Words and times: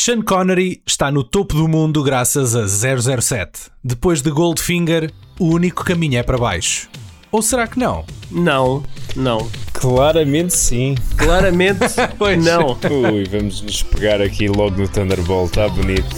Sean 0.00 0.22
Connery 0.22 0.80
está 0.86 1.10
no 1.10 1.24
topo 1.24 1.56
do 1.56 1.66
mundo 1.66 2.04
graças 2.04 2.54
a 2.54 2.68
007. 2.68 3.68
Depois 3.82 4.22
de 4.22 4.30
Goldfinger, 4.30 5.10
o 5.40 5.46
único 5.46 5.84
caminho 5.84 6.18
é 6.18 6.22
para 6.22 6.38
baixo. 6.38 6.88
Ou 7.32 7.42
será 7.42 7.66
que 7.66 7.80
não? 7.80 8.04
Não, 8.30 8.84
não. 9.16 9.50
Claramente 9.72 10.56
sim. 10.56 10.94
Claramente 11.16 11.80
não. 12.40 12.78
Ui, 13.12 13.24
vamos 13.24 13.60
nos 13.60 13.82
pegar 13.82 14.22
aqui 14.22 14.46
logo 14.46 14.80
no 14.80 14.88
Thunderbolt, 14.88 15.48
está 15.48 15.68
bonito. 15.68 16.16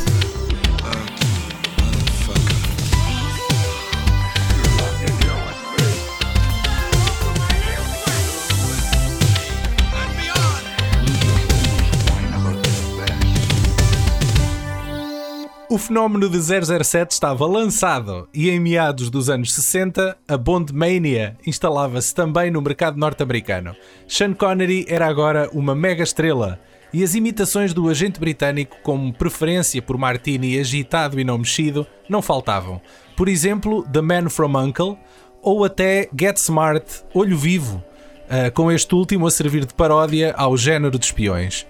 O 15.72 15.78
fenómeno 15.78 16.28
de 16.28 16.36
007 16.36 17.12
estava 17.12 17.46
lançado 17.46 18.28
e 18.34 18.50
em 18.50 18.58
meados 18.58 19.08
dos 19.08 19.30
anos 19.30 19.52
60 19.52 20.18
a 20.26 20.36
Bond 20.36 20.74
Mania 20.74 21.36
instalava-se 21.46 22.12
também 22.12 22.50
no 22.50 22.60
mercado 22.60 22.98
norte-americano. 22.98 23.76
Sean 24.08 24.32
Connery 24.32 24.84
era 24.88 25.06
agora 25.06 25.48
uma 25.52 25.72
mega 25.72 26.02
estrela 26.02 26.58
e 26.92 27.04
as 27.04 27.14
imitações 27.14 27.72
do 27.72 27.88
agente 27.88 28.18
britânico 28.18 28.78
como 28.82 29.12
preferência 29.12 29.80
por 29.80 29.96
Martini 29.96 30.58
agitado 30.58 31.20
e 31.20 31.24
não 31.24 31.38
mexido 31.38 31.86
não 32.08 32.20
faltavam. 32.20 32.80
Por 33.16 33.28
exemplo, 33.28 33.84
The 33.84 34.00
Man 34.00 34.28
from 34.28 34.58
Uncle 34.58 34.98
ou 35.40 35.64
até 35.64 36.08
Get 36.18 36.36
Smart, 36.38 36.84
Olho 37.14 37.38
Vivo, 37.38 37.76
uh, 37.76 38.50
com 38.54 38.72
este 38.72 38.92
último 38.92 39.24
a 39.24 39.30
servir 39.30 39.64
de 39.64 39.74
paródia 39.74 40.34
ao 40.36 40.56
género 40.56 40.98
de 40.98 41.04
espiões. 41.06 41.64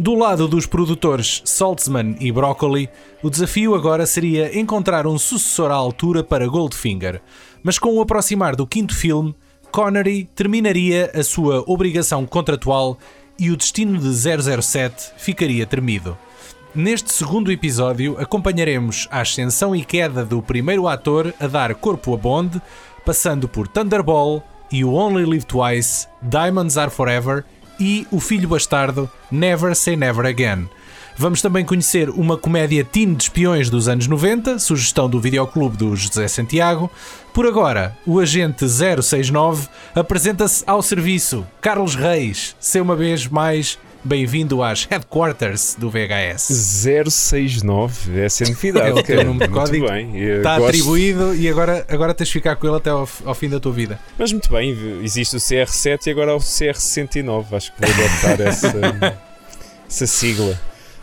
Do 0.00 0.14
lado 0.14 0.48
dos 0.48 0.64
produtores 0.64 1.42
Saltzman 1.44 2.16
e 2.20 2.32
Broccoli, 2.32 2.88
o 3.22 3.28
desafio 3.28 3.74
agora 3.74 4.06
seria 4.06 4.58
encontrar 4.58 5.06
um 5.06 5.18
sucessor 5.18 5.70
à 5.70 5.74
altura 5.74 6.24
para 6.24 6.48
Goldfinger, 6.48 7.20
mas 7.62 7.78
com 7.78 7.94
o 7.94 8.00
aproximar 8.00 8.56
do 8.56 8.66
quinto 8.66 8.96
filme, 8.96 9.36
Connery 9.70 10.26
terminaria 10.34 11.10
a 11.14 11.22
sua 11.22 11.62
obrigação 11.66 12.24
contratual 12.24 12.96
e 13.38 13.50
o 13.50 13.56
destino 13.58 13.98
de 13.98 14.10
007 14.10 15.12
ficaria 15.18 15.66
tremido. 15.66 16.16
Neste 16.74 17.12
segundo 17.12 17.52
episódio, 17.52 18.16
acompanharemos 18.18 19.06
a 19.10 19.20
ascensão 19.20 19.76
e 19.76 19.84
queda 19.84 20.24
do 20.24 20.40
primeiro 20.40 20.88
ator 20.88 21.34
a 21.38 21.46
dar 21.46 21.74
corpo 21.74 22.14
a 22.14 22.16
Bond, 22.16 22.58
passando 23.04 23.46
por 23.46 23.68
Thunderball 23.68 24.42
e 24.72 24.78
You 24.78 24.94
Only 24.94 25.26
Live 25.26 25.44
Twice, 25.44 26.08
Diamonds 26.22 26.78
Are 26.78 26.90
Forever 26.90 27.44
e 27.80 28.06
O 28.10 28.20
Filho 28.20 28.48
Bastardo 28.48 29.10
Never 29.32 29.74
Say 29.74 29.96
Never 29.96 30.26
Again. 30.26 30.68
Vamos 31.16 31.42
também 31.42 31.64
conhecer 31.64 32.08
uma 32.08 32.36
comédia 32.36 32.84
teen 32.84 33.14
de 33.14 33.24
espiões 33.24 33.68
dos 33.68 33.88
anos 33.88 34.06
90, 34.06 34.58
sugestão 34.58 35.08
do 35.08 35.20
videoclube 35.20 35.76
do 35.76 35.96
José 35.96 36.28
Santiago. 36.28 36.90
Por 37.34 37.46
agora, 37.46 37.96
o 38.06 38.18
agente 38.18 38.66
069 38.68 39.68
apresenta-se 39.94 40.64
ao 40.66 40.80
serviço. 40.80 41.46
Carlos 41.60 41.94
Reis, 41.94 42.54
ser 42.58 42.80
uma 42.80 42.96
vez 42.96 43.26
mais 43.26 43.78
bem-vindo 44.02 44.62
às 44.62 44.84
headquarters 44.84 45.76
do 45.78 45.90
VHS. 45.90 46.48
069, 46.48 48.20
essa 48.20 48.44
é 48.44 48.48
novidade. 48.48 49.02
É 49.12 49.18
o 49.18 49.24
número 49.24 49.48
de 49.48 49.54
código. 49.54 49.88
bem. 49.88 50.16
Está 50.18 50.58
gosto- 50.58 50.68
atribuído 50.70 51.34
e 51.34 51.48
agora, 51.48 51.84
agora 51.88 52.14
tens 52.14 52.28
de 52.28 52.32
ficar 52.34 52.56
com 52.56 52.66
ele 52.66 52.76
até 52.76 52.90
ao, 52.90 53.08
ao 53.24 53.34
fim 53.34 53.48
da 53.48 53.58
tua 53.60 53.72
vida. 53.72 53.98
Mas 54.18 54.32
muito 54.32 54.50
bem, 54.50 54.70
existe 55.02 55.36
o 55.36 55.38
CR7 55.38 56.06
e 56.06 56.10
agora 56.10 56.34
o 56.34 56.38
CR69. 56.38 57.46
Acho 57.52 57.72
que 57.72 57.80
vou 57.86 58.04
adotar 58.06 58.40
essa, 58.46 59.18
essa 59.88 60.06
sigla. 60.06 60.58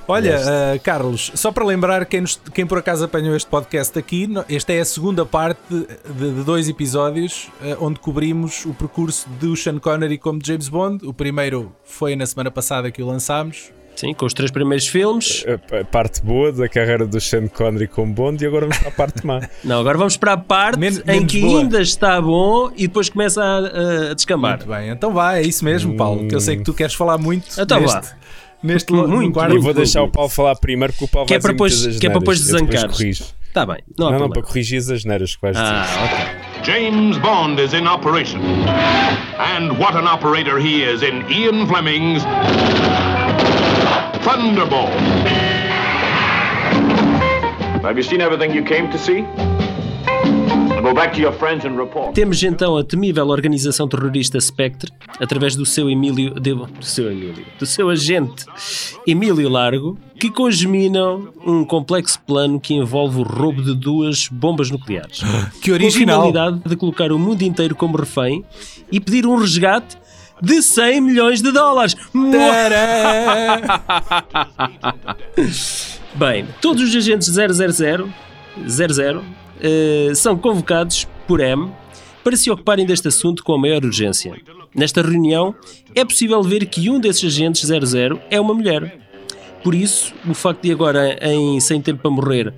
Olha, 0.08 0.38
uh, 0.40 0.80
Carlos, 0.82 1.32
só 1.36 1.52
para 1.52 1.66
lembrar 1.66 2.06
quem, 2.06 2.22
nos- 2.22 2.40
quem 2.54 2.66
por 2.66 2.78
acaso 2.78 3.04
apanhou 3.06 3.36
este 3.36 3.50
podcast 3.50 3.98
aqui, 4.00 4.30
esta 4.50 4.72
é 4.72 4.80
a 4.80 4.86
segunda 4.86 5.26
parte 5.26 5.60
de, 5.70 5.86
de 6.32 6.44
dois 6.44 6.70
episódios 6.70 7.50
uh, 7.62 7.78
onde 7.86 8.00
cobrimos 8.00 8.66
o 8.66 8.74
percurso 8.74 9.28
do 9.42 9.56
Sean 9.56 9.80
Connery 9.80 10.18
como 10.18 10.40
James 10.44 10.70
Bond. 10.70 11.06
O 11.06 11.14
primeiro 11.14 11.74
foi 11.84 12.16
na 12.16 12.26
semana 12.26 12.50
passada 12.50 12.90
que 12.90 13.02
o 13.04 13.08
lançámos. 13.08 13.72
Sim, 13.98 14.14
com 14.14 14.28
os 14.28 14.34
três 14.34 14.52
primeiros 14.52 14.88
filmes. 14.88 15.44
A, 15.72 15.80
a 15.80 15.84
parte 15.84 16.22
boa 16.22 16.52
da 16.52 16.70
carreira 16.70 17.06
do 17.08 17.20
Sean 17.20 17.48
Connery 17.48 17.88
como 17.88 18.14
Bond 18.14 18.44
e 18.44 18.48
agora 18.48 18.68
vamos 18.68 18.78
para 18.78 18.90
a 18.90 18.92
parte 18.92 19.26
má. 19.26 19.42
Não, 19.64 19.80
agora 19.80 19.98
vamos 19.98 20.16
para 20.16 20.34
a 20.34 20.38
parte 20.38 20.78
Men- 20.80 21.02
em 21.04 21.14
menos 21.16 21.32
que 21.32 21.42
boa. 21.42 21.60
ainda 21.62 21.82
está 21.82 22.22
bom 22.22 22.72
e 22.78 22.88
depois 22.88 23.10
começa 23.10 23.44
a, 23.44 24.12
a- 24.12 24.14
descambar. 24.14 24.58
Muito 24.58 24.70
bem, 24.70 24.90
então 24.92 25.12
vai, 25.12 25.40
é 25.40 25.48
isso 25.48 25.66
mesmo, 25.66 25.98
Paulo, 25.98 26.28
que 26.28 26.36
eu 26.36 26.40
sei 26.40 26.58
que 26.58 26.64
tu 26.64 26.76
queres 26.76 26.94
falar 26.94 27.18
muito 27.18 27.48
Então 27.60 27.82
neste, 27.82 27.96
vá. 27.96 28.16
Neste 28.64 28.92
Muito, 28.94 29.34
quarto. 29.34 29.56
Eu 29.56 29.62
vou 29.62 29.74
deixar 29.74 30.04
o 30.04 30.10
Paulo 30.10 30.30
falar 30.30 30.56
primeiro 30.56 30.94
porque 30.94 31.06
o 31.06 31.08
Paulo 31.08 31.28
Que 31.28 31.36
é 31.36 31.40
vai 31.40 31.54
para 31.56 31.68
dizer 31.68 31.84
depois- 31.84 32.00
que 32.00 32.08
é 32.08 32.10
para 32.10 32.20
depois 32.20 32.98
corrijo. 32.98 33.24
Está 33.48 33.66
bem, 33.66 33.78
não 33.98 34.08
há 34.08 34.12
Não, 34.12 34.20
não, 34.20 34.30
para 34.30 34.42
corrigir 34.44 34.78
as 34.78 34.90
asneiras 34.90 35.36
que 35.36 35.42
vais 35.42 35.56
dizer. 35.58 35.68
Ah, 35.68 35.86
ok. 36.06 36.74
James 36.74 37.18
Bond 37.18 37.62
is 37.62 37.74
in 37.74 37.88
operation. 37.88 38.40
And 39.40 39.72
what 39.80 39.96
an 39.98 40.06
operator 40.08 40.60
he 40.60 40.84
is 40.84 41.02
in 41.02 41.24
Ian 41.32 41.66
Fleming's 41.68 42.24
Thunderball. 44.24 44.90
Have 47.84 47.98
you 47.98 48.04
seen 48.04 48.20
everything 48.22 48.54
you 48.54 48.64
came 48.64 48.90
to 48.92 48.98
see? 48.98 49.24
Temos 52.14 52.42
então 52.44 52.78
a 52.78 52.84
temível 52.84 53.28
organização 53.28 53.88
terrorista 53.88 54.40
Spectre, 54.40 54.92
através 55.20 55.56
do 55.56 55.66
seu 55.66 55.90
Emílio, 55.90 56.34
de- 56.40 56.54
do 56.54 56.68
seu 56.86 57.12
Emílio, 57.12 57.46
do 57.60 57.66
seu 57.66 57.90
agente 57.90 58.46
Emílio 59.06 59.50
Largo, 59.50 59.98
que 60.20 60.30
congeminam 60.32 61.30
um 61.46 61.64
complexo 61.66 62.20
plano 62.22 62.60
que 62.60 62.74
envolve 62.74 63.20
o 63.20 63.24
roubo 63.24 63.62
de 63.62 63.74
duas 63.76 64.28
bombas 64.30 64.70
nucleares. 64.72 65.20
Que 65.62 65.70
Com 65.70 65.72
a 65.72 65.74
original! 65.76 66.22
finalidade 66.28 66.62
de 66.66 66.76
colocar 66.76 67.12
o 67.12 67.20
mundo 67.20 67.42
inteiro 67.44 67.76
como 67.76 67.98
refém 67.98 68.44
e 68.92 69.00
pedir 69.00 69.26
um 69.26 69.36
resgate 69.38 69.98
de 70.42 70.62
100 70.62 71.02
milhões 71.02 71.42
de 71.42 71.52
dólares. 71.52 71.96
Bem, 76.16 76.48
todos 76.62 76.84
os 76.84 76.96
agentes 76.96 77.28
000, 77.28 77.54
00 78.68 79.24
eh, 79.62 80.12
são 80.16 80.38
convocados 80.38 81.08
por 81.28 81.40
M 81.40 81.70
para 82.24 82.36
se 82.36 82.50
ocuparem 82.52 82.86
deste 82.86 83.08
assunto 83.08 83.44
com 83.44 83.54
a 83.54 83.58
maior 83.58 83.84
urgência. 83.86 84.34
Nesta 84.76 85.02
reunião, 85.02 85.56
é 85.96 86.04
possível 86.04 86.42
ver 86.44 86.66
que 86.66 86.90
um 86.90 87.00
desses 87.00 87.24
agentes 87.24 87.62
00 87.68 88.20
é 88.30 88.40
uma 88.40 88.54
mulher. 88.54 89.00
Por 89.64 89.74
isso, 89.74 90.14
o 90.28 90.34
facto 90.34 90.62
de 90.62 90.72
agora, 90.72 91.18
em 91.22 91.60
Sem 91.60 91.82
Tempo 91.82 92.02
para 92.02 92.12
Morrer, 92.12 92.54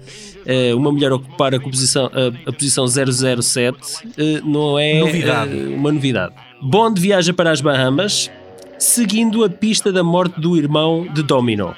eh, 0.45 0.73
uma 0.73 0.91
mulher 0.91 1.11
ocupar 1.11 1.53
a 1.55 1.59
posição, 1.59 2.07
a, 2.07 2.49
a 2.49 2.53
posição 2.53 2.85
007 2.87 3.77
eh, 4.17 4.41
não 4.43 4.77
é 4.77 4.99
Novidade. 4.99 5.53
uma 5.55 5.91
novidade. 5.91 6.33
Bond 6.61 6.99
viaja 6.99 7.33
para 7.33 7.51
as 7.51 7.61
Bahamas, 7.61 8.29
seguindo 8.77 9.43
a 9.43 9.49
pista 9.49 9.91
da 9.91 10.03
morte 10.03 10.39
do 10.41 10.57
irmão 10.57 11.07
de 11.13 11.23
Domino, 11.23 11.73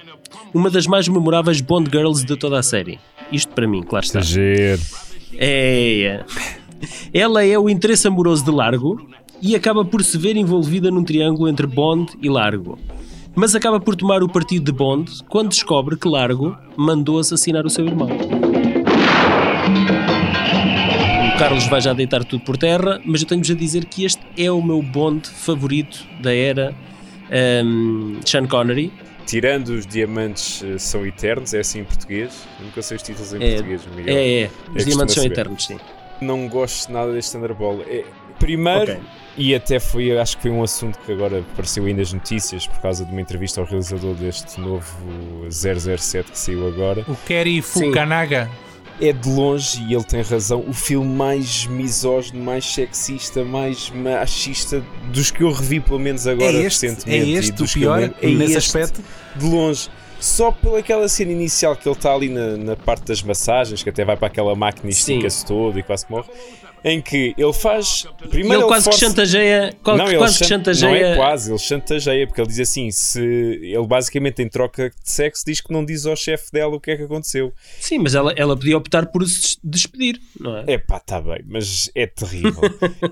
uma 0.54 0.70
das 0.70 0.88
mais 0.88 1.08
memoráveis 1.08 1.62
Bond 1.62 1.90
Girls 1.92 2.26
de 2.26 2.36
toda 2.36 2.58
a 2.58 2.64
série. 2.64 3.00
Isto 3.32 3.54
para 3.54 3.68
mim, 3.68 3.84
claro 3.84 4.06
está. 4.06 4.20
Exagero. 4.20 4.82
É, 5.38 6.02
é. 6.04 6.26
Ela 7.14 7.44
é 7.46 7.58
o 7.58 7.70
interesse 7.70 8.08
amoroso 8.08 8.44
de 8.44 8.52
Largo 8.52 9.10
e 9.42 9.56
acaba 9.56 9.84
por 9.84 10.04
se 10.04 10.18
ver 10.18 10.36
envolvida 10.36 10.92
num 10.92 11.04
triângulo 11.04 11.50
entre 11.50 11.66
Bond 11.66 12.14
e 12.22 12.30
Largo. 12.30 12.78
Mas 13.36 13.56
acaba 13.56 13.80
por 13.80 13.96
tomar 13.96 14.22
o 14.22 14.30
partido 14.30 14.66
de 14.66 14.72
Bond 14.72 15.10
quando 15.30 15.50
descobre 15.50 15.98
que 15.98 16.08
Largo 16.08 16.56
mandou 16.76 17.20
assassinar 17.20 17.66
o 17.66 17.70
seu 17.70 17.86
irmão. 17.86 18.10
O 21.34 21.40
Carlos 21.40 21.66
vai 21.68 21.82
já 21.82 21.94
deitar 21.94 22.24
tudo 22.24 22.44
por 22.44 22.58
terra, 22.58 23.02
mas 23.06 23.22
eu 23.22 23.28
tenho-vos 23.28 23.50
a 23.50 23.56
dizer 23.56 23.86
que 23.86 24.04
este 24.04 24.22
é 24.38 24.52
o 24.52 24.62
meu 24.62 24.82
Bond 24.82 25.28
favorito 25.28 26.06
da 26.22 26.34
era 26.34 26.76
ehm, 27.32 28.20
Sean 28.26 28.46
Connery. 28.46 28.92
Tirando 29.26 29.70
os 29.70 29.86
diamantes 29.88 30.64
eh, 30.64 30.78
são 30.78 31.06
eternos, 31.06 31.54
é 31.54 31.60
assim 31.60 31.80
em 31.80 31.84
português. 31.84 32.46
Eu 32.60 32.66
nunca 32.66 32.82
sei 32.82 32.98
os 32.98 33.04
títulos 33.04 33.34
em 33.34 33.44
É, 33.44 33.50
português, 33.54 33.82
Miguel. 33.96 34.16
é, 34.18 34.42
é. 34.42 34.46
Os 34.46 34.52
costuma 34.52 34.84
diamantes 34.86 35.16
são 35.16 35.24
saber. 35.24 35.34
eternos, 35.34 35.66
sim. 35.66 35.80
Não 36.20 36.48
gosto 36.48 36.92
nada 36.92 37.12
deste 37.14 37.32
Thunderball. 37.32 37.82
É, 37.88 38.04
primeiro, 38.40 38.94
Ok. 38.94 39.00
e 39.38 39.56
até 39.56 39.80
foi, 39.80 40.18
acho 40.18 40.36
que 40.38 40.44
foi 40.44 40.52
um 40.52 40.62
assunto 40.64 41.00
que 41.00 41.12
agora 41.12 41.40
apareceu 41.40 41.86
aí 41.86 41.94
nas 41.94 42.12
notícias 42.14 42.68
por 42.68 42.80
causa 42.80 43.06
de 43.06 43.12
uma 43.12 43.22
entrevista 43.22 43.62
ao 43.62 43.68
realizador 43.68 44.14
deste 44.16 44.60
novo 44.60 44.86
007 45.50 46.32
que 46.32 46.38
saiu 46.38 46.68
agora. 46.68 47.04
O 47.08 47.16
Kerry 47.26 47.62
Fukanaga. 47.62 48.50
É 49.02 49.12
de 49.12 49.28
longe, 49.30 49.82
e 49.84 49.94
ele 49.96 50.04
tem 50.04 50.22
razão, 50.22 50.64
o 50.68 50.74
filme 50.74 51.10
mais 51.10 51.66
misógino, 51.66 52.40
mais 52.44 52.64
sexista, 52.66 53.44
mais 53.44 53.90
machista 53.90 54.84
dos 55.12 55.32
que 55.32 55.42
eu 55.42 55.52
revi, 55.52 55.80
pelo 55.80 56.00
menos 56.00 56.28
agora 56.28 56.52
É 56.58 56.62
este, 56.62 56.86
é 56.86 56.90
recentemente. 56.90 57.26
e 57.30 57.34
este 57.34 57.64
o 57.64 57.68
pior 57.68 58.00
lembro. 58.00 58.16
É 58.22 58.28
nesse 58.28 58.58
este, 58.58 58.78
aspecto. 58.78 59.02
De 59.36 59.46
longe. 59.46 59.90
Só 60.20 60.52
pelaquela 60.52 61.08
cena 61.10 61.32
inicial 61.32 61.76
que 61.76 61.90
ele 61.90 61.96
está 61.96 62.14
ali 62.14 62.30
na, 62.30 62.56
na 62.56 62.76
parte 62.76 63.06
das 63.06 63.24
massagens, 63.24 63.82
que 63.82 63.90
até 63.90 64.06
vai 64.06 64.16
para 64.16 64.28
aquela 64.28 64.54
máquina 64.56 64.88
e 64.88 64.92
estica-se 64.94 65.44
todo 65.44 65.80
e 65.80 65.82
quase 65.84 66.06
morre. 66.08 66.30
Em 66.84 67.02
que 67.02 67.34
ele 67.38 67.54
faz. 67.54 68.06
Primeiro 68.30 68.62
ele 68.62 68.68
quase 68.68 68.86
que 68.90 68.92
força- 68.96 69.06
chantageia. 69.08 69.74
qual- 69.84 69.98
não, 69.98 70.06
quase 70.18 70.38
que 70.40 70.44
chan- 70.46 70.50
chantageia. 70.58 70.90
Não 70.90 70.96
é 71.14 71.16
quase, 71.16 71.52
ele 71.52 71.60
chantageia, 71.60 72.28
porque 72.28 72.42
ele 72.42 72.48
diz 72.48 72.60
assim: 72.60 72.90
se 72.92 73.22
ele 73.22 73.86
basicamente 73.88 74.42
em 74.42 74.50
troca 74.50 74.90
de 74.90 74.96
sexo 75.12 75.44
diz 75.46 75.62
que 75.62 75.72
não 75.72 75.84
diz 75.86 76.06
ao 76.06 76.16
chefe 76.16 76.52
dela 76.52 76.76
o 76.76 76.80
que 76.80 76.92
é 76.92 76.98
que 76.98 77.04
aconteceu. 77.04 77.54
Sim, 77.80 78.00
mas 78.00 78.16
ela, 78.16 78.34
ela 78.36 78.56
podia 78.56 78.78
optar 78.78 79.06
por 79.08 79.28
se 79.28 79.58
despedir, 79.64 80.20
não 80.40 80.58
é? 80.58 80.64
É 80.68 80.78
pá, 80.78 81.00
tá 81.00 81.22
bem, 81.22 81.42
mas 81.48 81.90
é 81.96 82.06
terrível. 82.08 82.62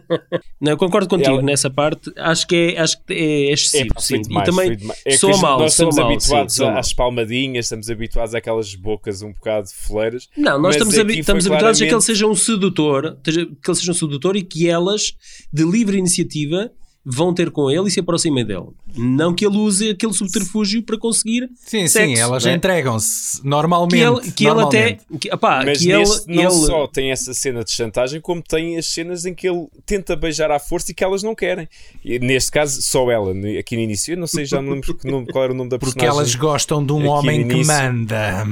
Não, 0.61 0.73
eu 0.73 0.77
concordo 0.77 1.07
contigo 1.07 1.35
Ela- 1.35 1.41
nessa 1.41 1.69
parte. 1.69 2.11
Acho 2.17 2.45
que 2.45 2.73
é, 2.75 2.81
acho 2.81 2.97
que 3.05 3.13
é 3.13 3.49
É, 3.49 3.53
excessivo, 3.53 3.93
pá, 3.93 4.01
sim. 4.01 4.21
demais, 4.21 4.47
e 4.47 4.51
também. 4.51 4.71
É 5.05 5.11
que 5.11 5.17
gente- 5.17 5.41
mal, 5.41 5.57
nós 5.59 5.71
estamos 5.71 5.95
mal, 5.95 6.05
habituados 6.07 6.55
sim, 6.55 6.65
às 6.67 6.91
palmadinhas, 6.93 7.65
estamos 7.65 7.89
habituados 7.89 8.35
àquelas 8.35 8.75
bocas 8.75 9.21
um 9.21 9.31
bocado 9.31 9.69
foleiras. 9.73 10.27
Não, 10.35 10.59
nós 10.61 10.75
estamos, 10.75 10.97
habi- 10.99 11.19
estamos 11.19 11.47
habituados 11.47 11.77
a 11.77 11.79
que 11.79 11.83
ele 11.85 11.89
claramente- 11.91 12.05
seja 12.05 12.27
um 12.27 12.35
sedutor, 12.35 13.17
que 13.61 13.69
ele 13.69 13.77
seja 13.77 13.91
um 13.91 13.95
sedutor 13.95 14.35
e 14.35 14.43
que 14.43 14.67
elas, 14.67 15.13
de 15.51 15.63
livre 15.63 15.97
iniciativa, 15.97 16.71
vão 17.11 17.33
ter 17.33 17.49
com 17.49 17.71
ele 17.71 17.87
e 17.87 17.91
se 17.91 17.99
aproximem 17.99 18.45
dele. 18.45 18.67
Não 18.95 19.33
que 19.33 19.45
ele 19.45 19.57
use 19.57 19.89
aquele 19.89 20.13
subterfúgio 20.13 20.83
para 20.83 20.97
conseguir 20.97 21.49
Sim, 21.55 21.87
sexo, 21.87 22.15
sim, 22.15 22.19
elas 22.21 22.45
né? 22.45 22.53
entregam-se 22.53 23.41
normalmente. 23.43 23.95
que 23.99 24.03
ele, 24.27 24.31
que 24.31 24.43
ele 24.45 24.51
até 24.61 24.77
normalmente. 24.79 25.01
que, 25.19 25.33
opá, 25.33 25.61
Mas 25.65 25.77
que 25.79 25.91
ele, 25.91 26.03
não 26.27 26.43
ele 26.43 26.51
só 26.51 26.87
tem 26.87 27.11
essa 27.11 27.33
cena 27.33 27.63
de 27.63 27.71
chantagem, 27.71 28.19
como 28.21 28.41
tem 28.41 28.77
as 28.77 28.85
cenas 28.87 29.25
em 29.25 29.33
que 29.33 29.47
ele 29.49 29.67
tenta 29.85 30.15
beijar 30.15 30.51
à 30.51 30.59
força 30.59 30.91
e 30.91 30.93
que 30.93 31.03
elas 31.03 31.23
não 31.23 31.33
querem. 31.33 31.67
E 32.05 32.19
neste 32.19 32.51
caso, 32.51 32.81
só 32.81 33.09
ela, 33.09 33.31
aqui 33.59 33.75
no 33.75 33.81
início. 33.81 34.13
Eu 34.13 34.17
não 34.17 34.27
sei, 34.27 34.45
já 34.45 34.61
não 34.61 34.73
lembro 34.73 34.95
nome- 35.03 35.27
qual 35.31 35.43
era 35.45 35.53
o 35.53 35.55
nome 35.55 35.69
da 35.69 35.79
Porque 35.79 35.93
personagem. 35.95 36.19
elas 36.19 36.35
gostam 36.35 36.85
de 36.85 36.91
um 36.93 37.07
homem 37.07 37.47
que 37.47 37.63
manda. 37.65 38.45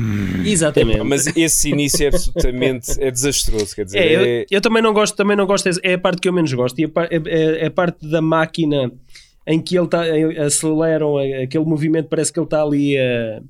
Exatamente 0.46 1.04
Mas 1.04 1.28
esse 1.36 1.70
início 1.70 2.06
é 2.06 2.08
absolutamente 2.10 2.92
é 3.00 3.12
desastroso. 3.12 3.76
Quer 3.76 3.86
dizer, 3.86 3.98
É, 4.00 4.16
eu, 4.16 4.22
é- 4.22 4.46
eu 4.50 4.62
também 4.62 4.82
não 4.82 4.94
gosto, 4.94 5.16
também 5.16 5.36
não 5.36 5.46
gosto, 5.46 5.68
é 5.84 5.94
a 5.94 5.98
parte 6.00 6.22
que 6.22 6.28
eu 6.30 6.34
menos 6.34 6.52
gosto. 6.54 6.80
E 6.80 6.86
a, 6.86 6.90
é, 7.10 7.16
é- 7.26 7.64
é 7.64 7.68
a 7.68 7.72
parte 7.72 8.08
da 8.10 8.22
máquina 8.22 8.47
máquina 8.48 8.92
em 9.48 9.62
que 9.62 9.78
ele 9.78 9.86
está, 9.86 10.04
aceleram 10.46 11.18
aquele 11.18 11.64
movimento, 11.64 12.08
parece 12.10 12.34
que 12.34 12.40
ele 12.40 12.46
está 12.46 12.62
ali 12.62 12.98
a, 12.98 13.42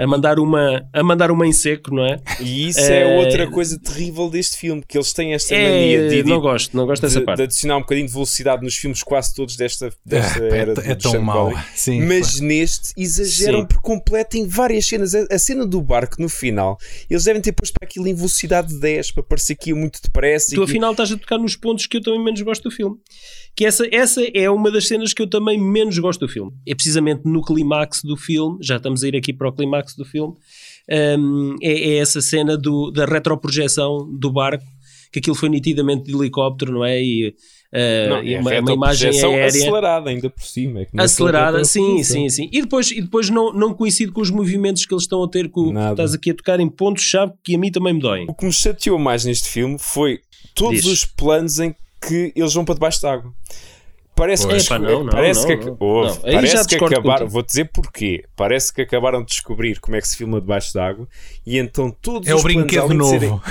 a 0.00 0.06
mandar 0.06 0.38
uma 0.38 0.84
a 0.92 1.02
mandar 1.02 1.30
uma 1.30 1.46
em 1.46 1.52
seco, 1.52 1.94
não 1.94 2.04
é? 2.04 2.16
E 2.40 2.68
isso 2.68 2.80
é, 2.80 3.02
É- 3.02 3.18
outra 3.24 3.46
coisa 3.50 3.78
terrível 3.78 4.28
deste 4.28 4.56
filme, 4.56 4.82
que 4.86 4.96
eles 4.98 5.12
têm 5.12 5.34
esta 5.34 5.54
É, 5.54 5.68
mania 5.70 6.08
de, 6.08 6.22
de- 6.22 6.28
não 6.28 6.40
gosto, 6.40 6.76
não 6.76 6.86
gosto 6.86 7.02
dessa 7.02 7.20
de- 7.20 7.24
parte. 7.24 7.36
de 7.38 7.42
adicionar 7.44 7.76
um 7.76 7.80
bocadinho 7.80 8.06
de 8.06 8.12
velocidade 8.12 8.62
nos 8.62 8.76
filmes 8.76 9.02
quase 9.02 9.34
todos 9.34 9.56
desta, 9.56 9.90
desta 10.04 10.42
Ah, 10.42 10.56
era 10.56 10.72
é, 10.72 10.74
de 10.74 10.90
é 10.90 10.94
tão 10.94 11.20
mau. 11.22 11.52
Sim. 11.74 12.02
Mas 12.02 12.40
neste 12.40 12.92
exageram 12.96 13.60
Sim. 13.60 13.66
por 13.66 13.80
completo 13.80 14.36
em 14.36 14.46
várias 14.46 14.86
cenas. 14.86 15.14
A, 15.14 15.24
a 15.30 15.38
cena 15.38 15.64
do 15.64 15.80
barco 15.80 16.20
no 16.20 16.28
final, 16.28 16.76
eles 17.08 17.24
devem 17.24 17.40
ter 17.40 17.52
posto 17.52 17.74
para 17.78 17.86
aquilo 17.86 18.08
em 18.08 18.14
velocidade 18.14 18.78
10 18.78 19.12
para 19.12 19.22
parecer 19.22 19.54
que 19.54 19.70
ia 19.70 19.76
muito 19.76 20.00
depressa. 20.02 20.52
e 20.52 20.56
Tu 20.56 20.64
que- 20.64 20.70
afinal 20.70 20.90
estás 20.90 21.12
a 21.12 21.16
tocar 21.16 21.38
nos 21.38 21.54
pontos 21.56 21.86
que 21.86 21.96
eu 21.98 22.02
também 22.02 22.22
menos 22.24 22.40
gosto 22.42 22.64
do 22.64 22.70
filme. 22.74 22.96
Que 23.54 23.64
essa, 23.64 23.84
essa 23.90 24.22
é 24.34 24.48
uma 24.48 24.70
das 24.70 24.86
cenas 24.86 25.12
que 25.12 25.20
eu 25.20 25.27
também 25.28 25.60
menos 25.60 25.98
gosto 25.98 26.20
do 26.20 26.28
filme. 26.28 26.52
É 26.66 26.74
precisamente 26.74 27.22
no 27.24 27.42
clímax 27.42 28.02
do 28.02 28.16
filme, 28.16 28.58
já 28.60 28.76
estamos 28.76 29.02
a 29.02 29.08
ir 29.08 29.16
aqui 29.16 29.32
para 29.32 29.48
o 29.48 29.52
clímax 29.52 29.94
do 29.94 30.04
filme, 30.04 30.34
hum, 31.18 31.56
é, 31.62 31.72
é 31.72 31.96
essa 31.98 32.20
cena 32.20 32.56
do, 32.56 32.90
da 32.90 33.04
retroprojeção 33.04 34.08
do 34.18 34.32
barco, 34.32 34.64
que 35.12 35.18
aquilo 35.18 35.34
foi 35.34 35.48
nitidamente 35.48 36.04
de 36.04 36.14
helicóptero, 36.14 36.72
não 36.72 36.84
é? 36.84 37.02
E, 37.02 37.28
uh, 37.28 38.08
Não, 38.10 38.16
é 38.18 38.40
uma, 38.40 38.60
uma 38.60 38.72
imagem 38.72 39.10
aérea 39.10 39.46
acelerada 39.46 40.10
ainda 40.10 40.28
por 40.28 40.44
cima. 40.44 40.80
é 40.80 40.86
é 40.94 41.02
acelerada, 41.02 41.64
sim, 41.64 42.02
sim, 42.02 42.28
sim. 42.28 42.48
E 42.52 42.60
depois, 42.60 42.90
e 42.90 43.00
depois 43.00 43.30
não, 43.30 43.52
não 43.52 43.72
coincide 43.72 44.12
com 44.12 44.20
os 44.20 44.30
movimentos 44.30 44.84
que 44.84 44.92
eles 44.92 45.04
estão 45.04 45.22
a 45.22 45.28
ter, 45.28 45.48
com, 45.48 45.72
Nada. 45.72 45.92
estás 45.92 46.14
aqui 46.14 46.30
a 46.30 46.34
tocar 46.34 46.60
em 46.60 46.68
pontos-chave 46.68 47.32
que 47.42 47.54
a 47.54 47.58
mim 47.58 47.70
também 47.70 47.94
me 47.94 48.00
doem. 48.00 48.26
O 48.28 48.34
que 48.34 48.44
me 48.44 48.52
chateou 48.52 48.98
mais 48.98 49.24
neste 49.24 49.48
filme 49.48 49.76
foi 49.78 50.20
todos 50.54 50.82
Diz. 50.82 50.86
os 50.86 51.04
planos 51.04 51.58
em 51.58 51.74
que 52.06 52.32
eles 52.36 52.52
vão 52.52 52.64
para 52.64 52.74
debaixo 52.74 53.00
d'água. 53.02 53.32
Parece 54.18 54.46
que, 54.46 54.78
não, 54.78 55.04
não, 55.04 55.10
parece 55.10 55.40
não, 55.40 55.46
que, 55.46 55.70
parece 56.32 56.66
que 56.68 56.74
acabaram, 56.76 57.02
contigo. 57.18 57.30
vou 57.30 57.42
dizer 57.42 57.70
porquê. 57.72 58.24
Parece 58.36 58.72
que 58.72 58.82
acabaram 58.82 59.20
de 59.22 59.28
descobrir 59.28 59.78
como 59.80 59.96
é 59.96 60.00
que 60.00 60.08
se 60.08 60.16
filma 60.16 60.40
debaixo 60.40 60.74
d'água 60.74 61.08
e 61.46 61.56
então 61.56 61.90
todos 61.90 62.28
É 62.28 62.34
os 62.34 62.40
o 62.40 62.42
brinquedo 62.44 62.88
de 62.88 63.06
serem- 63.06 63.30
novo. 63.30 63.42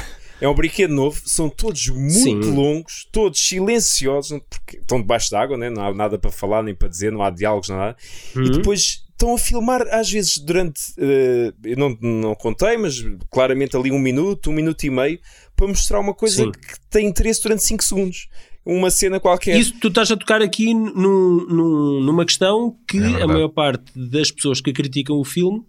é 0.41 0.47
um 0.47 0.53
brinquedo 0.53 0.91
novo, 0.93 1.19
são 1.25 1.49
todos 1.49 1.87
muito 1.87 2.13
Sim. 2.13 2.39
longos, 2.55 3.07
todos 3.11 3.39
silenciosos, 3.39 4.39
porque 4.49 4.77
estão 4.77 4.99
debaixo 5.01 5.31
d'água, 5.31 5.57
né? 5.57 5.69
não 5.69 5.83
há 5.85 5.93
nada 5.93 6.17
para 6.19 6.31
falar 6.31 6.61
nem 6.61 6.75
para 6.75 6.87
dizer, 6.87 7.11
não 7.11 7.23
há 7.23 7.29
diálogos, 7.29 7.69
nada. 7.69 7.95
Uhum. 8.35 8.43
E 8.43 8.49
depois 8.51 9.03
estão 9.11 9.33
a 9.33 9.37
filmar, 9.37 9.81
às 9.91 10.11
vezes, 10.11 10.37
durante. 10.37 10.79
eh, 10.99 11.51
eu 11.63 11.75
não, 11.77 11.97
não 12.01 12.35
contei, 12.35 12.77
mas 12.77 13.03
claramente 13.31 13.75
ali 13.75 13.91
um 13.91 13.97
minuto, 13.97 14.51
um 14.51 14.53
minuto 14.53 14.83
e 14.85 14.89
meio, 14.91 15.19
para 15.55 15.67
mostrar 15.67 15.99
uma 15.99 16.13
coisa 16.13 16.43
Sim. 16.43 16.51
que 16.51 16.79
tem 16.89 17.07
interesse 17.07 17.41
durante 17.41 17.63
5 17.63 17.83
segundos. 17.83 18.27
Uma 18.69 18.89
cena 18.91 19.19
qualquer. 19.19 19.57
Isso 19.57 19.73
tu 19.79 19.87
estás 19.87 20.11
a 20.11 20.17
tocar 20.17 20.41
aqui 20.41 20.73
num- 20.73 21.45
num- 21.47 22.01
numa 22.01 22.25
questão 22.25 22.75
que 22.87 22.99
verdade. 22.99 23.23
a 23.23 23.27
maior 23.27 23.49
parte 23.49 23.83
das 23.95 24.31
pessoas 24.31 24.61
que 24.61 24.71
criticam 24.71 25.17
o 25.19 25.25
filme 25.25 25.61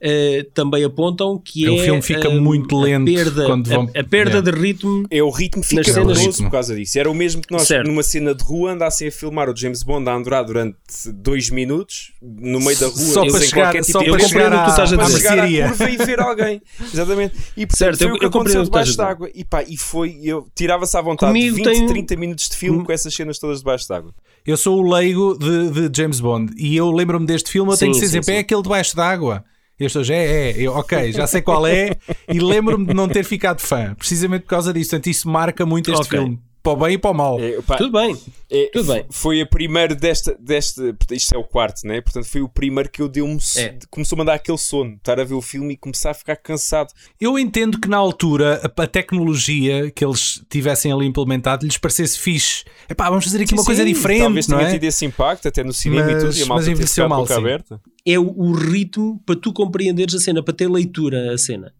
eh, 0.00 0.46
também 0.54 0.84
apontam 0.84 1.40
que 1.42 1.66
é 1.66 1.70
O 1.70 1.78
filme 1.78 2.02
fica 2.02 2.28
eh, 2.28 2.38
muito 2.38 2.76
a 2.78 2.82
lento 2.82 3.04
perda, 3.12 3.46
quando 3.46 3.68
vão- 3.68 3.90
a, 3.94 4.00
a 4.00 4.04
perda 4.04 4.28
Yeah. 4.38 4.50
de 4.52 4.60
ritmo 4.60 5.06
É 5.10 5.22
o 5.22 5.30
ritmo 5.30 5.62
fica 5.62 5.82
Nas 5.82 5.92
cenas- 5.92 6.18
Ritmo. 6.18 6.44
por 6.44 6.50
causa 6.52 6.76
disso. 6.76 6.98
Era 6.98 7.10
o 7.10 7.14
mesmo 7.14 7.42
que 7.42 7.52
nós, 7.52 7.62
Certo. 7.66 7.86
numa 7.88 8.02
cena 8.02 8.34
de 8.34 8.44
rua, 8.44 8.72
andassem 8.72 9.08
a 9.08 9.12
filmar 9.12 9.48
o 9.50 9.56
James 9.56 9.82
Bond 9.82 10.08
a 10.08 10.14
andar 10.14 10.42
durante 10.44 10.76
dois 11.14 11.50
minutos 11.50 12.12
no 12.22 12.60
meio 12.60 12.78
da 12.78 12.86
rua, 12.86 12.96
Só 12.96 13.22
para 13.22 13.30
sem 13.40 13.48
chegar, 13.48 13.62
qualquer 13.64 13.84
só 13.84 13.98
tipo 14.00 14.04
de 14.04 14.10
para 14.10 14.20
Eu 14.20 14.26
compreendo 14.28 14.54
o 14.54 14.58
que 14.58 14.64
tu 14.64 14.70
estás 14.70 14.92
a 14.92 14.94
à, 14.94 14.98
para 14.98 15.06
dizer. 15.06 15.18
chegar 15.18 15.38
à 15.38 15.68
curva 15.68 15.90
e 15.90 15.96
ver 15.96 16.20
alguém. 16.20 16.62
Exatamente. 16.92 17.34
E 17.56 17.66
portanto, 17.66 17.78
Certo, 17.78 17.98
foi 17.98 18.06
eu- 18.08 18.14
o 18.14 18.18
que 18.18 18.24
eu 18.24 18.28
aconteceu 18.28 18.62
debaixo 18.64 18.90
a 18.90 18.92
dizer. 18.92 19.02
d'água. 19.02 19.30
E 19.34 19.44
pá, 19.44 19.62
e 19.62 19.76
foi, 19.76 20.18
eu 20.22 20.46
tirava-se 20.54 20.96
à 20.96 21.00
vontade 21.00 21.32
Comigo 21.32 21.56
20, 21.56 21.64
tem- 21.64 21.86
30 21.86 22.16
minutos 22.16 22.48
de 22.48 22.56
filme 22.56 22.84
com 22.84 22.92
essas 22.92 23.12
cenas 23.14 23.38
todas 23.38 23.58
debaixo 23.58 23.88
d'água. 23.88 24.14
Eu 24.48 24.56
sou 24.56 24.82
o 24.82 24.90
leigo 24.90 25.36
de, 25.38 25.90
de 25.90 26.00
James 26.00 26.20
Bond 26.20 26.54
e 26.56 26.74
eu 26.74 26.90
lembro-me 26.90 27.26
deste 27.26 27.50
filme. 27.50 27.70
Eu 27.70 27.76
tenho 27.76 27.92
que 27.92 27.98
Sim, 27.98 28.06
ser 28.06 28.12
sim, 28.12 28.12
sempre 28.14 28.32
é 28.32 28.36
sim. 28.36 28.40
aquele 28.40 28.62
debaixo 28.62 28.96
d'água. 28.96 29.44
E 29.78 29.84
as 29.84 29.92
pessoas, 29.92 30.08
é, 30.08 30.52
é, 30.52 30.54
eu, 30.56 30.72
ok, 30.72 31.12
já 31.12 31.26
sei 31.26 31.42
qual 31.42 31.66
é 31.66 31.98
e 32.26 32.40
lembro-me 32.40 32.86
de 32.86 32.94
não 32.94 33.06
ter 33.10 33.24
ficado 33.24 33.60
fã, 33.60 33.94
precisamente 33.94 34.44
por 34.44 34.48
causa 34.48 34.72
disso. 34.72 34.88
Portanto, 34.88 35.06
isso 35.08 35.28
marca 35.28 35.66
muito 35.66 35.90
este 35.90 36.00
Ok. 36.00 36.18
filme, 36.18 36.40
para 36.62 36.72
o 36.72 36.76
bem 36.76 36.94
e 36.94 36.98
para 36.98 37.10
o 37.10 37.14
mal. 37.14 37.40
É, 37.40 37.60
pá, 37.62 37.76
Tudo 37.76 37.92
bem. 37.92 38.16
é, 38.50 38.70
tudo 38.72 38.92
bem. 38.92 39.04
Foi 39.10 39.40
a 39.40 39.46
primeira 39.46 39.94
desta, 39.94 40.36
desta. 40.38 40.94
Isto 41.10 41.34
é 41.34 41.38
o 41.38 41.44
quarto, 41.44 41.86
né? 41.86 42.00
Portanto, 42.00 42.24
foi 42.26 42.40
o 42.42 42.48
primeiro 42.48 42.90
que 42.90 43.00
eu 43.00 43.08
dei 43.08 43.22
um. 43.22 43.38
É. 43.56 43.78
Começou 43.90 44.16
a 44.16 44.18
mandar 44.18 44.34
aquele 44.34 44.58
sono, 44.58 44.94
estar 44.96 45.18
a 45.20 45.24
ver 45.24 45.34
o 45.34 45.40
filme 45.40 45.74
e 45.74 45.76
começar 45.76 46.10
a 46.10 46.14
ficar 46.14 46.36
cansado. 46.36 46.92
Eu 47.20 47.38
entendo 47.38 47.80
que 47.80 47.88
na 47.88 47.96
altura 47.96 48.60
a, 48.64 48.82
a 48.82 48.86
tecnologia 48.86 49.90
que 49.90 50.04
eles 50.04 50.42
tivessem 50.48 50.92
ali 50.92 51.06
implementado 51.06 51.64
lhes 51.64 51.78
parecesse 51.78 52.18
fixe. 52.18 52.64
Epá, 52.88 53.08
vamos 53.08 53.24
fazer 53.24 53.42
aqui 53.42 53.52
uma 53.54 53.62
Sim, 53.62 53.66
coisa 53.66 53.82
sim, 53.84 53.92
diferente, 53.92 54.20
Talvez 54.22 54.48
não 54.48 54.58
tenha 54.58 54.68
é? 54.70 54.72
tido 54.72 54.84
esse 54.84 55.04
impacto 55.06 55.48
até 55.48 55.62
no 55.64 55.72
cinema 55.72 56.10
e 56.10 56.14
Mas- 56.14 56.22
tudo. 56.24 56.34
E 56.34 56.36
a 56.36 56.40
mas 56.40 56.48
malta 56.48 56.64
ter 56.64 56.70
envelheceu 56.72 57.08
mal, 57.08 57.20
boca 57.22 57.34
sim. 57.34 57.40
aberta. 57.40 57.80
É 58.06 58.18
o, 58.18 58.28
o 58.36 58.52
ritmo 58.52 59.20
para 59.24 59.36
tu 59.36 59.52
compreenderes 59.52 60.14
a 60.14 60.18
cena, 60.18 60.42
para 60.42 60.54
ter 60.54 60.68
leitura 60.68 61.32
a 61.34 61.38
cena. 61.38 61.72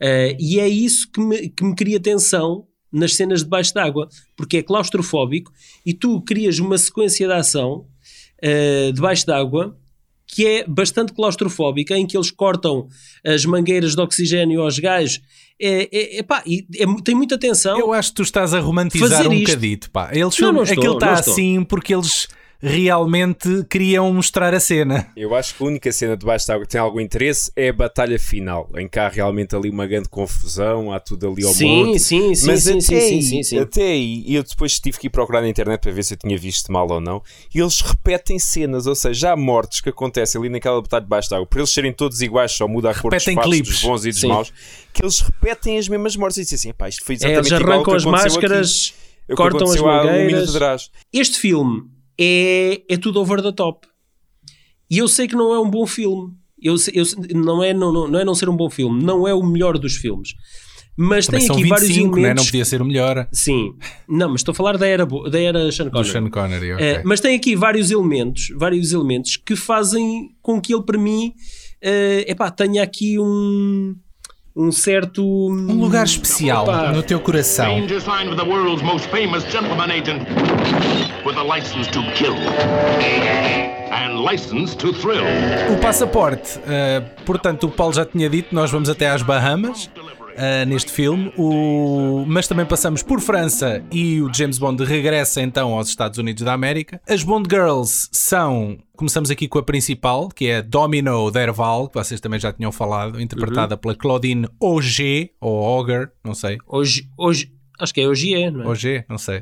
Eh, 0.00 0.36
e 0.40 0.58
é 0.60 0.68
isso 0.68 1.10
que 1.10 1.20
me, 1.20 1.48
que 1.48 1.64
me 1.64 1.74
cria 1.74 2.00
tensão 2.00 2.66
nas 2.92 3.14
cenas 3.14 3.42
debaixo 3.42 3.72
d'água, 3.74 4.08
porque 4.36 4.58
é 4.58 4.62
claustrofóbico 4.62 5.50
e 5.86 5.94
tu 5.94 6.20
crias 6.22 6.58
uma 6.58 6.76
sequência 6.76 7.26
de 7.26 7.32
ação 7.32 7.86
eh, 8.42 8.90
debaixo 8.92 9.26
d'água 9.26 9.76
que 10.26 10.46
é 10.46 10.64
bastante 10.66 11.12
claustrofóbica, 11.12 11.94
em 11.94 12.06
que 12.06 12.16
eles 12.16 12.30
cortam 12.30 12.88
as 13.24 13.44
mangueiras 13.44 13.94
de 13.94 14.00
oxigênio 14.00 14.62
aos 14.62 14.78
gajos. 14.78 15.20
É, 15.60 15.88
é, 15.92 16.18
epá, 16.20 16.42
e 16.46 16.66
é 16.76 16.86
tem 17.04 17.14
muita 17.14 17.36
tensão. 17.36 17.78
Eu 17.78 17.92
acho 17.92 18.08
que 18.10 18.14
tu 18.16 18.22
estás 18.22 18.54
a 18.54 18.58
romantizar 18.60 19.28
um 19.28 19.32
isto- 19.34 19.44
bocadito, 19.46 19.90
pá. 19.90 20.08
Eles 20.10 20.20
Não, 20.20 20.26
não 20.26 20.30
filmam- 20.30 20.62
estou, 20.62 20.78
aquilo 20.78 20.94
está 20.94 21.06
não 21.06 21.12
assim 21.18 21.64
porque 21.64 21.92
eles 21.94 22.28
realmente 22.62 23.64
queriam 23.68 24.12
mostrar 24.12 24.54
a 24.54 24.60
cena. 24.60 25.10
Eu 25.16 25.34
acho 25.34 25.54
que 25.54 25.62
a 25.62 25.66
única 25.66 25.90
cena 25.92 26.16
debaixo 26.16 26.46
de 26.46 26.52
água 26.52 26.64
que 26.64 26.70
tem 26.72 26.80
algum 26.80 27.00
interesse 27.00 27.50
é 27.56 27.70
a 27.70 27.72
batalha 27.72 28.18
final, 28.18 28.68
em 28.76 28.88
que 28.88 28.98
há 28.98 29.08
realmente 29.08 29.54
ali 29.56 29.68
uma 29.68 29.86
grande 29.86 30.08
confusão, 30.08 30.92
há 30.92 31.00
tudo 31.00 31.28
ali 31.28 31.44
ao 31.44 31.52
Sim, 31.52 31.86
monte. 31.86 31.98
sim, 31.98 32.34
sim, 32.34 32.46
Mas 32.46 32.62
sim, 32.62 32.70
até, 32.72 32.80
sim, 32.80 32.94
aí, 32.94 33.22
sim, 33.22 33.22
sim, 33.22 33.42
sim. 33.42 33.58
até 33.58 33.82
aí, 33.82 34.24
eu 34.34 34.42
depois 34.42 34.78
tive 34.78 34.98
que 34.98 35.06
ir 35.08 35.10
procurar 35.10 35.40
na 35.40 35.48
internet 35.48 35.80
para 35.80 35.90
ver 35.92 36.04
se 36.04 36.14
eu 36.14 36.18
tinha 36.18 36.38
visto 36.38 36.70
mal 36.70 36.88
ou 36.90 37.00
não, 37.00 37.22
e 37.54 37.58
eles 37.60 37.80
repetem 37.80 38.38
cenas, 38.38 38.86
ou 38.86 38.94
seja, 38.94 39.32
há 39.32 39.36
mortes 39.36 39.80
que 39.80 39.88
acontecem 39.88 40.40
ali 40.40 40.48
naquela 40.48 40.80
batalha 40.80 41.02
debaixo 41.02 41.28
de 41.28 41.34
água, 41.34 41.46
por 41.46 41.58
eles 41.58 41.70
serem 41.70 41.92
todos 41.92 42.20
iguais, 42.22 42.52
só 42.52 42.68
muda 42.68 42.90
a 42.90 42.94
cor 42.94 43.10
dos 43.10 43.24
Repetem 43.24 43.34
fatos, 43.34 43.50
clipes. 43.50 43.72
dos 43.72 43.82
bons 43.82 44.04
e 44.04 44.10
dos 44.10 44.20
Sim. 44.20 44.28
maus, 44.28 44.52
que 44.92 45.02
eles 45.02 45.20
repetem 45.20 45.78
as 45.78 45.88
mesmas 45.88 46.14
mortes 46.16 46.38
e 46.38 46.42
dizem 46.42 46.56
assim, 46.56 46.72
pá, 46.72 46.88
isto 46.88 47.04
foi 47.04 47.14
É, 47.14 47.16
exatamente 47.16 47.38
eles 47.48 47.60
igual 47.60 47.62
ao 47.62 47.74
arrancam 47.74 47.92
que 47.92 47.96
as 47.96 48.02
aconteceu 48.06 48.26
aqui. 48.26 48.48
máscaras, 48.48 48.94
É 49.28 49.34
cortam 49.34 49.68
as 49.70 49.80
um 49.80 49.84
mangueiras. 49.86 50.54
atrás. 50.54 50.90
Este 51.12 51.38
filme 51.38 51.82
é, 52.22 52.94
é 52.94 52.96
tudo 52.96 53.20
over 53.20 53.42
the 53.42 53.52
top. 53.52 53.86
E 54.90 54.98
eu 54.98 55.08
sei 55.08 55.26
que 55.26 55.34
não 55.34 55.52
é 55.52 55.58
um 55.58 55.68
bom 55.68 55.86
filme. 55.86 56.32
Eu, 56.60 56.76
eu 56.92 57.04
não, 57.34 57.62
é, 57.62 57.74
não, 57.74 57.92
não, 57.92 58.18
é 58.18 58.24
não 58.24 58.34
ser 58.34 58.48
um 58.48 58.56
bom 58.56 58.70
filme. 58.70 59.02
Não 59.02 59.26
é 59.26 59.34
o 59.34 59.42
melhor 59.42 59.78
dos 59.78 59.96
filmes. 59.96 60.34
Mas 60.96 61.26
Também 61.26 61.46
tem 61.46 61.56
aqui 61.56 61.68
vários 61.68 61.88
25, 61.88 62.04
né? 62.08 62.10
não 62.10 62.18
elementos. 62.26 62.44
podia 62.46 62.64
ser 62.66 62.82
o 62.82 62.84
melhor 62.84 63.28
Sim. 63.32 63.74
Não, 64.06 64.28
mas 64.28 64.40
estou 64.40 64.52
a 64.52 64.54
falar 64.54 64.76
da 64.76 64.86
era, 64.86 65.06
da 65.06 65.40
era 65.40 65.72
Sean 65.72 65.86
do 65.86 65.90
Connery. 65.90 66.12
Sean 66.12 66.30
Connery. 66.30 66.70
Eh, 66.72 67.02
mas 67.04 67.20
tem 67.20 67.34
aqui 67.34 67.56
vários 67.56 67.90
elementos, 67.90 68.48
vários 68.58 68.92
elementos 68.92 69.36
que 69.36 69.56
fazem 69.56 70.36
com 70.42 70.60
que 70.60 70.74
ele, 70.74 70.82
para 70.82 70.98
mim, 70.98 71.32
eh, 71.80 72.26
epá, 72.28 72.50
tenha 72.50 72.82
aqui 72.82 73.18
um, 73.18 73.96
um 74.54 74.70
certo. 74.70 75.22
Um 75.24 75.80
lugar 75.80 76.04
especial 76.04 76.64
Opa. 76.64 76.92
no 76.92 77.02
teu 77.02 77.20
coração. 77.20 77.80
Danger 77.80 78.00
sign 78.00 78.28
with 78.28 78.36
the 78.36 78.44
world's 78.44 78.82
most 78.82 79.06
famous 79.10 79.44
gentleman 79.50 79.90
agent 79.90 80.26
with 81.24 81.36
a 81.36 81.42
license 81.42 81.88
to 81.90 82.02
kill 82.14 82.36
and 83.92 84.22
license 84.22 84.76
to 84.76 84.92
thrill. 84.92 85.24
O 85.72 85.78
passaporte, 85.80 86.60
eh, 86.66 87.00
portanto, 87.24 87.64
o 87.64 87.70
Paulo 87.70 87.94
já 87.94 88.04
tinha 88.04 88.28
dito, 88.28 88.54
nós 88.54 88.70
vamos 88.70 88.88
até 88.88 89.08
às 89.08 89.22
Bahamas 89.22 89.90
eh, 90.36 90.64
neste 90.64 90.90
filme, 90.90 91.32
o- 91.36 92.24
mas 92.26 92.46
também 92.48 92.64
passamos 92.66 93.02
por 93.02 93.20
França 93.20 93.82
e 93.90 94.20
o 94.20 94.32
James 94.32 94.58
Bond 94.58 94.84
regressa 94.84 95.40
então 95.42 95.72
aos 95.74 95.88
Estados 95.88 96.18
Unidos 96.18 96.42
da 96.42 96.52
América. 96.52 97.00
As 97.08 97.22
Bond 97.22 97.48
Girls 97.50 98.08
são, 98.12 98.78
começamos 98.96 99.30
aqui 99.30 99.48
com 99.48 99.58
a 99.58 99.62
principal, 99.62 100.28
que 100.28 100.46
é 100.48 100.62
Domino 100.62 101.30
Derval, 101.30 101.88
que 101.88 101.94
vocês 101.94 102.20
também 102.20 102.38
já 102.40 102.52
tinham 102.52 102.72
falado, 102.72 103.20
interpretada 103.20 103.76
pela 103.76 103.94
Claudine 103.94 104.48
Auger, 104.60 105.30
ou 105.40 105.64
Auger, 105.64 106.10
não 106.24 106.34
sei. 106.34 106.58
Hoje, 106.68 107.08
acho 107.78 107.94
que 107.94 108.00
é 108.00 108.08
hoje 108.08 108.34
é, 108.34 108.50
não 108.50 108.62
é? 108.62 108.66
Auger, 108.66 109.04
não 109.08 109.18
sei. 109.18 109.38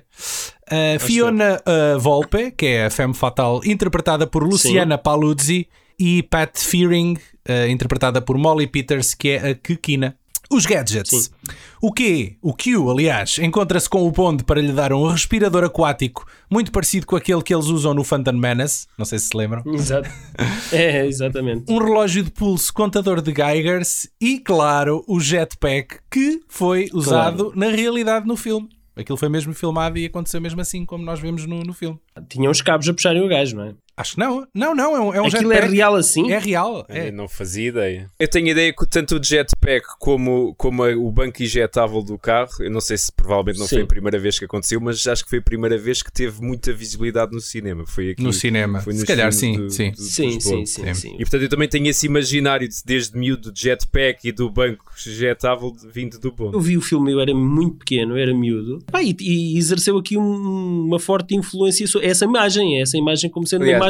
Uh, 0.72 1.00
Fiona 1.00 1.60
uh, 1.66 1.98
Volpe, 1.98 2.50
que 2.52 2.66
é 2.66 2.86
a 2.86 2.90
femme 2.90 3.14
fatal, 3.14 3.60
interpretada 3.64 4.26
por 4.26 4.42
Luciana 4.44 4.96
Paluzzi, 4.96 5.68
e 5.98 6.22
Pat 6.22 6.56
Fearing, 6.58 7.18
uh, 7.48 7.68
interpretada 7.68 8.22
por 8.22 8.38
Molly 8.38 8.66
Peters, 8.66 9.12
que 9.14 9.30
é 9.30 9.50
a 9.50 9.54
Kikina. 9.54 10.16
Os 10.52 10.66
gadgets. 10.66 11.30
O 11.80 11.92
Q, 11.92 12.36
o 12.42 12.52
Q, 12.52 12.90
aliás, 12.90 13.38
encontra-se 13.38 13.88
com 13.88 14.06
o 14.06 14.10
Bond 14.10 14.42
para 14.42 14.60
lhe 14.60 14.72
dar 14.72 14.92
um 14.92 15.06
respirador 15.06 15.62
aquático 15.62 16.26
muito 16.50 16.72
parecido 16.72 17.06
com 17.06 17.14
aquele 17.14 17.40
que 17.40 17.54
eles 17.54 17.66
usam 17.66 17.94
no 17.94 18.02
Phantom 18.02 18.32
Menace. 18.32 18.88
Não 18.98 19.04
sei 19.04 19.20
se 19.20 19.28
se 19.28 19.36
lembram. 19.36 19.62
Exato. 19.66 20.10
É, 20.72 21.06
exatamente. 21.06 21.70
Um 21.70 21.78
relógio 21.78 22.22
de 22.22 22.30
pulso 22.30 22.72
contador 22.72 23.20
de 23.20 23.32
Geigers 23.32 24.08
e, 24.20 24.38
claro, 24.38 25.04
o 25.06 25.20
jetpack 25.20 25.98
que 26.10 26.40
foi 26.48 26.88
usado 26.92 27.52
na 27.54 27.68
realidade 27.68 28.26
no 28.26 28.36
filme. 28.36 28.68
Aquilo 28.96 29.16
foi 29.16 29.28
mesmo 29.28 29.54
filmado 29.54 29.98
e 29.98 30.06
aconteceu 30.06 30.40
mesmo 30.40 30.60
assim 30.60 30.84
como 30.84 31.04
nós 31.04 31.20
vemos 31.20 31.46
no, 31.46 31.62
no 31.62 31.72
filme. 31.72 31.98
Tinha 32.28 32.50
uns 32.50 32.60
cabos 32.60 32.88
a 32.88 32.92
puxarem 32.94 33.22
o 33.24 33.28
gajo, 33.28 33.56
não 33.56 33.64
é? 33.64 33.74
Acho 34.00 34.12
que 34.14 34.18
não. 34.18 34.46
Não, 34.54 34.74
não, 34.74 34.96
é 34.96 35.00
um, 35.00 35.14
é 35.14 35.20
um 35.22 35.26
Aquilo 35.26 35.52
é 35.52 35.56
jetpack. 35.56 35.74
real 35.74 35.94
assim? 35.96 36.30
É 36.32 36.38
real. 36.38 36.86
Eu 36.88 36.94
É. 36.96 37.10
não 37.10 37.28
fazia 37.28 37.68
ideia. 37.68 38.10
Eu 38.18 38.28
tenho 38.28 38.48
ideia 38.48 38.72
que 38.72 38.86
tanto 38.86 39.16
o 39.16 39.22
jetpack 39.22 39.84
como, 39.98 40.54
como 40.56 40.82
o 40.84 41.10
banco 41.10 41.42
injetável 41.42 42.02
do 42.02 42.16
carro, 42.18 42.50
eu 42.60 42.70
não 42.70 42.80
sei 42.80 42.96
se 42.96 43.12
provavelmente 43.12 43.58
não 43.58 43.68
foi 43.68 43.78
Sim. 43.78 43.84
a 43.84 43.86
primeira 43.86 44.18
vez 44.18 44.38
que 44.38 44.44
aconteceu, 44.44 44.80
mas 44.80 45.06
acho 45.06 45.24
que 45.24 45.30
foi 45.30 45.38
a 45.38 45.42
primeira 45.42 45.76
vez 45.76 46.02
que 46.02 46.10
teve 46.12 46.40
muita 46.40 46.72
visibilidade 46.72 47.32
no 47.32 47.40
cinema. 47.40 47.84
Foi 47.86 48.10
aqui, 48.10 48.22
No 48.22 48.32
cinema. 48.32 48.80
Foi 48.80 48.92
Se 48.92 49.00
nos 49.00 49.06
calhar 49.08 49.32
sim, 49.32 49.56
do- 49.56 49.70
sim. 49.70 49.90
do- 49.90 49.96
dos 49.96 50.10
Sim, 50.12 50.40
sim, 50.40 50.64
sim, 50.66 50.94
sim. 50.94 51.14
E 51.14 51.18
portanto 51.18 51.42
eu 51.42 51.48
também 51.48 51.68
tenho 51.68 51.86
esse 51.88 52.06
imaginário 52.06 52.66
de, 52.68 52.76
desde 52.84 53.16
miúdo 53.18 53.52
de 53.52 53.60
jetpack 53.62 54.26
e 54.26 54.32
do 54.32 54.48
banco 54.50 54.84
injetável 55.06 55.74
vindo 55.92 56.18
do 56.18 56.30
Bond. 56.32 56.54
Eu 56.54 56.60
vi 56.60 56.76
o 56.76 56.80
filme, 56.80 57.12
eu 57.12 57.20
era 57.20 57.34
muito 57.34 57.78
pequeno, 57.78 58.14
eu 58.14 58.22
era 58.22 58.34
miúdo, 58.34 58.78
Pá, 58.90 59.02
e, 59.02 59.14
e 59.20 59.58
exerceu 59.58 59.98
aqui 59.98 60.16
um- 60.16 60.84
uma 60.86 60.98
forte 60.98 61.34
influência 61.34 61.86
sobre 61.86 62.06
essa 62.08 62.24
imagem, 62.24 62.80
essa 62.80 62.96
imagem 62.96 63.28
como 63.30 63.46
sendo 63.46 63.62
Aliás- 63.62 63.78
uma 63.80 63.84
imagem 63.84 63.89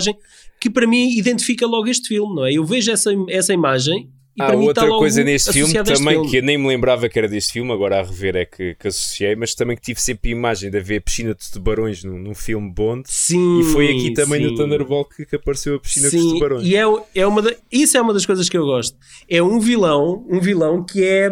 que 0.60 0.68
para 0.70 0.86
mim 0.86 1.10
identifica 1.16 1.66
logo 1.66 1.88
este 1.88 2.08
filme, 2.08 2.34
não 2.34 2.44
é? 2.46 2.52
Eu 2.52 2.64
vejo 2.64 2.90
essa, 2.90 3.10
essa 3.28 3.52
imagem 3.52 4.10
e 4.36 4.42
Há 4.42 4.52
outra 4.54 4.86
coisa 4.88 5.24
neste 5.24 5.52
filme 5.52 5.74
também 5.74 6.14
filme. 6.14 6.30
que 6.30 6.36
eu 6.36 6.42
nem 6.42 6.56
me 6.56 6.68
lembrava 6.68 7.08
que 7.08 7.18
era 7.18 7.26
deste 7.28 7.52
filme, 7.52 7.72
agora 7.72 7.98
a 7.98 8.02
rever 8.02 8.36
é 8.36 8.44
que, 8.46 8.76
que 8.76 8.86
associei, 8.88 9.34
mas 9.34 9.54
também 9.54 9.76
que 9.76 9.82
tive 9.82 10.00
sempre 10.00 10.30
a 10.30 10.32
imagem 10.32 10.70
de 10.70 10.78
haver 10.78 11.02
piscina 11.02 11.34
de 11.34 11.50
tubarões 11.50 12.04
num, 12.04 12.16
num 12.16 12.34
filme 12.34 12.72
Bond. 12.72 13.02
Sim, 13.06 13.60
E 13.60 13.64
foi 13.64 13.86
aqui 13.90 14.12
também 14.14 14.40
sim. 14.40 14.46
no 14.50 14.54
Thunderball 14.56 15.04
que, 15.04 15.26
que 15.26 15.34
apareceu 15.36 15.74
a 15.74 15.80
piscina 15.80 16.08
dos 16.10 16.20
Sim, 16.20 16.32
tubarões. 16.34 16.64
e 16.66 16.76
é, 16.76 16.82
é 17.14 17.26
uma 17.26 17.42
da- 17.42 17.54
isso 17.72 17.96
é 17.96 18.00
uma 18.00 18.14
das 18.14 18.24
coisas 18.24 18.48
que 18.48 18.56
eu 18.56 18.64
gosto. 18.64 18.96
É 19.28 19.42
um 19.42 19.58
vilão, 19.58 20.24
um 20.30 20.40
vilão 20.40 20.84
que 20.84 21.02
é 21.04 21.28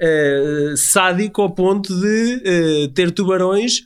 eh, 0.00 0.74
sádico 0.76 1.40
ao 1.40 1.50
ponto 1.54 1.94
de 2.00 2.42
eh, 2.44 2.88
ter 2.94 3.12
tubarões 3.12 3.82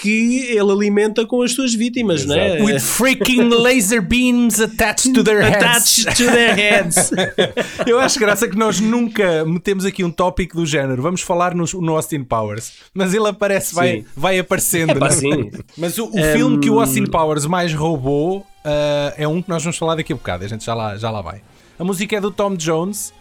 que 0.00 0.46
ele 0.48 0.72
alimenta 0.72 1.26
com 1.26 1.42
as 1.42 1.52
suas 1.52 1.74
vítimas, 1.74 2.24
não 2.24 2.34
é? 2.34 2.62
With 2.62 2.80
freaking 2.80 3.50
laser 3.50 4.00
beams 4.00 4.58
attached 4.58 5.12
to 5.12 5.22
their 5.22 5.42
heads. 5.42 5.56
Attached 5.56 6.16
to 6.16 6.24
their 6.30 6.54
heads. 6.54 7.10
Eu 7.86 8.00
acho 8.00 8.18
graça 8.18 8.48
que 8.48 8.56
nós 8.56 8.80
nunca 8.80 9.44
metemos 9.44 9.84
aqui 9.84 10.02
um 10.02 10.10
tópico 10.10 10.56
do 10.56 10.64
género. 10.64 11.02
Vamos 11.02 11.20
falar 11.20 11.54
no, 11.54 11.64
no 11.80 11.96
Austin 11.96 12.24
Powers. 12.24 12.72
Mas 12.94 13.12
ele 13.12 13.28
aparece, 13.28 13.74
vai, 13.74 13.98
Sim. 13.98 14.04
vai 14.16 14.38
aparecendo. 14.38 14.92
Epá, 14.92 15.00
não 15.00 15.06
é? 15.06 15.10
sim. 15.12 15.50
Mas 15.76 15.98
o, 15.98 16.06
o 16.06 16.22
filme 16.32 16.58
que 16.60 16.70
o 16.70 16.80
Austin 16.80 17.04
Powers 17.04 17.44
mais 17.44 17.74
roubou 17.74 18.46
ah, 18.64 19.12
é 19.16 19.28
um 19.28 19.42
que 19.42 19.48
nós 19.48 19.62
vamos 19.62 19.76
falar 19.76 19.96
daqui 19.96 20.12
a 20.12 20.16
bocado. 20.16 20.44
A 20.44 20.48
gente 20.48 20.64
já 20.64 20.74
lá, 20.74 20.96
já 20.96 21.10
lá 21.10 21.20
vai. 21.20 21.42
A 21.78 21.84
música 21.84 22.16
é 22.16 22.20
do 22.20 22.30
Tom 22.30 22.56
Jones, 22.56 23.12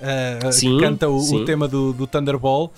ah, 0.00 0.52
Sim, 0.52 0.76
que 0.76 0.84
canta 0.84 1.08
o, 1.08 1.18
o 1.18 1.44
tema 1.44 1.66
do, 1.66 1.92
do 1.92 2.06
Thunderball. 2.06 2.72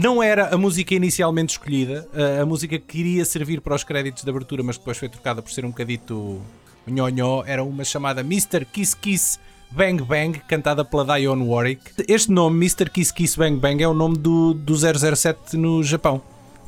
Não 0.00 0.20
era 0.20 0.52
a 0.52 0.58
música 0.58 0.94
inicialmente 0.94 1.52
escolhida, 1.52 2.08
ah, 2.12 2.42
a 2.42 2.46
música 2.46 2.78
que 2.78 2.84
queria 2.84 3.24
servir 3.24 3.60
para 3.60 3.74
os 3.74 3.84
créditos 3.84 4.24
de 4.24 4.30
abertura, 4.30 4.62
mas 4.62 4.76
depois 4.76 4.98
foi 4.98 5.08
trocada 5.08 5.40
por 5.40 5.52
ser 5.52 5.64
um 5.64 5.70
bocadito 5.70 6.40
nhonhó. 6.86 7.44
Era 7.46 7.62
uma 7.62 7.84
chamada 7.84 8.20
Mr. 8.20 8.64
Kiss 8.64 8.96
Kiss 8.96 9.38
Bang 9.70 10.02
Bang, 10.02 10.40
cantada 10.48 10.84
pela 10.84 11.04
Dionne 11.04 11.46
Warwick. 11.46 11.92
Este 12.08 12.30
nome, 12.30 12.56
Mr. 12.56 12.90
Kiss 12.90 13.12
Kiss 13.12 13.38
Bang 13.38 13.58
Bang, 13.58 13.82
é 13.82 13.88
o 13.88 13.94
nome 13.94 14.18
do, 14.18 14.52
do 14.54 14.74
007 14.76 15.56
no 15.56 15.82
Japão. 15.82 16.20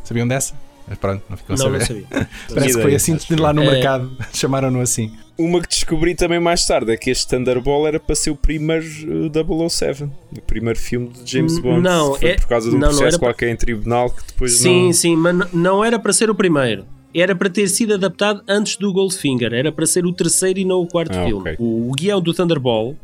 Sabiam 0.04 0.26
dessa? 0.26 0.54
Mas 0.88 0.98
pronto, 0.98 1.22
não 1.28 1.36
ficou 1.36 1.54
a 1.54 1.58
Não, 1.58 1.64
saber. 1.66 1.78
não 1.80 1.86
sabia. 1.86 2.06
Parece 2.54 2.76
que 2.76 2.82
foi 2.82 2.94
assim 2.94 3.14
acho 3.14 3.42
lá 3.42 3.52
no 3.52 3.62
É. 3.62 3.70
mercado. 3.70 4.10
Chamaram-no 4.32 4.80
assim. 4.80 5.12
Uma 5.38 5.60
que 5.60 5.68
descobri 5.68 6.14
também 6.14 6.40
mais 6.40 6.64
tarde 6.66 6.90
é 6.92 6.96
que 6.96 7.10
este 7.10 7.26
Thunderball 7.28 7.86
era 7.86 8.00
para 8.00 8.14
ser 8.14 8.30
o 8.30 8.36
primeiro 8.36 8.84
uh, 8.86 9.68
007, 9.68 10.04
o 10.04 10.40
primeiro 10.46 10.78
filme 10.78 11.08
de 11.08 11.30
James 11.30 11.58
Bond. 11.58 11.82
não, 11.82 12.14
Foi 12.14 12.28
é- 12.30 12.34
por 12.36 12.46
causa 12.48 12.70
de 12.70 12.76
um 12.76 12.78
não, 12.78 12.88
não 12.88 12.94
processo 12.94 13.08
era 13.16 13.18
para- 13.18 13.28
qualquer 13.34 13.50
em 13.50 13.56
tribunal 13.56 14.08
que 14.10 14.22
depois 14.28 14.52
Sim, 14.56 14.86
não. 14.86 14.92
sim, 14.94 15.14
mas 15.16 15.34
n- 15.36 15.46
não 15.52 15.84
era 15.84 15.98
para 15.98 16.12
ser 16.12 16.30
o 16.30 16.34
primeiro. 16.34 16.86
Era 17.14 17.34
para 17.34 17.50
ter 17.50 17.68
sido 17.68 17.94
adaptado 17.94 18.42
antes 18.48 18.76
do 18.76 18.92
Goldfinger. 18.92 19.52
Era 19.52 19.70
para 19.72 19.84
ser 19.86 20.06
o 20.06 20.12
terceiro 20.12 20.58
e 20.58 20.64
não 20.64 20.80
o 20.82 20.86
quarto 20.86 21.16
Ah, 21.18 21.24
filme. 21.24 21.40
ok. 21.40 21.56
O, 21.58 21.90
o 21.90 21.92
guião 21.92 22.20
do 22.20 22.32
Thunderball, 22.32 22.94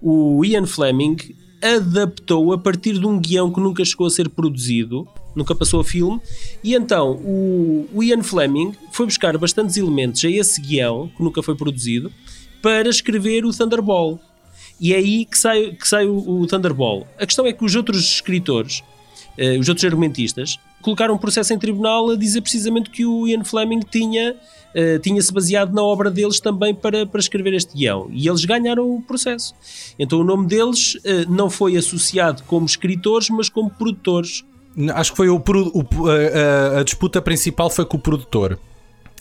o 0.00 0.44
Ian 0.44 0.66
Fleming 0.66 1.16
adaptou 1.60 2.52
a 2.52 2.58
partir 2.58 2.94
de 2.98 3.06
um 3.06 3.18
guião 3.20 3.52
que 3.52 3.60
nunca 3.60 3.84
chegou 3.84 4.06
a 4.06 4.10
ser 4.10 4.28
produzido, 4.28 5.06
nunca 5.38 5.54
passou 5.54 5.80
a 5.80 5.84
filme, 5.84 6.20
e 6.62 6.74
então 6.74 7.12
o, 7.12 7.88
o 7.94 8.02
Ian 8.02 8.22
Fleming 8.22 8.74
foi 8.92 9.06
buscar 9.06 9.36
bastantes 9.38 9.76
elementos 9.76 10.22
a 10.24 10.28
esse 10.28 10.60
guião, 10.60 11.10
que 11.16 11.22
nunca 11.22 11.42
foi 11.42 11.54
produzido, 11.54 12.12
para 12.60 12.88
escrever 12.88 13.44
o 13.44 13.52
Thunderball. 13.52 14.20
E 14.80 14.92
é 14.92 14.96
aí 14.96 15.24
que 15.24 15.38
sai, 15.38 15.72
que 15.72 15.88
sai 15.88 16.06
o, 16.06 16.40
o 16.40 16.46
Thunderball. 16.46 17.06
A 17.18 17.26
questão 17.26 17.46
é 17.46 17.52
que 17.52 17.64
os 17.64 17.74
outros 17.74 18.14
escritores, 18.14 18.82
eh, 19.36 19.58
os 19.58 19.68
outros 19.68 19.84
argumentistas, 19.84 20.58
colocaram 20.80 21.14
um 21.14 21.18
processo 21.18 21.52
em 21.52 21.58
tribunal 21.58 22.10
a 22.10 22.16
dizer 22.16 22.40
precisamente 22.40 22.90
que 22.90 23.04
o 23.04 23.26
Ian 23.26 23.44
Fleming 23.44 23.80
tinha, 23.80 24.36
eh, 24.74 24.98
tinha-se 24.98 25.32
baseado 25.32 25.72
na 25.72 25.82
obra 25.82 26.10
deles 26.10 26.38
também 26.38 26.74
para, 26.74 27.06
para 27.06 27.20
escrever 27.20 27.54
este 27.54 27.76
guião. 27.76 28.08
E 28.12 28.28
eles 28.28 28.44
ganharam 28.44 28.88
o 28.88 29.02
processo. 29.02 29.54
Então 29.98 30.20
o 30.20 30.24
nome 30.24 30.46
deles 30.46 30.96
eh, 31.04 31.24
não 31.28 31.50
foi 31.50 31.76
associado 31.76 32.44
como 32.44 32.66
escritores, 32.66 33.28
mas 33.30 33.48
como 33.48 33.70
produtores. 33.70 34.44
Acho 34.94 35.10
que 35.12 35.16
foi 35.16 35.28
o, 35.28 35.36
o- 35.36 36.08
a, 36.08 36.80
a- 36.80 36.82
disputa 36.82 37.20
principal 37.20 37.70
foi 37.70 37.84
com 37.84 37.96
o 37.96 38.00
produtor. 38.00 38.58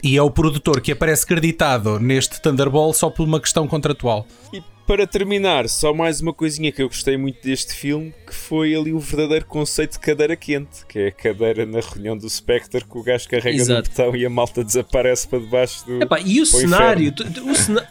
E 0.04 0.16
é 0.16 0.22
o 0.22 0.30
produtor 0.30 0.80
que 0.80 0.92
aparece 0.92 1.26
creditado 1.26 2.00
neste 2.00 2.40
Thunderball 2.42 2.94
só 2.94 3.10
por 3.10 3.24
uma 3.28 3.40
questão 3.40 3.68
contratual. 3.68 4.28
E 4.54 4.62
para 4.86 5.06
terminar, 5.08 5.68
só 5.68 5.94
mais 5.94 6.22
uma 6.22 6.32
coisinha 6.32 6.72
que 6.72 6.82
eu 6.82 6.88
gostei 6.88 7.18
muito 7.18 7.42
deste 7.44 7.74
filme, 7.74 8.14
que 8.26 8.34
foi 8.34 8.74
ali 8.76 8.94
o 8.94 9.00
verdadeiro 9.00 9.46
conceito 9.46 9.94
de 9.94 10.00
cadeira 10.00 10.36
quente, 10.36 10.86
que 10.88 11.00
é 11.00 11.08
a 11.08 11.12
cadeira 11.12 11.66
na 11.66 11.80
reunião 11.82 12.16
do 12.18 12.30
Spectre 12.30 12.86
que 12.86 12.98
o 12.98 13.04
gajo 13.04 13.28
carrega 13.28 13.58
Exato. 13.58 13.90
no 13.90 13.96
botão 13.96 14.16
e 14.16 14.26
a 14.26 14.30
malta 14.30 14.64
desaparece 14.64 15.28
para 15.28 15.40
debaixo 15.40 15.86
do. 15.86 16.02
Epá, 16.04 16.20
e 16.22 16.40
o 16.40 16.46
cenário, 16.46 17.14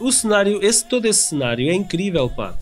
o, 0.01 0.07
o 0.07 0.13
cenário, 0.13 0.65
esse, 0.65 0.89
todo 0.89 1.05
esse 1.07 1.29
cenário 1.31 1.69
é 1.69 1.75
incrível, 1.75 2.31
pá. 2.31 2.55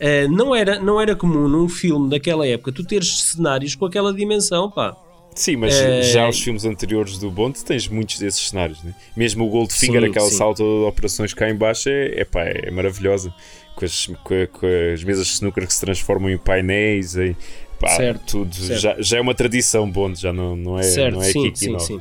Eh, 0.00 0.28
não, 0.28 0.54
era, 0.54 0.78
não 0.78 1.00
era 1.00 1.16
comum 1.16 1.48
num 1.48 1.68
filme 1.68 2.08
daquela 2.08 2.46
época 2.46 2.70
tu 2.72 2.84
teres 2.84 3.20
cenários 3.22 3.74
com 3.74 3.84
aquela 3.86 4.12
dimensão, 4.14 4.70
pá. 4.70 4.96
Sim, 5.34 5.56
mas 5.56 5.72
É- 5.74 6.02
já 6.02 6.28
os 6.28 6.40
filmes 6.40 6.64
anteriores 6.64 7.16
do 7.18 7.30
Bond 7.30 7.64
tens 7.64 7.86
muitos 7.88 8.18
desses 8.18 8.48
cenários, 8.48 8.82
né? 8.82 8.92
Mesmo 9.16 9.44
o 9.46 9.48
Goldfinger, 9.48 10.02
Sim, 10.02 10.08
aquela 10.10 10.28
sim. 10.30 10.36
sala 10.36 10.54
toda 10.54 10.80
de 10.82 10.88
operações 10.88 11.32
cá 11.32 11.48
em 11.48 11.54
baixo, 11.54 11.88
é, 11.88 12.20
é, 12.20 12.24
pá, 12.24 12.42
é 12.44 12.70
maravilhosa. 12.70 13.32
Com 13.76 13.84
as, 13.84 14.06
com, 14.24 14.46
com 14.52 14.66
as 14.92 15.04
mesas 15.04 15.26
de 15.26 15.32
snooker 15.34 15.64
que 15.66 15.72
se 15.72 15.80
transformam 15.80 16.28
em 16.30 16.38
painéis, 16.38 17.16
em, 17.16 17.36
pá, 17.78 17.88
Certo, 17.90 18.38
tudo. 18.38 18.54
certo. 18.54 18.80
Já, 18.80 18.96
já 18.98 19.18
é 19.18 19.20
uma 19.20 19.34
tradição 19.34 19.88
Bond, 19.88 20.20
já 20.20 20.32
não, 20.32 20.56
não 20.56 20.76
é, 20.78 20.82
certo, 20.82 21.14
não 21.14 21.22
é 21.22 21.26
sim, 21.32 21.42
Kiki 21.44 21.58
sim, 21.58 21.78
sim. 21.78 22.00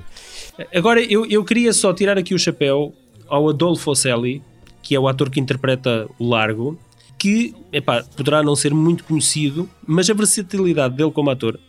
Agora, 0.73 0.99
eu, 1.03 1.23
eu 1.27 1.43
queria 1.45 1.71
só 1.73 1.93
tirar 1.93 2.17
aqui 2.17 2.33
o 2.33 2.39
chapéu 2.39 2.91
ao 3.27 3.47
Adolfo 3.49 3.91
Ocelli, 3.91 4.41
que 4.81 4.95
é 4.95 4.99
o 4.99 5.07
ator 5.07 5.29
que 5.29 5.39
interpreta 5.39 6.07
o 6.17 6.27
Largo, 6.27 6.79
que 7.27 7.53
epá, 7.73 8.05
poderá 8.15 8.41
não 8.41 8.55
ser 8.55 8.73
muito 8.73 9.03
conhecido, 9.03 9.69
mas 9.85 10.09
a 10.09 10.13
versatilidade 10.13 10.95
dele 10.95 11.11
como 11.11 11.29
ator 11.29 11.59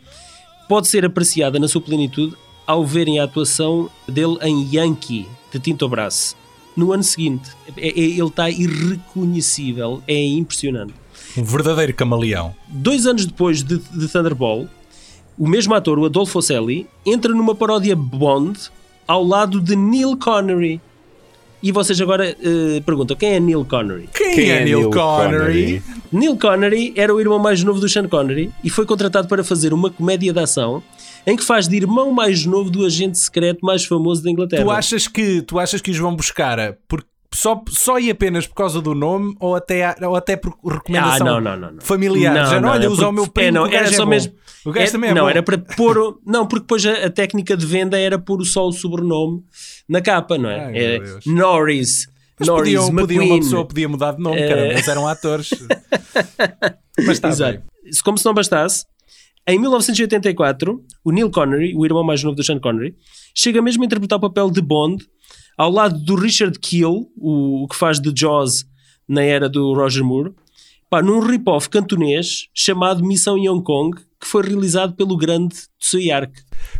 pode 0.68 0.86
ser 0.86 1.04
apreciada 1.04 1.58
na 1.58 1.66
sua 1.66 1.80
plenitude 1.80 2.36
ao 2.64 2.86
verem 2.86 3.18
a 3.18 3.24
atuação 3.24 3.90
dele 4.06 4.38
em 4.42 4.68
Yankee, 4.72 5.26
de 5.52 5.58
Tinto 5.58 5.88
Brass, 5.88 6.36
no 6.76 6.92
ano 6.92 7.02
seguinte. 7.02 7.50
É- 7.76 7.88
é- 7.88 7.98
ele 7.98 8.22
está 8.22 8.48
irreconhecível, 8.48 10.00
é 10.06 10.24
impressionante. 10.28 10.94
Um 11.36 11.42
verdadeiro 11.42 11.92
camaleão. 11.92 12.54
Dois 12.68 13.04
anos 13.04 13.26
depois 13.26 13.64
de, 13.64 13.78
de 13.78 14.06
Thunderball, 14.06 14.68
o 15.36 15.48
mesmo 15.48 15.74
ator, 15.74 15.98
o 15.98 16.04
Adolfo 16.04 16.38
Ocelli, 16.38 16.86
entra 17.04 17.34
numa 17.34 17.54
paródia 17.54 17.96
Bond 17.96 18.70
ao 19.08 19.24
lado 19.24 19.60
de 19.60 19.74
Neil 19.74 20.16
Connery. 20.16 20.80
E 21.62 21.72
vocês 21.72 22.00
agora 22.00 22.28
eh, 22.40 22.80
perguntam, 22.86 23.16
quem 23.16 23.34
é 23.34 23.40
Neil 23.40 23.64
Connery? 23.64 24.08
Quem, 24.14 24.50
é, 24.50 24.64
Neil 24.64 24.90
Connery? 24.90 25.82
Neil 26.12 26.36
Connery 26.36 26.92
era 26.96 27.12
o 27.12 27.20
irmão 27.20 27.38
mais 27.38 27.64
novo 27.64 27.80
do 27.80 27.88
Sean 27.88 28.06
Connery 28.06 28.52
e 28.62 28.70
foi 28.70 28.86
contratado 28.86 29.26
para 29.26 29.42
fazer 29.42 29.72
uma 29.72 29.90
comédia 29.90 30.32
de 30.32 30.38
ação 30.38 30.82
em 31.26 31.36
que 31.36 31.42
faz 31.42 31.66
de 31.66 31.76
irmão 31.76 32.12
mais 32.12 32.46
novo 32.46 32.70
do 32.70 32.86
agente 32.86 33.18
secreto 33.18 33.64
mais 33.66 33.84
famoso 33.84 34.22
da 34.22 34.30
Inglaterra. 34.30 34.62
Tu 34.64 34.70
achas 34.70 35.08
que, 35.08 35.42
tu 35.42 35.58
achas 35.58 35.80
que 35.80 35.90
os 35.90 35.98
vão 35.98 36.14
buscar 36.14 36.58
eh, 36.60 36.76
por, 36.86 37.02
só, 37.34 37.60
só 37.68 37.98
e 37.98 38.08
apenas 38.08 38.46
por 38.46 38.54
causa 38.54 38.80
do 38.80 38.94
nome 38.94 39.34
ou 39.40 39.56
até, 39.56 39.96
ou 40.06 40.14
até 40.14 40.36
por 40.36 40.56
recomendação 40.64 41.26
Ah, 41.26 41.30
não, 41.32 41.40
não, 41.40 41.56
não, 41.56 41.72
não. 41.72 41.80
familiar? 41.80 42.34
Não, 42.34 42.46
Já 42.46 42.54
não, 42.54 42.60
não, 42.62 42.68
olha, 42.70 42.84
é 42.84 42.88
usa 42.88 43.02
o 43.02 43.04
porque- 43.06 43.14
meu 43.20 43.26
primo, 43.26 43.48
é, 43.48 43.50
não, 43.50 43.66
era 43.66 43.88
é 43.88 43.92
só 43.92 44.06
bom. 44.06 44.10
O 44.64 44.72
gajo 44.72 44.88
É- 44.88 44.90
também 44.92 45.10
é 45.10 45.14
não, 45.14 45.22
bom. 45.24 45.28
era 45.30 45.42
para 45.42 45.58
pôr. 45.58 45.98
o- 45.98 46.20
Não, 46.26 46.46
porque 46.46 46.62
depois 46.62 46.84
a, 46.86 47.06
a 47.06 47.10
técnica 47.10 47.56
de 47.56 47.64
venda 47.66 47.98
era 47.98 48.18
pôr 48.18 48.44
só 48.44 48.66
o 48.66 48.72
sobrenome 48.72 49.42
na 49.88 50.00
capa, 50.00 50.36
não 50.38 50.50
é? 50.50 50.64
Ai, 50.66 50.78
é. 50.78 51.00
Norris. 51.26 52.06
Mas 52.38 52.46
Norris 52.48 52.74
podiam, 52.80 52.94
podiam, 52.96 53.24
uma 53.24 53.38
pessoa 53.38 53.64
podia 53.66 53.88
mudar 53.88 54.12
de 54.12 54.22
nome, 54.22 54.36
cara, 54.46 54.68
eles 54.68 54.86
eram 54.86 55.08
atores. 55.08 55.50
Mas 56.98 57.08
está 57.16 57.28
Exato. 57.28 57.52
bem. 57.58 57.62
Como 58.04 58.18
se 58.18 58.24
não 58.24 58.34
bastasse, 58.34 58.84
em 59.48 59.58
1984, 59.58 60.80
o 61.04 61.10
Neil 61.10 61.30
Connery, 61.30 61.74
o 61.76 61.84
irmão 61.84 62.04
mais 62.04 62.22
novo 62.22 62.36
do 62.36 62.44
Sean 62.44 62.58
Connery, 62.60 62.94
chega 63.34 63.62
mesmo 63.62 63.82
a 63.82 63.86
interpretar 63.86 64.18
o 64.18 64.20
papel 64.20 64.50
de 64.50 64.60
Bond 64.60 65.04
ao 65.56 65.70
lado 65.70 65.98
do 65.98 66.14
Richard 66.14 66.58
Kiel, 66.58 67.06
o, 67.16 67.64
o 67.64 67.68
que 67.68 67.74
faz 67.76 67.98
de 67.98 68.12
Jaws 68.14 68.64
na 69.08 69.22
era 69.22 69.48
do 69.48 69.72
Roger 69.74 70.04
Moore, 70.04 70.32
pá, 70.90 71.02
num 71.02 71.20
rip-off 71.20 71.68
cantonês 71.68 72.48
chamado 72.54 73.04
Missão 73.04 73.36
Hong 73.36 73.62
Kong, 73.62 73.96
que 74.20 74.26
foi 74.26 74.42
realizado 74.42 74.94
pelo 74.94 75.16
grande 75.16 75.54
Tsui 75.78 76.10
Ark. 76.10 76.32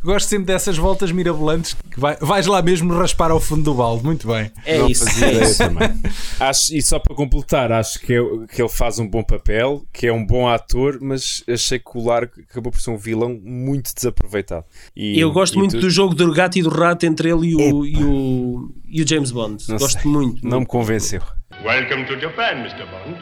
Gosto 0.03 0.27
sempre 0.29 0.47
dessas 0.47 0.77
voltas 0.77 1.13
mirabolantes 1.13 1.77
que 1.89 2.01
vai- 2.01 2.17
vais 2.17 2.47
lá 2.49 2.61
mesmo 2.61 2.93
raspar 2.93 3.31
ao 3.31 3.39
fundo 3.39 3.63
do 3.63 3.75
balde. 3.75 4.03
Muito 4.05 4.27
bem. 4.27 4.51
É 4.65 4.79
não 4.79 4.89
isso. 4.89 5.05
é 5.25 5.43
isso. 5.45 5.63
Acho, 6.41 6.75
e 6.75 6.83
só 6.83 6.99
para 6.99 7.15
completar, 7.15 7.71
acho 7.71 8.01
que, 8.01 8.13
eu- 8.13 8.45
que 8.49 8.61
ele 8.61 8.69
faz 8.69 8.99
um 8.99 9.09
bom 9.09 9.23
papel, 9.23 9.85
que 9.93 10.09
é 10.09 10.13
um 10.13 10.27
bom 10.27 10.49
ator, 10.49 10.99
mas 11.01 11.45
achei 11.49 11.79
que 11.79 11.91
o 11.97 12.05
Largo 12.05 12.33
acabou 12.51 12.73
por 12.73 12.81
ser 12.81 12.91
um 12.91 12.97
vilão 12.97 13.39
muito 13.41 13.95
desaproveitado. 13.95 14.65
E, 14.97 15.19
Eu 15.21 15.31
gosto 15.31 15.55
e 15.55 15.59
muito 15.59 15.73
tu- 15.77 15.81
do 15.83 15.91
jogo 15.91 16.15
do 16.17 16.33
gato 16.33 16.59
e 16.59 16.63
do 16.63 16.71
rato 16.71 17.07
entre 17.07 17.31
ele 17.31 17.51
e 17.51 17.55
o, 17.57 17.87
e 17.87 17.97
o, 18.05 18.71
e 18.89 19.03
o 19.03 19.07
James 19.09 19.31
Bond. 19.31 19.63
Não 19.69 19.79
gosto 19.79 20.03
sei, 20.03 20.11
muito. 20.11 20.45
Não 20.47 20.61
me 20.61 20.67
convenceu. 20.67 21.23
Welcome 21.65 22.07
to 22.07 22.17
Japan, 22.21 22.65
Mr. 22.65 22.87
Bond. 22.89 23.17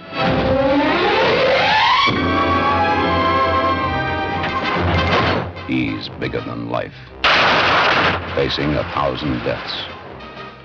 He's 5.67 6.09
bigger 6.21 6.41
than 6.43 6.69
life, 6.69 6.93
facing 8.35 8.75
a 8.75 8.85
thousand 8.93 9.43
deaths. 9.43 9.73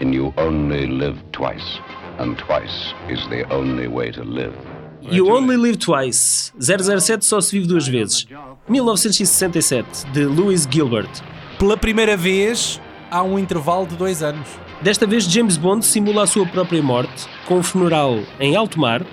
And 0.01 0.13
you 0.13 0.33
only 0.37 0.85
live 0.85 1.17
twice, 1.31 1.79
and 2.19 2.37
twice 2.37 2.93
is 3.09 3.25
the 3.29 3.49
only 3.49 3.87
way 3.87 4.11
to 4.11 4.23
live. 4.23 4.53
You 5.01 5.31
Only 5.31 5.57
Live 5.57 5.77
Twice. 5.79 6.53
007 6.59 7.21
só 7.23 7.41
se 7.41 7.57
vive 7.57 7.67
duas 7.67 7.87
vezes. 7.87 8.27
1967, 8.67 10.05
de 10.13 10.25
Louis 10.25 10.67
Gilbert. 10.69 11.09
Pela 11.57 11.75
primeira 11.75 12.15
vez, 12.15 12.79
há 13.09 13.23
um 13.23 13.39
intervalo 13.39 13.87
de 13.87 13.95
dois 13.95 14.21
anos. 14.21 14.47
Desta 14.81 15.05
vez, 15.05 15.25
James 15.25 15.57
Bond 15.57 15.85
simula 15.85 16.23
a 16.23 16.27
sua 16.27 16.45
própria 16.45 16.81
morte 16.81 17.27
com 17.45 17.59
um 17.59 17.63
funeral 17.63 18.19
em 18.39 18.55
alto 18.55 18.79
mar 18.79 19.05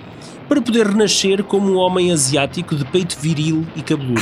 para 0.47 0.59
poder 0.59 0.87
renascer 0.87 1.43
como 1.43 1.71
um 1.71 1.75
homem 1.75 2.11
asiático 2.11 2.75
de 2.75 2.83
peito 2.85 3.15
viril 3.19 3.67
e 3.75 3.83
cabeludo. 3.83 4.19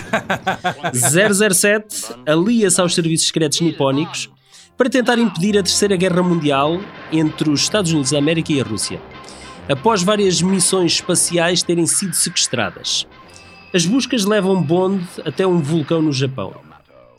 007 0.93 2.15
alia-se 2.25 2.81
aos 2.81 2.93
serviços 2.93 3.27
secretos 3.27 3.61
nipónicos 3.61 4.29
para 4.77 4.89
tentar 4.89 5.17
impedir 5.17 5.57
a 5.57 5.63
Terceira 5.63 5.95
Guerra 5.95 6.21
Mundial 6.21 6.81
entre 7.13 7.49
os 7.49 7.61
Estados 7.61 7.93
Unidos 7.93 8.11
da 8.11 8.17
América 8.17 8.51
e 8.51 8.59
a 8.59 8.63
Rússia, 8.65 9.01
após 9.69 10.03
várias 10.03 10.41
missões 10.41 10.93
espaciais 10.93 11.63
terem 11.63 11.87
sido 11.87 12.13
sequestradas. 12.13 13.07
As 13.73 13.85
buscas 13.85 14.25
levam 14.25 14.61
Bond 14.61 15.05
até 15.25 15.47
um 15.47 15.59
vulcão 15.59 16.01
no 16.01 16.11
Japão. 16.11 16.66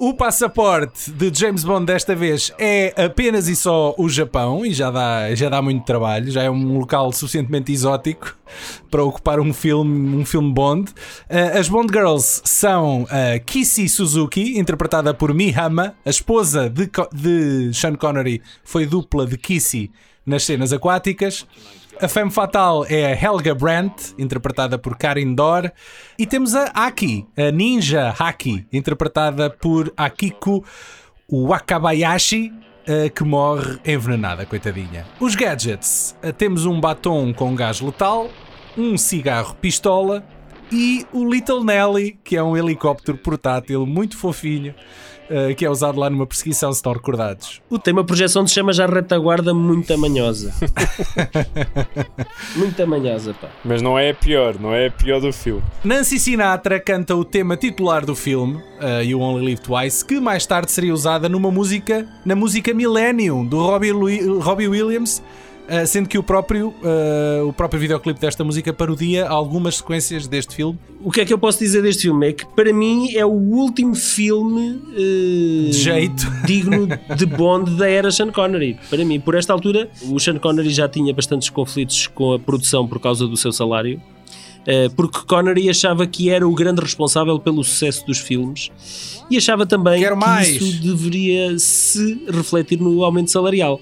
O 0.00 0.14
passaporte 0.14 1.10
de 1.10 1.28
James 1.36 1.64
Bond 1.64 1.84
desta 1.84 2.14
vez 2.14 2.52
é 2.56 2.94
apenas 3.04 3.48
e 3.48 3.56
só 3.56 3.96
o 3.98 4.08
Japão 4.08 4.64
e 4.64 4.72
já 4.72 4.92
dá, 4.92 5.34
já 5.34 5.48
dá 5.48 5.60
muito 5.60 5.84
trabalho, 5.84 6.30
já 6.30 6.44
é 6.44 6.48
um 6.48 6.78
local 6.78 7.10
suficientemente 7.10 7.72
exótico 7.72 8.38
para 8.88 9.02
ocupar 9.02 9.40
um 9.40 9.52
filme, 9.52 10.16
um 10.16 10.24
filme 10.24 10.52
Bond. 10.52 10.92
Uh, 11.28 11.58
as 11.58 11.68
Bond 11.68 11.92
Girls 11.92 12.40
são 12.44 13.02
uh, 13.02 13.08
Kissy 13.44 13.88
Suzuki, 13.88 14.56
interpretada 14.56 15.12
por 15.12 15.34
Mihama, 15.34 15.96
a 16.06 16.10
esposa 16.10 16.70
de, 16.70 16.88
de 17.12 17.74
Sean 17.74 17.96
Connery, 17.96 18.40
foi 18.62 18.86
dupla 18.86 19.26
de 19.26 19.36
Kissy 19.36 19.90
nas 20.24 20.44
cenas 20.44 20.72
aquáticas. 20.72 21.44
A 22.00 22.06
femme 22.06 22.30
fatal 22.30 22.86
é 22.88 23.12
a 23.12 23.20
Helga 23.20 23.52
Brandt, 23.56 24.14
interpretada 24.16 24.78
por 24.78 24.96
Karin 24.96 25.34
Dor. 25.34 25.72
E 26.16 26.26
temos 26.26 26.54
a 26.54 26.66
Aki, 26.66 27.26
a 27.36 27.50
ninja 27.50 28.14
Haki, 28.16 28.64
interpretada 28.72 29.50
por 29.50 29.92
Akiko 29.96 30.64
Wakabayashi, 31.28 32.52
que 33.16 33.24
morre 33.24 33.80
envenenada, 33.84 34.46
coitadinha. 34.46 35.06
Os 35.18 35.34
gadgets: 35.34 36.16
temos 36.36 36.66
um 36.66 36.80
batom 36.80 37.32
com 37.32 37.56
gás 37.56 37.80
letal, 37.80 38.30
um 38.76 38.96
cigarro 38.96 39.56
pistola 39.56 40.24
e 40.70 41.04
o 41.12 41.28
Little 41.28 41.64
Nelly, 41.64 42.16
que 42.22 42.36
é 42.36 42.42
um 42.42 42.56
helicóptero 42.56 43.18
portátil 43.18 43.84
muito 43.84 44.16
fofinho, 44.16 44.72
eh, 45.30 45.54
que 45.54 45.64
é 45.64 45.70
usado 45.70 45.98
lá 45.98 46.08
numa 46.10 46.26
perseguição, 46.26 46.72
se 46.72 46.78
estão 46.78 46.92
recordados. 46.92 47.60
Tem 47.82 47.92
uma 47.92 48.04
projeção 48.04 48.44
de 48.44 48.50
chamas 48.50 48.78
à 48.80 48.86
retaguarda 48.86 49.52
muito 49.54 49.92
amanhosa. 49.92 50.52
muito 52.56 52.82
amanhosa, 52.82 53.34
pá. 53.34 53.48
Mas 53.64 53.82
não 53.82 53.98
é 53.98 54.10
a 54.10 54.14
pior, 54.14 54.58
não 54.58 54.74
é 54.74 54.86
a 54.86 54.90
pior 54.90 55.20
do 55.20 55.32
filme. 55.32 55.62
Nancy 55.84 56.18
Sinatra 56.18 56.80
canta 56.80 57.14
o 57.14 57.24
tema 57.24 57.56
titular 57.56 58.04
do 58.04 58.14
filme, 58.14 58.56
uh, 58.80 59.02
You 59.02 59.20
Only 59.20 59.44
Live 59.44 59.60
Twice, 59.62 60.04
que 60.04 60.20
mais 60.20 60.46
tarde 60.46 60.70
seria 60.70 60.92
usada 60.92 61.28
numa 61.28 61.50
música, 61.50 62.06
na 62.24 62.34
música 62.34 62.72
Millennium, 62.74 63.44
do 63.44 63.58
Robbie, 63.58 63.92
Lu- 63.92 64.40
Robbie 64.40 64.68
Williams, 64.68 65.22
uh, 65.68 65.86
sendo 65.86 66.08
que 66.08 66.18
o 66.18 66.22
próprio, 66.22 66.68
uh, 66.68 67.46
o 67.46 67.52
próprio 67.52 67.80
videoclipe 67.80 68.20
desta 68.20 68.42
música 68.42 68.72
parodia 68.72 69.28
algumas 69.28 69.76
sequências 69.76 70.26
deste 70.26 70.54
filme. 70.54 70.78
O 71.00 71.12
que 71.12 71.20
é 71.20 71.24
que 71.24 71.32
eu 71.32 71.38
posso 71.38 71.58
dizer 71.58 71.82
deste 71.82 72.02
filme? 72.02 72.28
É 72.28 72.32
que 72.32 72.46
para 72.46 72.72
mim 72.72 73.14
é 73.14 73.24
o 73.24 73.30
último 73.30 73.94
filme 73.94 74.80
eh, 74.92 75.70
De 75.70 75.72
jeito. 75.72 76.26
digno 76.44 76.88
de 77.16 77.24
Bond 77.24 77.76
da 77.76 77.88
era 77.88 78.10
Sean 78.10 78.32
Connery. 78.32 78.76
Para 78.90 79.04
mim, 79.04 79.20
por 79.20 79.36
esta 79.36 79.52
altura, 79.52 79.88
o 80.10 80.18
Sean 80.18 80.38
Connery 80.38 80.70
já 80.70 80.88
tinha 80.88 81.14
bastantes 81.14 81.50
conflitos 81.50 82.08
com 82.08 82.32
a 82.32 82.38
produção 82.38 82.86
por 82.88 82.98
causa 82.98 83.28
do 83.28 83.36
seu 83.36 83.52
salário. 83.52 84.00
Porque 84.96 85.20
Connery 85.26 85.70
achava 85.70 86.06
que 86.06 86.28
era 86.28 86.46
o 86.46 86.54
grande 86.54 86.82
responsável 86.82 87.38
pelo 87.38 87.64
sucesso 87.64 88.04
dos 88.04 88.18
filmes 88.18 88.70
e 89.30 89.36
achava 89.36 89.64
também 89.64 90.02
que 90.02 90.64
isso 90.64 90.82
deveria 90.82 91.58
se 91.58 92.22
refletir 92.28 92.78
no 92.78 93.02
aumento 93.02 93.30
salarial. 93.30 93.80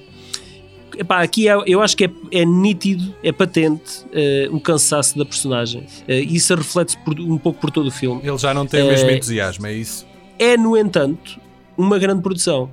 Epá, 0.98 1.22
aqui 1.22 1.48
é- 1.48 1.62
eu 1.66 1.80
acho 1.82 1.96
que 1.96 2.04
é, 2.04 2.10
é 2.32 2.44
nítido, 2.44 3.14
é 3.22 3.30
patente 3.32 4.04
eh, 4.12 4.48
o 4.50 4.58
cansaço 4.60 5.18
da 5.18 5.24
personagem. 5.24 5.86
Eh, 6.08 6.20
isso 6.20 6.54
reflete-se 6.54 6.96
um 7.20 7.36
pouco 7.38 7.60
por 7.60 7.70
todo 7.70 7.88
o 7.88 7.90
filme. 7.90 8.20
Ele 8.24 8.38
já 8.38 8.54
não 8.54 8.66
tem 8.66 8.82
o 8.82 8.86
mesmo 8.86 9.10
Eh, 9.10 9.16
entusiasmo, 9.16 9.66
é 9.66 9.72
isso? 9.74 10.06
É, 10.38 10.56
no 10.56 10.76
entanto, 10.76 11.38
uma 11.76 11.98
grande 11.98 12.22
produção. 12.22 12.70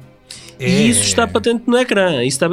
É. 0.59 0.69
E 0.69 0.89
isso 0.89 1.01
está 1.03 1.27
patente 1.27 1.63
no 1.67 1.77
ecrã. 1.77 2.23
Isso 2.23 2.43
está, 2.43 2.47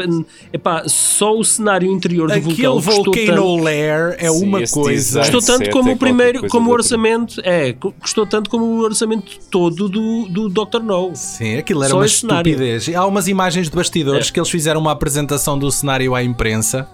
epá, 0.53 0.85
só 0.87 1.37
o 1.37 1.45
cenário 1.45 1.91
interior 1.91 2.29
do 2.29 2.33
Aquele 2.35 2.55
vulcão 2.55 2.75
custou 2.77 3.05
Volcano 3.05 3.27
tanto, 3.27 3.57
Lair 3.65 4.17
é 4.19 4.29
Sim, 4.31 4.45
uma 4.45 4.63
coisa. 4.67 5.21
custou 5.21 5.41
tanto 5.43 5.71
como 5.71 5.91
é 5.91 5.93
o 5.93 5.97
primeiro, 5.97 6.49
como 6.49 6.71
o 6.71 6.73
orçamento, 6.73 7.41
é, 7.45 7.73
cu- 7.75 7.93
custou 8.01 8.27
tanto 8.27 8.49
como 8.51 8.65
o 8.65 8.79
orçamento 8.81 9.39
todo 9.51 9.89
do, 9.89 10.27
do 10.29 10.49
Dr. 10.49 10.81
No. 10.83 11.13
Sim, 11.15 11.59
aquilo 11.59 11.83
era 11.83 11.91
Só 11.91 11.99
uma 11.99 12.09
cenário. 12.09 12.51
estupidez. 12.51 12.89
Há 12.95 13.07
umas 13.07 13.29
imagens 13.29 13.69
de 13.71 13.77
bastidores 13.77 14.29
É. 14.29 14.33
que 14.33 14.41
eles 14.41 14.51
fizeram 14.51 14.81
uma 14.81 14.93
apresentação 14.93 15.59
do 15.59 15.71
cenário 15.71 16.15
à 16.15 16.23
imprensa 16.23 16.89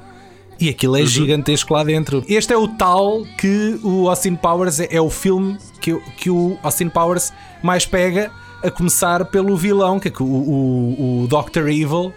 e 0.59 0.69
aquilo 0.69 0.97
é 0.97 1.01
Uhum. 1.01 1.07
gigantesco 1.07 1.73
lá 1.75 1.85
dentro. 1.85 2.25
Este 2.29 2.53
é 2.53 2.57
o 2.57 2.67
tal 2.67 3.23
que 3.39 3.79
o 3.83 4.09
Austin 4.09 4.35
Powers 4.35 4.81
é, 4.81 4.89
é 4.91 5.01
o 5.01 5.09
filme 5.11 5.57
que, 5.81 5.93
o- 5.93 6.03
que 6.17 6.31
o 6.31 6.59
Austin 6.63 6.89
Powers 6.89 7.33
mais 7.63 7.87
pega, 7.87 8.31
a 8.67 8.71
começar 8.71 9.25
pelo 9.27 9.57
vilão, 9.57 9.99
que 10.01 10.09
é 10.09 10.11
que 10.11 10.23
o, 10.23 10.27
o, 10.27 11.23
o 11.25 11.29
Dr. 11.29 11.69
Evil. 11.69 12.13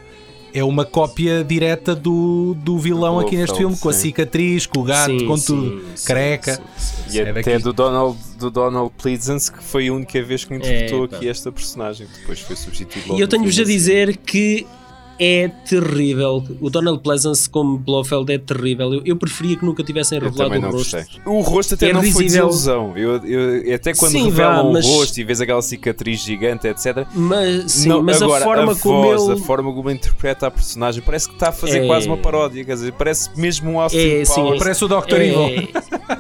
É 0.51 0.63
uma 0.63 0.83
cópia 0.83 1.43
direta 1.43 1.93
do, 1.93 2.55
do 2.63 2.79
vilão 2.79 3.19
Do 3.19 3.19
aqui 3.19 3.37
neste 3.37 3.55
filme, 3.55 3.77
com 3.77 3.87
a 3.87 3.93
sim. 3.93 3.99
cicatriz, 4.07 4.65
com 4.65 4.79
o 4.79 4.83
gato, 4.83 5.19
Sim, 5.19 5.27
com 5.27 5.37
sim, 5.37 5.45
tudo, 5.45 5.83
sim, 5.95 6.07
careca. 6.07 6.55
sim, 6.55 6.61
sim. 7.07 7.17
E 7.17 7.19
É 7.19 7.29
até 7.29 7.33
daqui. 7.53 7.63
do 7.63 7.71
Donald, 7.71 8.17
do 8.39 8.49
Donald 8.49 8.91
Pleasance, 8.99 9.51
que 9.51 9.63
foi 9.63 9.89
a 9.89 9.93
única 9.93 10.23
vez 10.23 10.43
que 10.45 10.55
interpretou 10.55 11.03
É, 11.03 11.15
aqui 11.15 11.29
esta 11.29 11.51
personagem, 11.51 12.07
que 12.07 12.21
depois 12.21 12.39
foi 12.39 12.55
substituído 12.55 13.13
E 13.15 13.19
eu 13.19 13.27
tenho-vos 13.27 13.53
a 13.53 13.57
filme. 13.57 13.71
dizer 13.73 14.17
que 14.17 14.65
é 15.19 15.47
terrível. 15.67 16.43
O 16.61 16.69
Donald 16.69 17.01
Pleasance 17.03 17.49
como 17.49 17.77
Blofeld 17.77 18.31
é 18.31 18.37
terrível. 18.37 18.93
Eu, 18.93 19.01
eu 19.05 19.15
preferia 19.15 19.57
que 19.57 19.65
nunca 19.65 19.83
tivessem 19.83 20.17
Eu 20.17 20.23
revelado 20.25 20.49
também 20.49 20.59
o 20.59 20.61
não 20.63 20.71
rosto. 20.77 20.95
gostei. 20.97 21.21
O 21.25 21.41
rosto 21.41 21.73
até 21.75 21.89
É 21.89 21.93
não 21.93 22.01
foi 22.03 22.23
desilusão. 22.25 22.97
Eu, 22.97 23.17
eu- 23.25 23.75
até 23.75 23.93
quando 23.93 24.11
Sim, 24.11 24.25
revelam 24.25 24.67
vá, 24.67 24.71
mas- 24.73 24.85
o 24.85 24.89
rosto 24.93 25.17
e 25.19 25.23
vês 25.23 25.41
aquela 25.41 25.61
cicatriz 25.61 26.21
gigante, 26.21 26.67
etc. 26.67 27.05
Mas, 27.13 27.71
sim, 27.71 27.89
Não, 27.89 28.01
mas 28.01 28.21
agora, 28.21 28.41
a 28.43 28.47
forma 28.47 28.75
como 28.75 29.01
voz, 29.03 29.23
ele. 29.23 29.33
a 29.33 29.37
forma 29.45 29.73
como 29.73 29.91
interpreta 29.91 30.47
a 30.47 30.51
personagem, 30.51 31.01
parece 31.05 31.27
que 31.27 31.33
está 31.35 31.49
a 31.49 31.51
fazer 31.51 31.83
É. 31.83 31.85
quase 31.87 32.07
uma 32.07 32.17
paródia. 32.17 32.63
Quer 32.63 32.73
dizer, 32.73 32.93
parece 32.93 33.29
mesmo 33.37 33.71
um 33.71 33.79
Austin 33.79 33.97
É, 33.97 34.25
sim, 34.25 34.35
Powers. 34.35 34.59
Parece 34.59 34.85
o 34.85 34.87
Dr. 34.87 35.13
é, 35.15 35.27
Evil. 35.27 35.69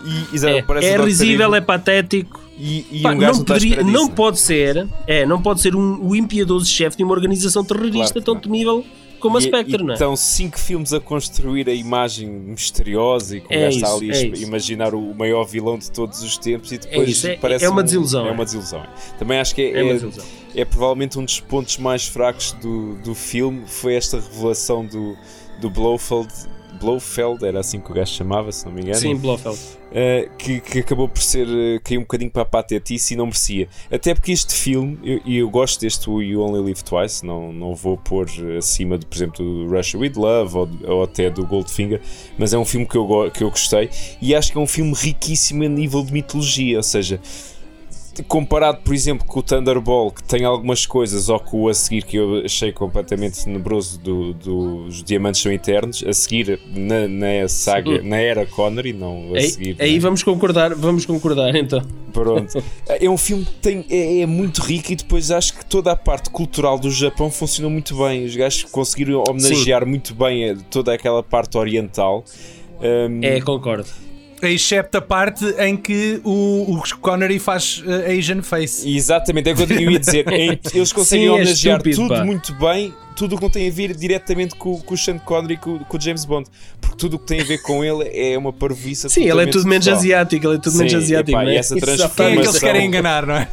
E, 0.05 0.35
exato, 0.35 0.53
é, 0.55 0.59
é 0.59 0.95
o 0.95 0.97
Dr. 0.99 1.05
risível, 1.05 1.45
Evil. 1.47 1.55
é 1.55 1.61
patético. 1.61 2.48
E, 2.59 2.85
e 2.91 3.01
Pá, 3.01 3.13
um 3.13 3.15
não, 3.15 3.29
à 3.29 3.33
poderia- 3.37 3.83
não 3.83 4.07
pode 4.09 4.37
ser, 4.39 4.85
é, 5.07 5.25
não 5.25 5.41
pode 5.41 5.61
ser 5.61 5.75
um, 5.75 6.05
o 6.05 6.13
impiedoso 6.15 6.65
chefe 6.65 6.97
de 6.97 7.03
uma 7.05 7.13
organização 7.13 7.63
terrorista 7.63 8.13
Claro 8.19 8.25
tão 8.25 8.35
temível 8.39 8.85
como 9.17 9.37
a 9.37 9.39
E- 9.39 9.43
Spectre, 9.43 9.81
e 9.81 9.85
não 9.85 9.91
é? 9.91 9.93
Estão 9.93 10.15
cinco 10.15 10.59
filmes 10.59 10.91
a 10.93 10.99
construir 10.99 11.69
a 11.69 11.73
imagem 11.73 12.27
misteriosa 12.29 13.37
e 13.37 13.39
o 13.39 13.43
É 13.49 13.69
isso, 13.69 13.85
ali 13.85 14.11
a 14.11 14.15
é 14.15 14.25
imaginar 14.41 14.93
o 14.93 15.13
maior 15.15 15.45
vilão 15.45 15.77
de 15.77 15.89
todos 15.89 16.21
os 16.21 16.37
tempos 16.37 16.71
e 16.73 16.77
depois 16.77 17.09
isso, 17.09 17.27
é- 17.27 17.37
parece 17.37 17.63
é 17.65 17.69
uma 17.69 17.81
um- 17.81 17.83
desilusão, 17.85 18.25
É 18.25 18.29
é. 18.29 18.31
uma 18.33 18.43
desilusão. 18.45 18.83
Também 19.17 19.39
acho 19.39 19.55
que 19.55 19.61
é, 19.61 19.79
É 19.81 19.95
é- 19.95 20.61
é 20.61 20.65
provavelmente 20.65 21.17
um 21.17 21.23
dos 21.23 21.39
pontos 21.39 21.77
mais 21.77 22.07
fracos 22.07 22.51
do, 22.61 22.95
do 23.03 23.15
filme 23.15 23.63
foi 23.67 23.95
esta 23.95 24.19
revelação 24.19 24.85
do, 24.85 25.15
do 25.61 25.69
Blofeld. 25.69 26.27
Blofeld, 26.79 27.45
era 27.45 27.59
assim 27.59 27.79
que 27.79 27.91
o 27.91 27.93
gajo 27.93 28.13
chamava, 28.13 28.51
se 28.51 28.65
não 28.65 28.71
me 28.71 28.81
engano. 28.81 28.95
Sim, 28.97 29.15
Blofeld. 29.15 29.57
Uh, 29.89 30.29
que, 30.37 30.59
que 30.59 30.79
acabou 30.79 31.09
por 31.09 31.21
ser 31.21 31.47
uh, 31.47 31.81
cair 31.83 31.97
um 31.97 32.01
bocadinho 32.01 32.29
para 32.29 32.43
a 32.43 32.45
patetice 32.45 33.13
e 33.15 33.17
não 33.17 33.25
merecia. 33.25 33.67
Até 33.91 34.13
porque 34.13 34.31
este 34.31 34.53
filme, 34.53 34.99
eu- 35.03 35.19
e 35.25 35.37
eu, 35.37 35.49
gosto 35.49 35.81
deste 35.81 36.09
You 36.09 36.41
Only 36.41 36.61
Live 36.61 36.83
Twice, 36.83 37.25
não, 37.25 37.51
não 37.51 37.73
vou 37.73 37.97
pôr 37.97 38.27
acima, 38.57 38.97
de, 38.99 39.05
por 39.05 39.15
exemplo, 39.15 39.43
do 39.43 39.67
Russia 39.75 39.99
with 39.99 40.13
Love 40.15 40.57
ou, 40.57 40.69
ou 40.87 41.03
até 41.03 41.29
do 41.29 41.45
Goldfinger, 41.45 41.99
mas 42.37 42.53
é 42.53 42.57
um 42.57 42.65
filme 42.65 42.85
que 42.85 42.95
eu, 42.95 43.31
que 43.33 43.43
eu 43.43 43.49
gostei 43.49 43.89
e 44.21 44.35
acho 44.35 44.51
que 44.51 44.57
é 44.57 44.61
um 44.61 44.67
filme 44.67 44.93
riquíssimo 44.93 45.63
a 45.63 45.67
nível 45.67 46.03
de 46.03 46.13
mitologia, 46.13 46.77
ou 46.77 46.83
seja. 46.83 47.19
Comparado, 48.27 48.79
por 48.83 48.93
exemplo, 48.93 49.25
com 49.25 49.39
o 49.39 49.43
Thunderball, 49.43 50.11
que 50.11 50.23
tem 50.23 50.43
algumas 50.45 50.85
coisas, 50.85 51.29
ou 51.29 51.39
com 51.39 51.63
o 51.63 51.69
a 51.69 51.73
seguir, 51.73 52.03
que 52.03 52.17
eu 52.17 52.43
achei 52.45 52.71
completamente 52.71 53.43
tenebroso 53.43 53.99
do, 53.99 54.33
dos 54.33 55.03
Diamantes 55.03 55.41
São 55.41 55.51
Eternos, 55.51 56.03
a 56.05 56.13
seguir 56.13 56.59
na, 56.75 57.07
na 57.07 57.47
saga, 57.47 58.01
na 58.01 58.17
era 58.17 58.45
Connery, 58.45 58.93
não 58.93 59.33
a 59.33 59.37
Aí, 59.37 59.49
seguir. 59.49 59.75
aí 59.79 59.93
né? 59.93 59.99
vamos 59.99 60.23
concordar, 60.23 60.73
vamos 60.75 61.05
concordar 61.05 61.55
então. 61.55 61.81
Pronto. 62.13 62.61
É 63.01 63.09
um 63.09 63.17
filme 63.17 63.45
que 63.45 63.51
tem, 63.53 63.85
é, 63.89 64.21
é 64.21 64.25
muito 64.25 64.61
rico 64.61 64.91
e 64.91 64.95
depois 64.95 65.29
acho 65.31 65.57
que 65.57 65.63
toda 65.65 65.91
a 65.91 65.95
parte 65.95 66.29
cultural 66.31 66.77
do 66.79 66.89
Japão 66.89 67.29
funcionou 67.31 67.69
muito 67.71 67.95
bem. 67.95 68.25
Os 68.25 68.35
gajos 68.35 68.63
conseguiram 68.63 69.23
homenagear 69.29 69.85
muito 69.85 70.13
bem 70.15 70.49
a- 70.49 70.55
toda 70.69 70.93
aquela 70.93 71.21
parte 71.23 71.57
oriental. 71.57 72.25
Um, 72.81 73.19
É, 73.23 73.39
concordo. 73.41 73.85
Excepto 74.41 74.97
a 74.97 75.01
parte 75.01 75.45
em 75.57 75.75
que 75.75 76.21
o, 76.23 76.75
o 76.75 76.97
Connery 77.01 77.39
faz 77.39 77.83
uh, 77.85 78.17
Asian 78.17 78.41
Face. 78.41 78.89
Exatamente, 78.89 79.49
é 79.49 79.53
o 79.53 79.55
que 79.55 79.63
eu 79.63 79.91
ia 79.91 79.99
dizer. 79.99 80.25
Eles 80.73 80.93
conseguem 80.93 81.25
Sim, 81.25 81.31
é 81.31 81.31
homenagear 81.31 81.77
estúpido, 81.77 81.95
tudo 81.95 82.13
pá. 82.15 82.23
muito 82.23 82.53
bem, 82.55 82.93
tudo 83.19 83.33
o 83.35 83.37
que 83.37 83.43
não 83.43 83.49
tem 83.49 83.67
a 83.67 83.71
ver 83.71 83.93
diretamente 83.95 84.55
com, 84.55 84.79
com 84.81 84.93
o 84.93 84.97
Sean 84.97 85.17
Connery 85.19 85.55
e 85.55 85.57
com, 85.57 85.77
com 85.79 85.97
o 85.97 86.01
James 86.01 86.23
Bond. 86.25 86.49
Porque 86.79 86.95
tudo 86.97 87.17
o 87.17 87.19
que 87.19 87.25
tem 87.27 87.41
a 87.41 87.43
ver 87.43 87.61
com 87.61 87.83
ele 87.83 88.09
é 88.13 88.37
uma 88.37 88.51
parvoíça. 88.53 89.09
Sim, 89.09 89.23
ele 89.29 89.43
é 89.43 89.45
tudo 89.45 89.67
menos 89.67 89.85
total. 89.85 89.99
asiático, 89.99 90.47
ele 90.47 90.55
é 90.55 90.59
tudo 90.59 90.71
Sim, 90.71 90.77
menos 90.79 90.93
asiático. 90.95 91.31
epá, 91.31 91.43
não 91.43 91.51
e 91.51 91.55
é? 91.55 91.59
essa 91.59 91.77
Isso 91.77 91.85
já 91.85 91.91
Quem 91.95 92.03
é 92.03 92.07
transformação- 92.07 92.41
que 92.41 92.47
eles 92.49 92.59
querem 92.59 92.87
enganar, 92.87 93.25
não 93.25 93.35
é? 93.35 93.47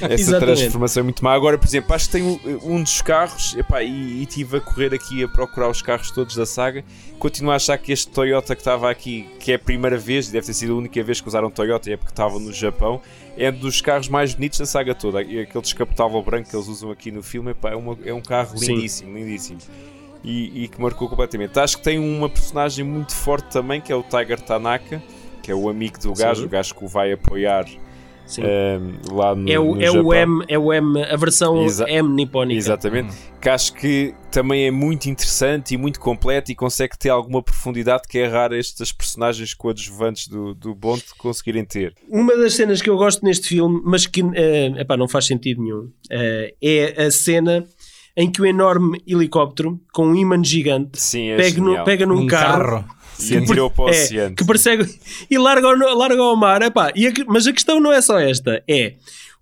Essa 0.00 0.12
Exatamente. 0.14 0.58
transformação 0.58 1.00
é 1.00 1.04
muito 1.04 1.24
má. 1.24 1.32
Agora, 1.34 1.56
por 1.56 1.66
exemplo, 1.66 1.94
acho 1.94 2.06
que 2.06 2.12
tem 2.12 2.22
um, 2.22 2.38
um 2.64 2.82
dos 2.82 3.00
carros, 3.00 3.56
epá, 3.56 3.82
e 3.82 4.22
estive 4.22 4.56
a 4.56 4.60
correr 4.60 4.92
aqui 4.92 5.22
a 5.22 5.28
procurar 5.28 5.68
os 5.70 5.80
carros 5.80 6.10
todos 6.10 6.34
da 6.34 6.44
saga. 6.44 6.84
Continuo 7.18 7.52
a 7.52 7.56
achar 7.56 7.78
que 7.78 7.92
este 7.92 8.08
Toyota 8.10 8.54
que 8.54 8.60
estava 8.60 8.90
aqui, 8.90 9.26
que 9.40 9.52
é 9.52 9.54
a 9.54 9.58
primeira 9.58 9.96
vez, 9.96 10.28
deve 10.28 10.46
ter 10.46 10.52
sido 10.54 10.74
a 10.74 10.76
única 10.76 11.02
vez 11.02 11.20
que 11.20 11.28
usaram 11.28 11.50
Toyota, 11.50 11.90
é 11.90 11.96
porque 11.96 12.12
estavam 12.12 12.38
no 12.40 12.52
Japão, 12.52 13.00
é 13.36 13.50
dos 13.50 13.80
carros 13.80 14.08
mais 14.08 14.34
bonitos 14.34 14.58
da 14.58 14.66
saga 14.66 14.94
toda. 14.94 15.22
E 15.22 15.40
aquele 15.40 15.62
descapotável 15.62 16.22
branco 16.22 16.48
que 16.48 16.56
eles 16.56 16.68
usam 16.68 16.90
aqui 16.90 17.10
no 17.10 17.22
filme, 17.22 17.50
epá, 17.52 17.70
é, 17.70 17.76
uma- 17.76 17.98
é 18.04 18.12
um 18.14 18.20
carro 18.22 18.56
Sim. 18.58 18.74
lindíssimo, 18.76 19.16
lindíssimo. 19.16 19.58
E, 20.22 20.64
e 20.64 20.68
que 20.68 20.80
marcou 20.80 21.08
completamente. 21.08 21.58
Acho 21.58 21.76
que 21.76 21.82
tem 21.84 21.98
uma 21.98 22.28
personagem 22.30 22.84
muito 22.84 23.14
forte 23.14 23.50
também, 23.50 23.80
que 23.80 23.92
é 23.92 23.96
o 23.96 24.02
Tiger 24.02 24.40
Tanaka, 24.40 25.02
que 25.42 25.50
é 25.50 25.54
o 25.54 25.68
amigo 25.68 25.98
do 26.00 26.14
gajo, 26.14 26.40
Sim. 26.40 26.46
o 26.46 26.48
gajo 26.48 26.74
que 26.74 26.84
o 26.84 26.88
vai 26.88 27.12
apoiar 27.12 27.66
Ehm, 28.38 28.94
lá 29.12 29.34
no, 29.34 29.50
É 29.50 29.58
o, 29.58 29.74
no 29.74 29.82
é 29.82 29.90
o 29.90 29.94
Japão. 29.94 30.12
M, 30.14 30.44
é 30.48 30.58
o 30.58 30.72
M, 30.72 31.02
a 31.02 31.16
versão 31.16 31.62
Exa- 31.64 31.88
M 31.88 32.08
nipónica. 32.08 32.58
Exatamente. 32.58 33.14
Que 33.40 33.48
acho 33.50 33.74
que 33.74 34.14
também 34.30 34.66
é 34.66 34.70
muito 34.70 35.06
interessante 35.10 35.74
e 35.74 35.76
muito 35.76 36.00
completo 36.00 36.50
e 36.50 36.54
consegue 36.54 36.98
ter 36.98 37.10
alguma 37.10 37.42
profundidade 37.42 38.04
que 38.08 38.18
é 38.18 38.26
raro 38.26 38.54
estas 38.56 38.90
personagens 38.92 39.52
coadjuvantes 39.52 40.26
do, 40.28 40.54
do 40.54 40.74
Bond 40.74 41.04
conseguirem 41.18 41.64
ter. 41.64 41.94
Uma 42.08 42.36
das 42.36 42.54
cenas 42.54 42.80
que 42.80 42.88
eu 42.88 42.96
gosto 42.96 43.22
neste 43.24 43.46
filme, 43.48 43.80
mas 43.84 44.06
que 44.06 44.22
eh, 44.34 44.72
epá, 44.78 44.96
não 44.96 45.06
faz 45.06 45.26
sentido 45.26 45.62
nenhum, 45.62 45.90
eh, 46.10 46.54
é 46.62 47.04
a 47.06 47.10
cena 47.10 47.66
em 48.16 48.30
que 48.30 48.40
o 48.40 48.46
enorme 48.46 49.02
helicóptero 49.06 49.78
com 49.92 50.06
um 50.06 50.14
imã 50.14 50.42
gigante 50.42 51.00
Sim, 51.00 51.30
é 51.30 51.36
pega, 51.36 51.60
no- 51.60 51.84
pega 51.84 52.06
num 52.06 52.20
Um 52.20 52.26
carro, 52.26 52.62
carro. 52.82 52.84
E 53.20 53.36
atirou 53.36 53.70
para 53.70 53.84
o 53.84 53.88
é, 53.88 54.02
oceano. 54.02 54.34
que 54.36 54.44
persegue 54.44 54.84
e 55.30 55.38
larga 55.38 55.68
larga 55.94 56.20
ao 56.22 56.36
mar. 56.36 56.62
Epá, 56.62 56.92
e 56.94 57.06
a 57.06 57.12
que- 57.12 57.24
mas 57.24 57.46
a 57.46 57.52
questão 57.52 57.80
não 57.80 57.92
é 57.92 58.00
só 58.00 58.18
esta: 58.18 58.62
é 58.68 58.94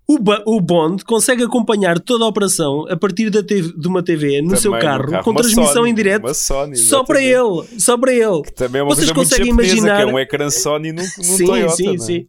o, 0.07 0.17
o 0.45 0.59
Bond 0.59 1.03
consegue 1.05 1.43
acompanhar 1.43 1.97
toda 1.99 2.25
a 2.25 2.27
operação 2.27 2.85
a 2.89 2.97
partir 2.97 3.29
da 3.29 3.41
TV 3.41 3.73
de 3.77 3.87
uma 3.87 4.03
TV 4.03 4.41
no 4.41 4.47
Também 4.49 4.61
seu 4.61 4.71
carro, 4.73 5.09
carro. 5.09 5.23
com 5.23 5.31
Uma 5.31 5.41
transmissão 5.41 5.73
Sony, 5.73 5.89
em 5.91 5.93
direto 5.93 6.33
Sony, 6.33 6.75
só 6.75 7.03
para 7.03 7.21
ele. 7.21 7.63
Só 7.79 7.97
para 7.97 8.11
ele. 8.13 8.43
Também 8.55 8.79
é 8.81 8.83
uma 8.83 8.93
Vocês 8.93 9.09
coisa 9.11 9.13
muito 9.13 9.29
conseguem 9.29 9.47
japonesa, 9.51 9.73
imaginar- 9.77 9.95
que 10.03 10.09
é 10.09 10.13
um 10.13 10.19
ecrã 10.19 10.49
Sony 10.49 10.91
num, 10.91 11.01
num 11.03 11.23
sim, 11.23 11.45
Toyota. 11.45 11.75
sim, 11.75 11.95
é? 11.95 11.97
sim. 11.97 12.27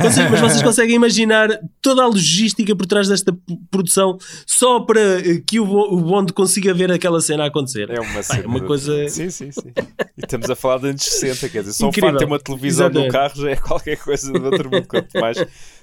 Vocês- 0.00 0.30
mas 0.30 0.40
vocês 0.40 0.62
conseguem 0.62 0.94
imaginar 0.96 1.48
toda 1.82 2.02
a 2.02 2.06
logística 2.06 2.76
por 2.76 2.86
trás 2.86 3.08
desta 3.08 3.36
produção 3.70 4.18
só 4.46 4.80
para 4.80 5.00
eh, 5.20 5.42
que 5.46 5.58
o, 5.58 5.64
Bo- 5.66 5.94
o 5.94 6.00
Bond 6.00 6.32
consiga 6.32 6.72
ver 6.74 6.92
aquela 6.92 7.20
cena 7.20 7.44
a 7.44 7.46
acontecer? 7.46 7.90
É 7.90 8.00
uma, 8.00 8.22
cena- 8.22 8.44
é 8.44 8.46
uma 8.46 8.60
coisa. 8.60 9.08
Sim, 9.08 9.30
sim, 9.30 9.50
sim. 9.50 9.72
E 10.16 10.20
estamos 10.24 10.48
a 10.50 10.54
falar 10.54 10.78
de 10.78 10.88
anos 10.90 11.02
60, 11.02 11.48
quer 11.48 11.60
dizer, 11.60 11.72
só 11.72 11.88
o 11.88 11.92
facto 11.92 12.12
de 12.12 12.18
ter 12.18 12.24
uma 12.26 12.38
televisão 12.38 12.88
no 12.88 13.00
Exatamente. 13.00 13.12
carro 13.12 13.40
já 13.42 13.50
é 13.50 13.56
qualquer 13.56 13.96
coisa 13.96 14.32
do 14.32 14.44
outro 14.44 14.70
mundo, 14.70 14.86
quanto 14.86 15.18
mais 15.20 15.38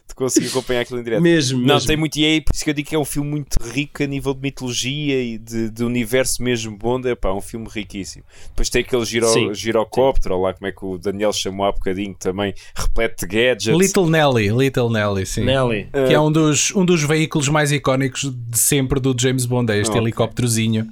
de 0.08 0.16
conseguir 0.16 0.48
acompanhar 0.48 0.82
aquilo 0.82 1.00
em 1.00 1.04
direto. 1.04 1.22
Mesmo, 1.22 1.60
Não, 1.60 1.76
mesmo. 1.76 1.88
tem 1.88 1.98
muito. 1.98 2.18
E 2.18 2.26
é 2.26 2.42
por 2.42 2.54
isso 2.54 2.64
que 2.64 2.70
eu 2.70 2.74
digo 2.74 2.90
que 2.90 2.96
é 2.96 3.00
um 3.00 3.06
filme 3.06 3.30
muito 3.30 3.56
rico 3.64 4.04
a 4.04 4.06
nível 4.06 4.34
de 4.34 4.42
mitologia 4.42 5.22
e 5.24 5.38
de, 5.38 5.70
de 5.70 5.84
universo 5.84 6.44
mesmo 6.44 6.78
Bond. 6.78 7.08
É 7.08 7.16
pá, 7.16 7.32
um 7.34 7.42
filme 7.42 7.68
riquíssimo. 7.70 8.24
Depois 8.50 8.70
tem 8.70 8.82
aquele 8.82 9.06
giro, 9.06 9.28
Sim. 9.28 9.54
girocóptero, 9.54 10.36
ou 10.36 10.42
lá 10.44 10.54
como 10.54 10.68
é 10.68 10.72
que 10.72 10.86
o 10.86 10.98
Daniel 10.98 11.34
chamou 11.34 11.66
há 11.66 11.72
bocadinho, 11.72 12.14
também 12.20 12.54
repleto 12.76 13.26
de 13.26 13.36
gadgets. 13.36 13.80
Little 13.80 14.10
Nelly, 14.10 14.50
Little 14.50 14.90
Nelly, 14.90 15.26
sim. 15.26 15.46
Nelly. 15.46 15.88
Que 15.92 16.14
é 16.14 16.20
um 16.20 16.32
dos, 16.32 16.72
um 16.76 16.86
dos 16.86 17.02
veículos 17.04 17.48
mais 17.50 17.72
icónicos 17.72 18.24
de 18.32 18.60
sempre 18.60 19.00
do 19.00 19.16
James 19.20 19.46
Bond, 19.46 19.72
é 19.72 19.78
este 19.80 19.92
Ok. 19.92 20.02
helicópterozinho. 20.02 20.88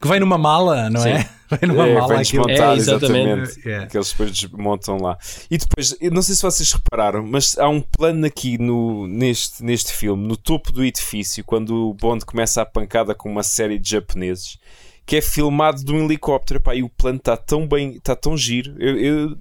Que 0.00 0.08
vem 0.08 0.20
numa 0.20 0.36
mala, 0.36 0.90
não 0.90 1.02
é? 1.04 1.26
Vem 1.50 1.68
numa 1.70 1.86
É, 1.86 1.94
mala 1.94 2.08
vem 2.08 2.18
aquilo. 2.18 2.44
desmontar, 2.46 2.72
É, 2.74 2.76
exatamente. 2.76 3.42
exatamente. 3.42 3.68
É. 3.68 3.86
Que 3.86 3.96
eles 3.96 4.10
depois 4.10 4.30
desmontam 4.32 4.96
lá. 4.98 5.16
E 5.50 5.56
depois, 5.58 5.96
eu 6.00 6.10
não 6.10 6.22
sei 6.22 6.34
se 6.34 6.42
vocês 6.42 6.72
repararam, 6.72 7.24
mas 7.26 7.56
há 7.58 7.68
um 7.68 7.80
plano 7.80 8.26
aqui 8.26 8.58
no, 8.58 9.06
neste, 9.06 9.62
neste 9.62 9.92
filme, 9.92 10.26
no 10.26 10.36
topo 10.36 10.72
do 10.72 10.84
edifício, 10.84 11.44
quando 11.44 11.88
o 11.90 11.94
Bond 11.94 12.24
começa 12.24 12.62
a 12.62 12.66
pancada 12.66 13.14
com 13.14 13.30
uma 13.30 13.42
série 13.42 13.78
de 13.78 13.90
japoneses, 13.90 14.58
que 15.06 15.16
é 15.16 15.20
filmado 15.22 15.84
de 15.84 15.92
um 15.92 16.04
helicóptero. 16.04 16.60
Pá, 16.60 16.74
e 16.74 16.82
o 16.82 16.88
plano 16.88 17.18
está 17.18 17.36
tão 17.36 17.66
bem, 17.66 17.92
está 17.96 18.16
tão 18.16 18.36
giro. 18.36 18.74
Eu, 18.78 18.98
eu- 18.98 19.36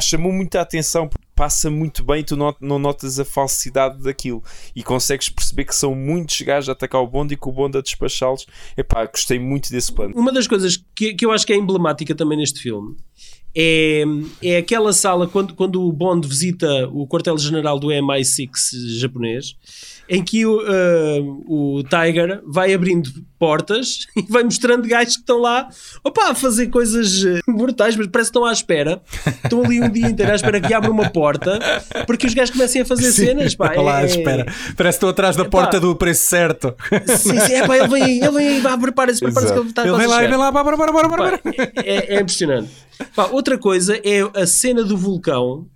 chamou 0.00 0.32
muita 0.32 0.60
atenção, 0.60 1.08
passa 1.34 1.70
muito 1.70 2.04
bem 2.04 2.22
tu 2.24 2.36
not- 2.36 2.58
não 2.60 2.78
notas 2.78 3.18
a 3.20 3.24
falsidade 3.24 4.02
daquilo. 4.02 4.42
E 4.74 4.82
consegues 4.82 5.28
perceber 5.28 5.64
que 5.64 5.74
são 5.74 5.94
muitos 5.94 6.40
gajos 6.42 6.68
a 6.68 6.72
atacar 6.72 7.00
o 7.00 7.06
Bond 7.06 7.32
e 7.32 7.36
que 7.36 7.48
o 7.48 7.52
Bond 7.52 7.78
a 7.78 7.80
despachá-los. 7.80 8.46
Epá, 8.76 9.06
gostei 9.06 9.38
muito 9.38 9.70
desse 9.70 9.92
plano. 9.92 10.12
Uma 10.16 10.32
das 10.32 10.46
coisas 10.48 10.76
que, 10.94 11.14
que 11.14 11.24
eu 11.24 11.30
acho 11.32 11.46
que 11.46 11.52
é 11.52 11.56
emblemática 11.56 12.14
também 12.14 12.38
neste 12.38 12.60
filme 12.60 12.96
é, 13.58 14.04
é 14.42 14.58
aquela 14.58 14.92
sala 14.92 15.26
quando, 15.26 15.54
quando 15.54 15.82
o 15.82 15.92
Bond 15.92 16.26
visita 16.28 16.88
o 16.92 17.06
quartel-general 17.08 17.78
do 17.78 17.88
MI6 17.88 18.50
japonês, 18.98 19.56
em 20.08 20.22
que 20.22 20.46
o, 20.46 20.60
ah, 20.60 21.20
o 21.48 21.82
Tiger 21.82 22.40
vai 22.46 22.72
abrindo 22.72 23.10
portas 23.38 24.06
e 24.16 24.22
vai 24.22 24.44
mostrando 24.44 24.86
gajos 24.88 25.14
que 25.14 25.20
estão 25.20 25.38
lá 25.40 25.68
opa, 26.02 26.30
a 26.30 26.34
fazer 26.34 26.68
coisas 26.68 27.24
eh, 27.24 27.40
brutais, 27.46 27.96
mas 27.96 28.06
parece 28.06 28.30
que 28.30 28.38
estão 28.38 28.48
à 28.48 28.52
espera. 28.52 29.02
Estão 29.44 29.62
ali 29.62 29.80
um 29.80 29.88
dia 29.90 30.06
inteiro 30.06 30.32
à 30.32 30.34
espera 30.34 30.60
que 30.60 30.72
abra 30.72 30.90
uma 30.90 31.10
porta 31.10 31.58
para 32.06 32.16
que 32.16 32.26
os 32.26 32.34
gajos 32.34 32.52
comecem 32.54 32.82
a 32.82 32.84
fazer 32.84 33.12
cenas. 33.12 33.54
Pá, 33.54 33.68
Está 33.68 33.82
lá 33.82 33.98
à 33.98 34.02
é- 34.02 34.06
espera. 34.06 34.44
Parece 34.76 34.98
que 34.98 35.04
estou 35.04 35.10
atrás 35.10 35.36
da 35.36 35.42
Epá. 35.42 35.50
porta 35.50 35.80
do 35.80 35.94
preço 35.96 36.24
certo. 36.24 36.74
Sim, 37.18 37.38
sim, 37.40 37.54
é, 37.54 37.66
pá, 37.66 37.76
ele 37.76 37.88
vem 37.88 38.02
aí, 38.02 38.20
ele 38.20 38.30
vem 38.30 38.48
aí, 38.48 38.78
prepara-se, 38.80 39.20
prepara-se 39.20 39.52
que 39.52 39.58
ele 39.58 39.68
está 39.68 39.82
Ele 39.82 39.90
quase 39.90 40.02
vem 40.02 40.08
lá, 40.10 40.16
chegar. 40.16 40.30
vem 40.30 40.38
lá, 40.38 40.52
bora, 40.52 40.76
bora, 40.76 40.92
bora, 40.92 41.08
bora. 41.08 41.38
Pá, 41.38 41.50
é, 41.84 42.16
é 42.16 42.20
impressionante. 42.20 42.70
Pá, 43.14 43.26
outra 43.26 43.58
coisa 43.58 44.00
é 44.02 44.22
a 44.40 44.46
cena 44.46 44.82
do 44.82 44.96
vulcão 44.96 45.66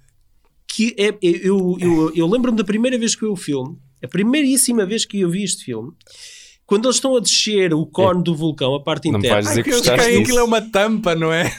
que 0.73 0.95
é, 0.97 1.15
eu, 1.21 1.77
eu, 1.81 2.13
eu 2.15 2.27
lembro-me 2.27 2.57
da 2.57 2.65
primeira 2.65 2.97
vez 2.99 3.15
que 3.15 3.25
eu 3.25 3.29
vi 3.29 3.33
o 3.35 3.37
filme, 3.37 3.77
a 4.03 4.09
primeiríssima 4.09 4.85
vez 4.85 5.05
que 5.05 5.21
eu 5.21 5.31
vi 5.31 5.43
este 5.43 5.65
filme, 5.65 5.93
quando 6.71 6.85
eles 6.85 6.95
estão 6.99 7.17
a 7.17 7.21
descer 7.21 7.75
o 7.75 7.85
cone 7.85 8.23
do 8.23 8.33
vulcão, 8.33 8.77
a 8.77 8.81
parte 8.81 9.11
Não 9.11 9.19
interna, 9.19 9.35
vais 9.43 9.49
dizer 9.49 9.65
que 9.65 9.71
Aquilo, 9.71 9.85
gostaste 9.85 10.17
aquilo 10.19 10.39
é 10.39 10.43
uma 10.45 10.61
tampa, 10.63 11.17
não 11.17 11.33
é? 11.33 11.51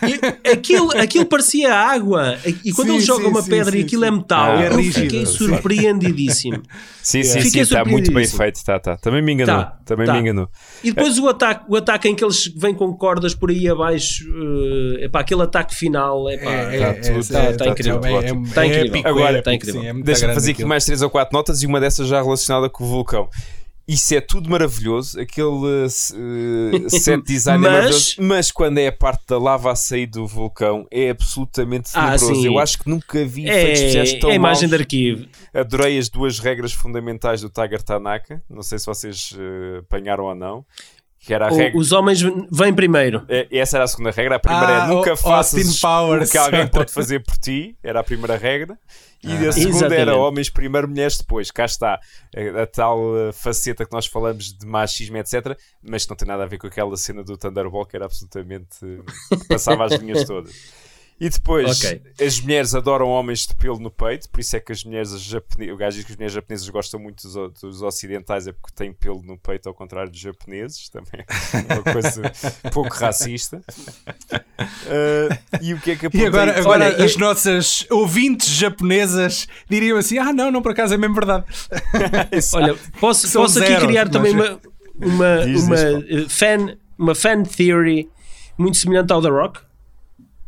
e 0.46 0.50
aquilo, 0.50 0.90
aquilo 0.98 1.26
parecia 1.26 1.74
água. 1.76 2.38
E 2.64 2.72
quando 2.72 2.88
Sim, 2.88 2.94
eles 2.94 3.06
jogam 3.06 3.26
sim, 3.26 3.32
uma 3.32 3.42
sim, 3.42 3.50
pedra 3.50 3.72
sim, 3.74 3.80
e 3.80 3.82
aquilo 3.82 4.04
sim. 4.04 4.08
é 4.08 4.12
metal, 4.12 4.52
Ah, 4.52 4.56
eu 4.56 4.72
é 4.72 4.76
rígido, 4.78 5.02
fiquei 5.02 5.26
sim. 5.26 5.34
surpreendidíssimo. 5.34 6.62
Sim, 7.04 7.24
sim, 7.24 7.42
Fiquei 7.42 7.66
sim, 7.66 7.74
está 7.74 7.84
muito 7.84 8.12
bem 8.12 8.28
feito. 8.28 8.64
Tá, 8.64 8.80
tá. 8.80 8.96
Também 8.96 9.24
me 9.24 9.32
enganou. 9.34 9.56
Tá, 9.64 9.76
Também 9.84 10.06
tá. 10.06 10.14
me 10.14 10.20
enganou. 10.20 10.48
E 10.84 10.92
depois 10.92 11.18
o 11.18 11.28
ataque, 11.28 11.66
o 11.68 11.76
ataque 11.76 12.08
em 12.08 12.14
que 12.16 12.24
eles 12.24 12.46
vêm 12.56 12.76
com 12.76 12.94
cordas 12.96 13.34
por 13.34 13.50
aí 13.50 13.68
abaixo, 13.68 14.24
é 15.00 15.06
epá, 15.06 15.22
aquele 15.22 15.42
ataque 15.42 15.74
final, 15.74 16.30
epá, 16.30 16.52
É, 16.52 16.94
tá 16.94 17.10
tudo- 17.12 17.28
tá- 17.28 17.54
tá 17.58 17.68
incrível. 17.70 18.00
Tá 18.54 18.68
incrível. 18.68 18.86
épico, 18.86 19.08
Agora, 19.08 19.32
épico, 19.32 19.44
tá 19.46 19.54
incrível. 19.56 19.84
é 19.84 19.94
muito 19.94 20.06
Deixa-me 20.06 20.34
fazer 20.36 20.52
aqui 20.52 20.64
mais 20.64 20.86
3 20.86 21.02
ou 21.02 21.10
4 21.10 21.36
notas 21.36 21.64
e 21.64 21.66
uma 21.66 21.80
dessas 21.80 22.08
já 22.08 22.22
relacionada 22.22 22.70
com 22.70 22.84
o 22.84 22.88
vulcão. 22.88 23.28
Isso 23.94 24.16
é 24.16 24.22
tudo 24.22 24.50
maravilhoso, 24.50 25.20
aquele 25.20 25.86
eh, 25.86 25.90
set 26.90 27.22
design 27.24 27.60
Mas- 27.62 27.70
é 27.70 27.74
maravilhoso, 27.76 28.16
mas 28.20 28.52
quando 28.52 28.78
é 28.78 28.88
a 28.88 28.92
parte 28.92 29.24
da 29.28 29.38
lava 29.38 29.72
a 29.72 29.76
sair 29.76 30.06
do 30.08 30.26
vulcão 30.26 30.88
é 30.92 31.10
absolutamente 31.10 31.90
Ah, 31.94 32.12
tenebroso. 32.18 32.36
sim. 32.42 32.46
Eu 32.46 32.60
acho 32.60 32.78
que 32.80 32.90
nunca 32.90 33.26
vi 33.26 33.50
efeitos 33.50 34.14
é, 34.14 34.20
tão 34.20 34.30
é 34.30 34.34
a 34.34 34.36
imagem 34.36 34.64
maus. 34.64 34.70
de 34.70 34.76
arquivo. 34.84 35.26
Adorei 35.54 35.98
as 35.98 36.10
duas 36.10 36.40
regras 36.40 36.72
fundamentais 36.74 37.42
do 37.42 37.50
Tiger 37.50 37.82
Tanaka. 37.82 38.42
Não 38.50 38.62
sei 38.64 38.80
se 38.80 38.86
vocês 38.86 39.34
eh, 39.38 39.80
apanharam 39.80 40.26
ou 40.26 40.36
não. 40.36 40.66
Que 41.24 41.34
era 41.36 41.50
a 41.50 41.52
O- 41.52 41.56
regra. 41.56 41.78
os 41.80 41.92
homens 41.92 42.20
vêm 42.52 42.74
primeiro. 42.74 43.24
É, 43.30 43.48
Essa 43.52 43.78
era 43.78 43.84
a 43.84 43.88
segunda 43.88 44.10
regra. 44.12 44.38
A 44.38 44.40
primeira 44.40 44.84
Ah, 44.84 44.86
é 44.86 44.88
nunca 44.88 45.14
o- 45.14 45.18
faças 45.18 45.82
o 45.84 46.26
que 46.32 46.38
alguém 46.38 46.68
pode 46.68 46.92
fazer 46.94 47.20
por 47.24 47.38
ti. 47.38 47.76
Era 47.84 48.00
a 48.00 48.04
primeira 48.04 48.38
regra. 48.38 48.76
E 49.24 49.48
a 49.48 49.52
segunda 49.52 49.78
Exatamente. 49.78 50.02
era 50.02 50.16
homens 50.18 50.50
primeiro, 50.50 50.88
mulheres 50.88 51.18
depois. 51.18 51.52
Cá 51.52 51.66
está 51.66 52.00
a, 52.36 52.62
a 52.64 52.66
tal 52.68 53.00
eh, 53.18 53.32
faceta 53.32 53.86
que 53.86 53.92
nós 53.92 54.08
falamos 54.08 54.52
de 54.52 54.66
machismo, 54.66 55.18
etc. 55.18 55.58
Mas 55.82 56.08
não 56.08 56.16
tem 56.16 56.28
nada 56.28 56.44
a 56.44 56.48
ver 56.48 56.58
com 56.58 56.68
aquela 56.68 56.98
cena 56.98 57.24
do 57.24 57.38
Thunderball 57.38 57.86
que 57.86 57.96
era 57.96 58.06
absolutamente. 58.06 58.78
eh, 58.84 59.38
passava 59.48 59.86
as 59.86 59.94
linhas 59.94 60.26
todas. 60.26 60.52
E 61.24 61.30
depois, 61.30 61.78
Ok. 61.86 62.02
as 62.20 62.40
mulheres 62.42 62.74
adoram 62.74 63.08
homens 63.08 63.46
de 63.46 63.54
pelo 63.54 63.78
no 63.78 63.92
peito, 63.92 64.28
por 64.28 64.40
isso 64.40 64.56
é 64.56 64.60
que 64.60 64.72
as 64.72 64.84
mulheres 64.84 65.12
japonesas, 65.22 65.72
o 65.76 65.78
gajo 65.78 65.96
diz 65.98 66.06
que 66.06 66.12
as 66.14 66.18
mulheres 66.18 66.34
japonesas 66.34 66.68
gostam 66.70 67.00
muito 67.00 67.22
dos, 67.28 67.62
dos 67.62 67.82
ocidentais, 67.84 68.48
é 68.48 68.52
porque 68.52 68.74
têm 68.76 68.92
pelo 68.92 69.22
no 69.22 69.38
peito, 69.38 69.70
ao 69.70 69.76
contrário 69.76 70.10
dos 70.10 70.20
japoneses, 70.20 70.90
também 70.90 71.24
é 71.70 71.74
uma 71.76 71.84
coisa 71.84 72.24
pouco 72.74 72.90
racista. 72.96 73.62
Ah, 74.30 75.38
e 75.62 75.74
o 75.74 75.80
que 75.80 75.92
é 75.92 75.96
que 75.96 76.06
E 76.06 76.08
apontei? 76.08 76.26
agora, 76.28 76.58
agora 76.60 76.86
Olha, 76.86 77.06
as 77.06 77.14
eu- 77.14 77.20
nossas 77.20 77.86
ouvintes 77.90 78.48
japonesas 78.50 79.48
diriam 79.70 79.98
assim: 79.98 80.18
ah, 80.18 80.34
não, 80.34 80.52
não, 80.52 80.62
por 80.62 80.72
acaso 80.72 80.94
é 80.94 80.98
mesmo 80.98 81.16
verdade. 81.16 81.46
Olha, 82.54 82.76
posso, 83.00 83.32
posso 83.32 83.60
aqui 83.60 83.68
zeros, 83.68 83.86
criar 83.86 84.06
mas- 84.06 84.12
também 84.14 84.34
uma, 84.34 84.60
uma, 85.00 85.46
Diz, 85.46 85.64
uma, 85.64 85.76
diz, 85.76 86.26
eh, 86.26 86.30
fan, 86.30 86.78
uma 86.98 87.14
fan 87.16 87.44
theory 87.44 88.10
muito 88.58 88.78
semelhante 88.78 89.12
ao 89.14 89.22
The 89.22 89.30
Rock. 89.30 89.60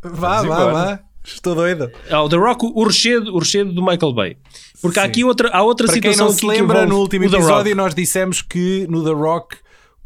Vá, 0.04 0.42
Vamos 0.42 0.48
vá, 0.48 0.54
embora. 0.62 0.72
vá. 0.72 1.00
Estou 1.24 1.54
doido. 1.54 1.90
Ao 2.10 2.28
The 2.28 2.36
Rock, 2.36 2.66
o 2.66 2.84
rechedo, 2.84 3.34
o 3.34 3.38
rechedo 3.38 3.72
do 3.72 3.80
Michael 3.82 4.12
Bay. 4.12 4.36
Porque 4.82 4.98
há 4.98 5.02
Sim. 5.04 5.08
aqui 5.08 5.24
outra, 5.24 5.48
há 5.48 5.62
outra 5.62 5.86
Para 5.86 5.94
quem 5.98 6.12
situação 6.12 6.26
não 6.26 6.32
aqui 6.32 6.40
se 6.40 6.46
lembra, 6.46 6.84
no 6.86 6.98
último 6.98 7.24
episódio 7.24 7.74
nós 7.74 7.94
dissemos 7.94 8.42
que 8.42 8.86
no 8.90 9.02
The 9.02 9.10
Rock 9.12 9.56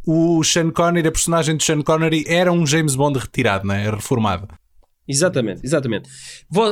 o 0.06 0.42
Sean 0.44 0.70
Connery, 0.70 1.08
a 1.08 1.12
personagem 1.12 1.56
de 1.56 1.64
Sean 1.64 1.82
Connery, 1.82 2.24
era 2.28 2.52
um 2.52 2.64
James 2.64 2.94
Bond 2.94 3.18
retirado, 3.18 3.66
não 3.66 3.74
é? 3.74 3.90
Reformado. 3.90 4.46
Exatamente, 5.06 5.61
exatamente. 5.64 6.08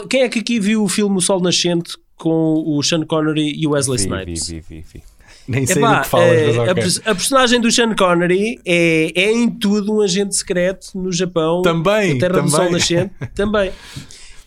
Quem 0.08 0.22
é 0.22 0.28
que 0.28 0.38
aqui 0.38 0.60
viu 0.60 0.84
o 0.84 0.88
filme 0.88 1.16
O 1.16 1.20
Sol 1.20 1.40
Nascente 1.40 1.96
com 2.16 2.62
o 2.66 2.82
Sean 2.82 3.04
Connery 3.04 3.52
e 3.60 3.66
o 3.66 3.70
Wesley 3.70 3.98
Vi, 3.98 4.04
Snipes? 4.04 4.48
vi, 4.48 4.60
vi, 4.60 4.80
vi, 4.80 4.84
vi. 4.94 5.02
Nem 5.48 5.64
sei 5.66 5.76
Epá, 5.82 5.96
do 5.96 6.02
que 6.02 6.08
falas, 6.08 6.32
eh, 6.38 6.46
mas 6.46 6.58
a, 6.58 6.62
ok. 6.62 6.74
pers- 6.74 7.00
a 7.04 7.14
personagem 7.14 7.60
do 7.60 7.70
Sean 7.70 7.94
Connery 7.94 8.60
é, 8.64 9.12
é 9.14 9.32
em 9.32 9.48
tudo 9.48 9.94
um 9.94 10.00
agente 10.00 10.34
secreto 10.36 10.88
no 10.94 11.12
Japão, 11.12 11.62
Também, 11.62 12.14
na 12.14 12.20
Terra 12.20 12.32
do 12.42 12.50
também. 12.50 12.50
Sol 12.50 12.70
Nascente, 12.70 13.14
também. 13.34 13.72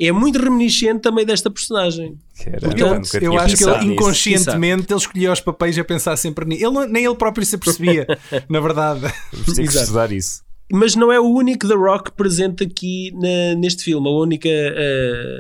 É 0.02 0.12
muito 0.14 0.40
reminiscente 0.40 1.02
também 1.02 1.26
desta 1.26 1.50
personagem. 1.50 2.18
Portanto, 2.62 3.16
Eu 3.16 3.20
tinha 3.32 3.42
acho 3.42 3.58
que 3.58 3.64
ele 3.66 3.74
nisso. 3.80 3.92
inconscientemente 3.92 4.86
ele 4.94 4.98
escolhia 5.00 5.32
os 5.32 5.42
papéis 5.42 5.78
a 5.78 5.84
pensar 5.84 6.16
sempre 6.16 6.46
nisso. 6.46 6.66
Ele 6.66 6.88
nem 6.88 7.04
ele 7.06 7.16
próprio 7.16 7.46
se 7.46 7.56
apercebia, 7.56 8.08
na 8.50 8.60
verdade. 8.62 9.02
Vamos 9.34 9.54
ter 9.56 9.68
que 9.68 9.76
estudar 9.78 10.10
isso. 10.12 10.42
Mas 10.72 10.96
não 10.96 11.12
é 11.12 11.20
o 11.20 11.26
único 11.26 11.68
The 11.68 11.74
Rock 11.74 12.12
presente 12.14 12.64
aqui 12.64 13.12
na- 13.16 13.56
neste 13.60 13.84
filme. 13.84 14.08
A 14.08 14.12
única. 14.12 14.48
eh, 14.50 15.40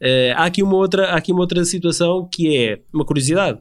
eh, 0.00 0.32
há, 0.36 0.44
aqui 0.44 0.62
uma 0.62 0.76
outra, 0.76 1.10
há 1.10 1.16
aqui 1.16 1.30
uma 1.32 1.40
outra 1.42 1.62
situação 1.66 2.26
que 2.32 2.56
é 2.56 2.78
uma 2.94 3.04
curiosidade. 3.04 3.58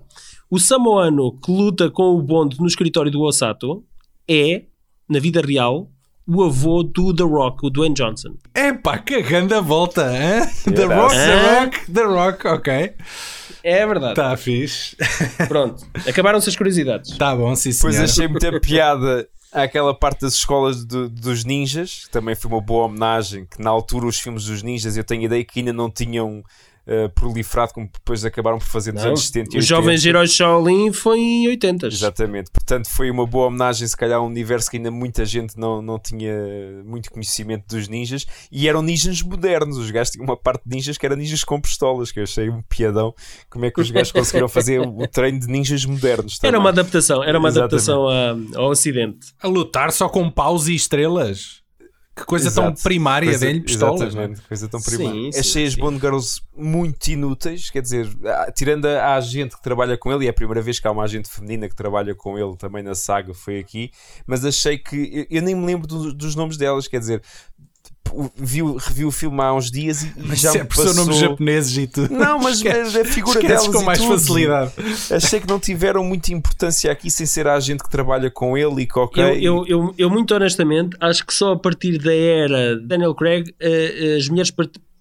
O 0.49 0.59
Samoano 0.59 1.37
que 1.39 1.51
luta 1.51 1.89
com 1.89 2.15
o 2.15 2.21
Bond 2.21 2.57
no 2.59 2.67
escritório 2.67 3.11
do 3.11 3.21
Osato 3.21 3.83
é, 4.29 4.63
na 5.09 5.19
vida 5.19 5.41
real, 5.41 5.89
o 6.25 6.43
avô 6.43 6.83
do 6.83 7.13
The 7.13 7.23
Rock, 7.23 7.65
o 7.65 7.69
Dwayne 7.69 7.95
Johnson. 7.95 8.35
Epá, 8.55 8.97
que 8.97 9.21
grande 9.21 9.59
volta, 9.61 10.03
hein? 10.11 10.41
The 10.73 10.85
Rock. 10.85 11.15
The 11.15 11.59
Rock, 11.61 11.91
The 11.91 12.03
Rock, 12.03 12.47
ok. 12.47 12.93
É 13.63 13.85
verdade. 13.85 14.15
Tá 14.15 14.35
fixe. 14.37 14.95
Pronto. 15.47 15.85
Acabaram-se 16.07 16.49
as 16.49 16.55
curiosidades. 16.55 17.17
Tá 17.17 17.35
bom, 17.35 17.53
sim 17.55 17.71
Pois 17.81 17.95
senhor. 17.95 18.05
achei 18.05 18.27
muita 18.27 18.59
piada 18.61 19.27
àquela 19.51 19.93
parte 19.93 20.21
das 20.21 20.33
escolas 20.35 20.85
do- 20.85 21.09
dos 21.09 21.43
ninjas, 21.43 22.05
que 22.05 22.09
também 22.11 22.35
foi 22.35 22.51
uma 22.51 22.61
boa 22.61 22.85
homenagem, 22.85 23.45
que 23.45 23.61
na 23.61 23.69
altura 23.69 24.05
os 24.05 24.19
filmes 24.19 24.45
dos 24.45 24.63
ninjas 24.63 24.95
eu 24.95 25.03
tenho 25.03 25.23
ideia 25.23 25.43
que 25.43 25.59
ainda 25.59 25.73
não 25.73 25.89
tinham 25.89 26.43
eh, 26.87 27.07
proliferado 27.09 27.73
como 27.73 27.89
depois 27.91 28.23
acabaram 28.23 28.57
por 28.57 28.65
fazer 28.65 28.93
nos 28.93 29.01
Não, 29.03 29.09
anos 29.09 29.27
70 29.27 29.55
e 29.55 29.59
os 29.59 29.65
80. 29.65 29.65
Jovens 29.65 30.05
Heróis 30.05 30.31
Shaolin 30.33 30.91
foi 30.93 31.19
em 31.19 31.47
80. 31.49 31.87
Exatamente, 31.87 32.49
portanto 32.51 32.89
foi 32.89 33.11
uma 33.11 33.25
boa 33.27 33.47
homenagem, 33.47 33.85
se 33.87 33.95
calhar, 33.97 34.17
a 34.19 34.21
um 34.21 34.27
universo 34.27 34.71
que 34.71 34.77
ainda 34.77 34.89
muita 34.89 35.25
gente 35.25 35.57
não, 35.57 35.81
não 35.81 35.99
tinha 35.99 36.33
muito 36.85 37.11
conhecimento 37.11 37.75
dos 37.75 37.87
ninjas 37.87 38.25
e 38.51 38.67
eram 38.67 38.81
ninjas 38.81 39.21
modernos. 39.21 39.77
Os 39.77 39.91
gajos 39.91 40.11
tinham 40.11 40.23
uma 40.25 40.37
parte 40.37 40.63
de 40.65 40.75
ninjas 40.75 40.97
que 40.97 41.05
era 41.05 41.15
ninjas 41.15 41.43
com 41.43 41.59
pistolas, 41.59 42.11
que 42.11 42.19
eu 42.19 42.23
achei 42.23 42.49
um 42.49 42.61
piadão. 42.61 43.13
Como 43.49 43.65
é 43.65 43.71
que 43.71 43.81
os 43.81 43.91
gajos 43.91 44.11
conseguiram 44.13 44.47
fazer 44.47 44.79
o 44.79 45.05
treino 45.07 45.39
de 45.39 45.47
ninjas 45.47 45.83
modernos? 45.85 46.39
Era 46.41 46.51
também. 46.53 46.59
uma 46.61 46.69
adaptação, 46.69 47.23
era 47.23 47.37
uma 47.37 47.49
Exatamente. 47.49 47.73
adaptação 47.89 48.07
a- 48.07 48.59
ao 48.63 48.69
Ocidente. 48.69 49.27
A 49.41 49.47
lutar 49.47 49.91
só 49.91 50.07
com 50.07 50.29
paus 50.29 50.67
e 50.67 50.75
estrelas. 50.75 51.61
Que 52.17 52.25
coisa 52.25 52.51
tão 52.51 52.63
Exato. 52.65 52.81
primária 52.81 53.29
Coisa- 53.29 53.45
dele, 53.45 53.61
pistolas. 53.61 54.01
Exatamente, 54.01 54.41
coisa 54.41 54.67
tão 54.67 54.79
Sim, 54.79 54.95
primária. 54.97 55.31
sim, 55.33 55.39
Achei 55.39 55.65
as 55.67 55.73
sim. 55.73 55.79
Bond 55.79 55.99
Girls 55.99 56.41
muito 56.57 57.07
inúteis, 57.09 57.69
quer 57.69 57.81
dizer, 57.83 58.09
ah, 58.25 58.51
tirando 58.51 58.85
a, 58.85 59.03
a 59.03 59.15
agente 59.17 59.55
que 59.55 59.61
trabalha 59.61 59.95
com 59.97 60.11
ele, 60.11 60.25
e 60.25 60.27
é 60.27 60.31
a 60.31 60.33
primeira 60.33 60.59
vez 60.61 60.79
que 60.79 60.87
há 60.87 60.91
uma 60.91 61.03
agente 61.03 61.29
feminina 61.29 61.69
que 61.69 61.75
trabalha 61.75 62.15
com 62.15 62.35
ele 62.37 62.57
também 62.57 62.81
na 62.81 62.95
saga, 62.95 63.35
foi 63.35 63.59
aqui, 63.59 63.91
mas 64.25 64.43
achei 64.43 64.79
que 64.79 65.27
eu, 65.29 65.37
eu 65.37 65.41
nem 65.43 65.53
me 65.53 65.63
lembro 65.65 65.85
do- 65.87 66.11
dos 66.13 66.35
nomes 66.35 66.57
delas, 66.57 66.87
quer 66.87 66.99
dizer, 66.99 67.21
o- 68.13 68.31
vi, 68.35 68.61
o- 68.61 68.77
revi 68.77 69.05
o 69.05 69.11
filme 69.11 69.41
há 69.41 69.53
uns 69.53 69.69
dias 69.71 70.03
e, 70.03 70.11
Mas 70.17 70.39
já 70.39 70.51
é 70.51 70.59
me 70.59 70.65
por 70.65 70.75
passou... 70.77 70.93
nomes 70.93 71.17
japoneses 71.17 71.77
e 71.77 71.87
tudo. 71.87 72.13
Não, 72.13 72.39
mas 72.39 72.57
Esquece- 72.61 72.99
a 73.01 73.05
figura 73.05 73.41
delas 73.41 73.67
com 73.67 73.81
mais 73.83 73.99
tudo. 73.99 74.11
facilidade. 74.19 74.71
Achei 75.11 75.39
que 75.39 75.47
não 75.47 75.59
tiveram 75.59 76.03
muita 76.03 76.33
importância 76.33 76.91
aqui 76.91 77.09
sem 77.11 77.25
ser 77.25 77.47
a 77.47 77.55
agente 77.55 77.83
que 77.83 77.89
trabalha 77.89 78.29
com 78.31 78.57
ele 78.57 78.81
e 78.83 78.85
que 78.87 78.97
ok. 78.99 79.23
Eu, 79.23 79.35
eu, 79.35 79.65
eu, 79.67 79.93
eu, 79.97 80.09
muito 80.09 80.33
honestamente, 80.33 80.95
acho 80.99 81.25
que 81.25 81.33
só 81.33 81.53
a 81.53 81.57
partir 81.59 81.97
da 81.97 82.13
era 82.13 82.75
de 82.75 82.85
Daniel 82.85 83.13
Craig 83.15 83.53
eh, 83.59 84.15
as 84.17 84.27
mulheres 84.29 84.51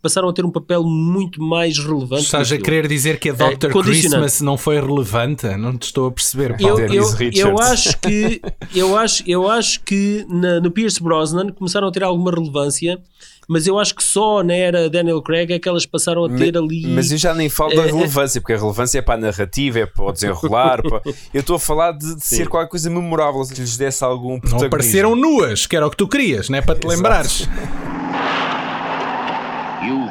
passaram 0.03 0.29
a 0.29 0.33
ter 0.33 0.45
um 0.45 0.51
papel 0.51 0.85
muito 0.85 1.43
mais 1.43 1.79
relevante. 1.79 2.23
Estás 2.25 2.53
a 2.53 2.59
querer 2.59 2.87
dizer 2.87 3.19
que 3.19 3.31
a 3.31 3.33
Dr. 3.33 3.71
condicionante. 3.73 3.83
Christmas 3.83 4.41
não 4.41 4.57
foi 4.57 4.81
relevante? 4.81 5.47
Não 5.57 5.77
te 5.77 5.85
estou 5.85 6.07
a 6.09 6.13
perceber. 6.13 6.53
Eu, 6.61 6.69
Paulo. 6.77 6.81
Eu, 6.95 7.11
Richards. 7.11 7.39
eu 7.41 7.59
acho 7.59 7.99
que 7.99 8.41
eu 8.75 8.97
acho, 8.97 9.25
eu 9.27 9.49
acho 9.51 9.81
que 9.83 10.25
na- 10.29 10.61
no 10.61 10.71
Pierce 10.71 11.03
Brosnan 11.03 11.49
começaram 11.53 11.89
a 11.89 11.91
ter 11.93 12.05
alguma 12.05 12.31
relevância, 12.31 13.01
mas 13.49 13.67
eu 13.67 13.79
acho 13.79 13.95
que 13.95 14.03
só 14.05 14.43
na 14.45 14.55
era 14.55 14.89
Daniel 14.91 15.21
Craig 15.23 15.53
é 15.53 15.59
que 15.59 15.69
elas 15.69 15.87
passaram 15.87 16.25
a 16.25 16.29
ter 16.29 16.53
Ma- 16.53 16.61
ali. 16.61 16.87
Mas 16.89 17.11
eu 17.11 17.19
já 17.19 17.35
nem 17.35 17.49
falo 17.49 17.75
da 17.75 17.83
Eh, 17.83 17.89
eh, 17.89 17.93
relevância, 17.93 18.41
porque 18.41 18.53
a 18.53 18.59
relevância 18.59 18.99
é 18.99 19.03
para 19.03 19.15
a 19.15 19.19
narrativa, 19.19 19.79
é 19.81 19.87
para 19.87 20.05
o 20.05 20.13
desenrolar. 20.13 20.83
para- 20.83 21.01
Eu 21.35 21.41
estou 21.41 21.57
a 21.57 21.61
falar 21.61 21.93
de, 21.93 22.15
de 22.17 22.25
ser 22.25 22.49
qualquer 22.49 22.69
coisa 22.71 22.89
memorável, 22.91 23.43
se 23.45 23.55
lhes 23.55 23.77
desse 23.77 24.05
algum 24.05 24.35
Não 24.35 24.41
protagonismo. 24.41 24.67
apareceram 24.69 25.17
nuas, 25.17 25.67
que 25.67 25.75
era 25.77 25.87
o 25.87 25.91
que 25.91 25.97
tu 25.97 26.07
querias, 26.09 26.49
não 26.49 26.59
é? 26.59 26.63
Para 26.63 26.75
te 26.75 26.87
Exato. 26.87 26.97
lembrares. 26.97 27.49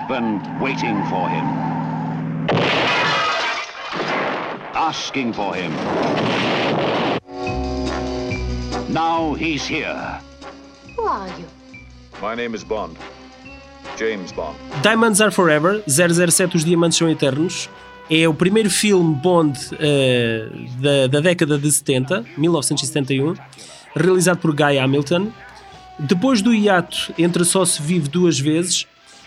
Been 0.07 0.39
waiting 0.61 1.03
for 1.09 1.27
him. 1.27 1.45
Asking 4.75 5.33
for 5.33 5.55
him. 5.55 5.71
Now 8.93 9.33
he's 9.33 9.65
here. 9.65 10.21
Who 10.95 11.07
are 11.07 11.27
you? 11.39 11.47
My 12.21 12.35
name 12.35 12.53
is 12.53 12.63
Bond. 12.63 12.95
James 13.97 14.31
Bond. 14.31 14.55
Diamonds 14.83 15.21
Are 15.21 15.31
Forever, 15.31 15.81
007 15.87 16.55
Os 16.57 16.63
Diamantes 16.63 16.99
São 16.99 17.09
Eternos, 17.09 17.67
é 18.07 18.27
o 18.27 18.33
primeiro 18.35 18.69
filme 18.69 19.15
Bond 19.15 19.57
eh, 19.79 20.47
da, 20.79 21.07
da 21.07 21.19
década 21.19 21.57
de 21.57 21.71
70, 21.71 22.23
1971, 22.37 23.33
realizado 23.95 24.37
por 24.37 24.53
Guy 24.55 24.77
Hamilton. 24.77 25.31
Depois 25.97 26.43
do 26.43 26.53
hiato 26.53 27.11
entre 27.17 27.43
Só 27.43 27.65
Se 27.65 27.81
Vive 27.81 28.07
Duas 28.07 28.37
Vezes 28.37 28.85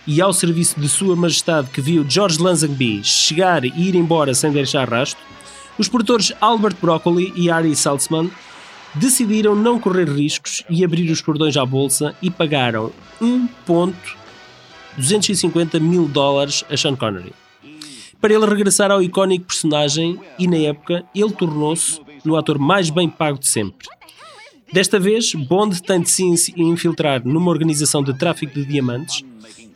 e 0.08 0.20
ao 0.22 0.32
serviço 0.32 0.80
de 0.80 0.88
Sua 0.88 1.14
Majestade 1.14 1.68
que 1.68 1.82
viu 1.82 2.02
George 2.08 2.42
Lazenby 2.42 3.04
chegar 3.04 3.62
e 3.62 3.68
ir 3.68 3.94
embora 3.94 4.32
sem 4.32 4.50
deixar 4.50 4.88
rastro, 4.88 5.22
os 5.76 5.86
produtores 5.86 6.32
Albert 6.40 6.76
Broccoli 6.80 7.30
e 7.36 7.50
Ari 7.50 7.76
Saltzman 7.76 8.30
decidiram 8.94 9.54
não 9.54 9.78
correr 9.78 10.08
riscos 10.08 10.64
e 10.70 10.82
abrir 10.82 11.10
os 11.10 11.20
cordões 11.20 11.58
à 11.58 11.66
bolsa 11.66 12.16
e 12.22 12.30
pagaram 12.30 12.90
1.250 13.20 15.78
mil 15.78 16.08
dólares 16.08 16.64
a 16.70 16.76
Sean 16.76 16.96
Connery. 16.96 17.34
Para 18.18 18.32
ele 18.32 18.46
regressar 18.46 18.90
ao 18.90 19.02
icónico 19.02 19.44
personagem 19.44 20.18
e, 20.38 20.48
na 20.48 20.56
época, 20.56 21.04
ele 21.14 21.32
tornou-se 21.32 22.00
no 22.24 22.34
ator 22.34 22.58
mais 22.58 22.88
bem 22.88 23.10
pago 23.10 23.38
de 23.38 23.46
sempre. 23.46 23.86
Desta 24.72 24.98
vez, 24.98 25.34
Bond 25.34 25.82
tem 25.82 26.00
de 26.00 26.10
se 26.10 26.22
infiltrar 26.56 27.22
numa 27.26 27.50
organização 27.50 28.02
de 28.02 28.18
tráfico 28.18 28.54
de 28.54 28.64
diamantes 28.64 29.22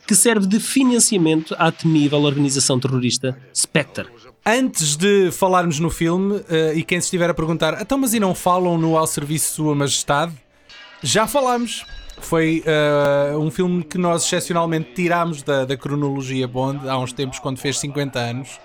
que 0.05 0.15
serve 0.15 0.47
de 0.47 0.59
financiamento 0.59 1.55
à 1.57 1.71
temível 1.71 2.21
organização 2.23 2.79
terrorista 2.79 3.37
Spectre. 3.55 4.07
Antes 4.45 4.97
de 4.97 5.31
falarmos 5.31 5.79
no 5.79 5.89
filme, 5.89 6.35
uh, 6.35 6.43
e 6.75 6.83
quem 6.83 6.99
se 6.99 7.05
estiver 7.05 7.29
a 7.29 7.33
perguntar, 7.33 7.81
então 7.81 7.97
mas 7.97 8.13
e 8.13 8.19
não 8.19 8.35
falam 8.35 8.77
no 8.77 8.97
Ao 8.97 9.07
Serviço 9.07 9.49
de 9.49 9.55
Sua 9.55 9.75
Majestade? 9.75 10.33
Já 11.01 11.27
falámos. 11.27 11.85
Foi 12.19 12.63
uh, 13.33 13.37
um 13.39 13.51
filme 13.51 13.83
que 13.83 13.97
nós 13.97 14.23
excepcionalmente 14.23 14.93
tirámos 14.93 15.43
da, 15.43 15.65
da, 15.65 15.75
cronologia 15.75 16.47
Bond 16.47 16.87
há 16.87 16.97
uns 16.97 17.11
tempos, 17.11 17.39
quando 17.39 17.57
fez 17.57 17.79
50 17.79 18.17
anos. 18.19 18.59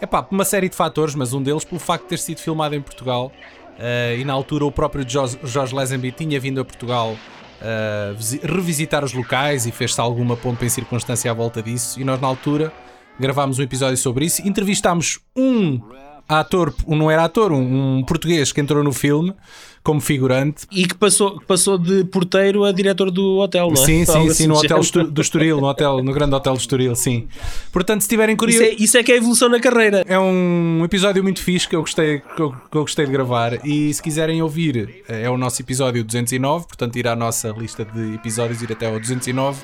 É 0.00 0.06
pá, 0.06 0.22
por 0.22 0.34
uma 0.34 0.44
série 0.44 0.68
de 0.68 0.74
fatores, 0.74 1.14
mas 1.14 1.32
um 1.32 1.40
deles 1.40 1.64
pelo 1.64 1.78
facto 1.78 2.04
de 2.04 2.08
ter 2.08 2.18
sido 2.18 2.40
filmado 2.40 2.74
em 2.74 2.80
Portugal. 2.80 3.30
Uh, 3.78 4.18
e 4.18 4.24
na 4.24 4.32
altura 4.32 4.64
o 4.64 4.72
próprio 4.72 5.08
George, 5.08 5.38
George 5.44 5.72
Lazenby 5.74 6.10
tinha 6.10 6.40
vindo 6.40 6.60
a 6.60 6.64
Portugal 6.64 7.16
uh, 7.60 8.46
revisitar 8.46 9.04
os 9.04 9.12
locais 9.12 9.66
e 9.66 9.72
fez-se 9.72 10.00
alguma 10.00 10.36
pompa 10.36 10.64
em 10.64 10.68
circunstância 10.68 11.30
à 11.30 11.34
volta 11.34 11.62
disso. 11.62 12.00
E 12.00 12.04
nós, 12.04 12.20
na 12.20 12.26
altura, 12.26 12.72
gravámos 13.18 13.58
um 13.58 13.62
episódio 13.62 13.96
sobre 13.96 14.26
isso. 14.26 14.46
Entrevistámos 14.46 15.20
um 15.36 15.80
ator, 16.28 16.74
não 16.86 17.10
era 17.10 17.24
ator, 17.24 17.52
um, 17.52 17.98
um, 17.98 18.04
português 18.04 18.52
que 18.52 18.60
entrou 18.60 18.84
no 18.84 18.92
filme 18.92 19.34
como 19.82 20.00
figurante. 20.00 20.66
E 20.70 20.86
que 20.86 20.94
passou, 20.94 21.40
passou 21.46 21.78
de 21.78 22.04
porteiro 22.04 22.64
a 22.64 22.72
diretor 22.72 23.10
do 23.10 23.38
hotel, 23.38 23.68
não 23.68 23.82
é? 23.82 23.86
Sim, 23.86 24.04
sim, 24.04 24.30
sim, 24.30 24.46
no 24.46 24.56
hotel 24.56 24.80
do 25.10 25.20
Estoril, 25.20 25.60
no, 25.60 25.66
hotel, 25.66 26.02
no 26.02 26.12
grande 26.12 26.34
hotel 26.34 26.54
do 26.54 26.60
Estoril, 26.60 26.94
sim. 26.94 27.28
Portanto, 27.72 28.00
se 28.02 28.06
estiverem 28.06 28.36
curiosos... 28.36 28.66
Isso 28.66 28.76
é, 28.76 28.84
isso 28.84 28.98
é 28.98 29.02
que 29.02 29.12
é 29.12 29.14
a 29.14 29.18
evolução 29.18 29.48
na 29.48 29.60
carreira. 29.60 30.04
É 30.06 30.18
um 30.18 30.82
episódio 30.84 31.22
muito 31.22 31.42
fixe 31.42 31.68
que 31.68 31.76
eu 31.76 31.80
gostei, 31.80 32.20
que 32.20 32.42
eu, 32.42 32.50
que 32.50 32.76
eu 32.76 32.82
gostei 32.82 33.06
de 33.06 33.12
gravar 33.12 33.64
e 33.64 33.92
se 33.92 34.02
quiserem 34.02 34.42
ouvir, 34.42 35.02
é 35.08 35.28
o 35.30 35.36
nosso 35.36 35.60
episódio 35.62 36.04
209, 36.04 36.66
portanto 36.66 36.96
ir 36.96 37.06
à 37.08 37.16
nossa 37.16 37.48
lista 37.50 37.84
de 37.84 38.14
episódios, 38.14 38.62
ir 38.62 38.72
até 38.72 38.86
ao 38.86 38.98
209 38.98 39.62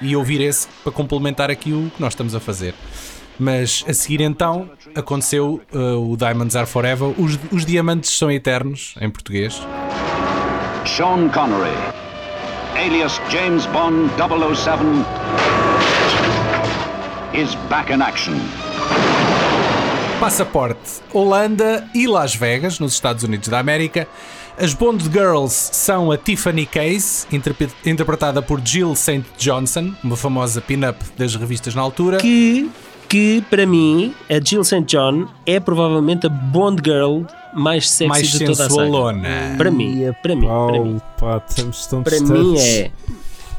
e 0.00 0.16
ouvir 0.16 0.40
esse 0.40 0.68
para 0.82 0.92
complementar 0.92 1.50
aqui 1.50 1.72
o 1.72 1.90
que 1.94 2.00
nós 2.00 2.12
estamos 2.12 2.34
a 2.34 2.40
fazer. 2.40 2.74
Mas 3.38 3.84
a 3.88 3.92
seguir 3.92 4.20
então 4.20 4.70
aconteceu 4.94 5.60
uh, 5.72 6.12
o 6.12 6.16
Diamonds 6.16 6.56
Are 6.56 6.66
Forever. 6.66 7.14
Os, 7.18 7.38
os 7.50 7.66
diamantes 7.66 8.10
são 8.10 8.30
eternos, 8.30 8.94
em 9.00 9.10
português. 9.10 9.60
Sean 10.86 11.28
Connery, 11.30 11.74
alias 12.76 13.20
James 13.30 13.66
Bond 13.66 14.10
007, 14.16 14.84
is 17.34 17.54
back 17.68 17.92
in 17.92 18.02
action. 18.02 18.34
Passaporte: 20.20 21.02
Holanda 21.12 21.88
e 21.94 22.06
Las 22.06 22.34
Vegas, 22.34 22.78
nos 22.78 22.94
Estados 22.94 23.24
Unidos 23.24 23.48
da 23.48 23.58
América. 23.58 24.06
As 24.56 24.72
Bond 24.72 25.02
Girls 25.10 25.70
são 25.72 26.12
a 26.12 26.16
Tiffany 26.16 26.64
Case, 26.64 27.26
interpretada 27.84 28.40
por 28.40 28.60
Jill 28.64 28.94
St. 28.94 29.24
Johnson, 29.36 29.92
uma 30.02 30.16
famosa 30.16 30.60
pin-up 30.60 30.96
das 31.18 31.34
revistas 31.34 31.74
na 31.74 31.82
altura. 31.82 32.18
Que 32.18 32.70
que 33.14 33.44
para 33.48 33.64
mim 33.64 34.12
a 34.28 34.44
Jill 34.44 34.64
St. 34.64 34.82
John 34.86 35.28
é 35.46 35.60
provavelmente 35.60 36.26
a 36.26 36.28
Bond 36.28 36.82
Girl 36.84 37.22
mais 37.54 37.88
sexy 37.88 38.08
mais 38.08 38.28
de 38.28 38.44
toda 38.44 38.66
a 38.66 38.68
saga. 38.68 39.56
Para 39.56 39.70
mim, 39.70 40.12
para 40.20 40.34
mim, 40.34 40.48
para 40.48 40.80
mim. 40.80 41.00
Pá, 41.20 41.40
estamos 41.48 41.86
tão 41.86 42.02
para 42.02 42.18
mim 42.18 42.58
é 42.58 42.90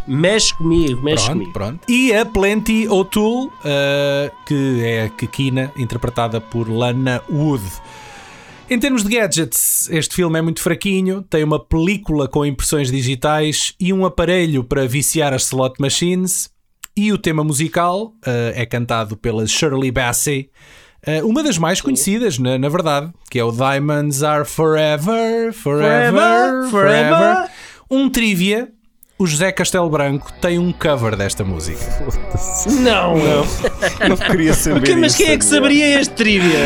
mexe 0.05 0.53
comigo, 0.53 1.01
mexe 1.01 1.23
pronto, 1.23 1.37
comigo. 1.37 1.53
Pronto. 1.53 1.79
E 1.87 2.13
a 2.13 2.25
Plenty 2.25 2.89
O'Toole, 2.89 3.47
uh, 3.47 4.45
que 4.45 4.81
é 4.83 5.03
a 5.03 5.09
Kikina, 5.09 5.71
interpretada 5.77 6.41
por 6.41 6.69
Lana 6.69 7.21
Wood. 7.29 7.63
Em 8.69 8.77
termos 8.77 9.05
de 9.05 9.15
gadgets, 9.15 9.89
este 9.89 10.15
filme 10.15 10.37
é 10.37 10.41
muito 10.41 10.59
fraquinho. 10.59 11.21
Tem 11.21 11.45
uma 11.45 11.63
película 11.63 12.27
com 12.27 12.45
impressões 12.45 12.91
digitais 12.91 13.73
e 13.79 13.93
um 13.93 14.05
aparelho 14.05 14.65
para 14.65 14.85
viciar 14.85 15.33
as 15.33 15.43
slot 15.43 15.75
machines. 15.79 16.53
E 16.97 17.11
o 17.11 17.17
tema 17.17 17.43
musical 17.43 18.13
uh, 18.25 18.53
é 18.53 18.65
cantado 18.65 19.17
pela 19.17 19.45
Shirley 19.45 19.91
Bassey, 19.91 20.49
uh, 21.05 21.27
uma 21.27 21.43
das 21.43 21.57
mais 21.57 21.81
conhecidas, 21.81 22.39
na, 22.39 22.57
na, 22.57 22.69
verdade, 22.69 23.11
que 23.29 23.37
é 23.37 23.43
o 23.43 23.51
Diamonds 23.51 24.23
Are 24.23 24.45
Forever, 24.45 25.51
Forever, 25.51 26.13
Forever. 26.13 26.69
forever. 26.69 27.49
Um 27.91 28.09
trivia 28.09 28.71
o 29.17 29.25
José 29.25 29.49
Castelo 29.49 29.89
Branco 29.89 30.29
tem 30.41 30.59
um 30.59 30.73
cover 30.73 31.15
desta 31.15 31.41
música. 31.41 31.79
Não! 32.81 33.15
Não, 33.17 33.45
não 34.09 34.17
queria 34.17 34.51
saber 34.53 34.97
Mas 34.97 35.15
quem 35.15 35.29
é 35.29 35.37
que 35.37 35.45
saberia 35.45 36.01
este 36.01 36.13
trivia? 36.13 36.59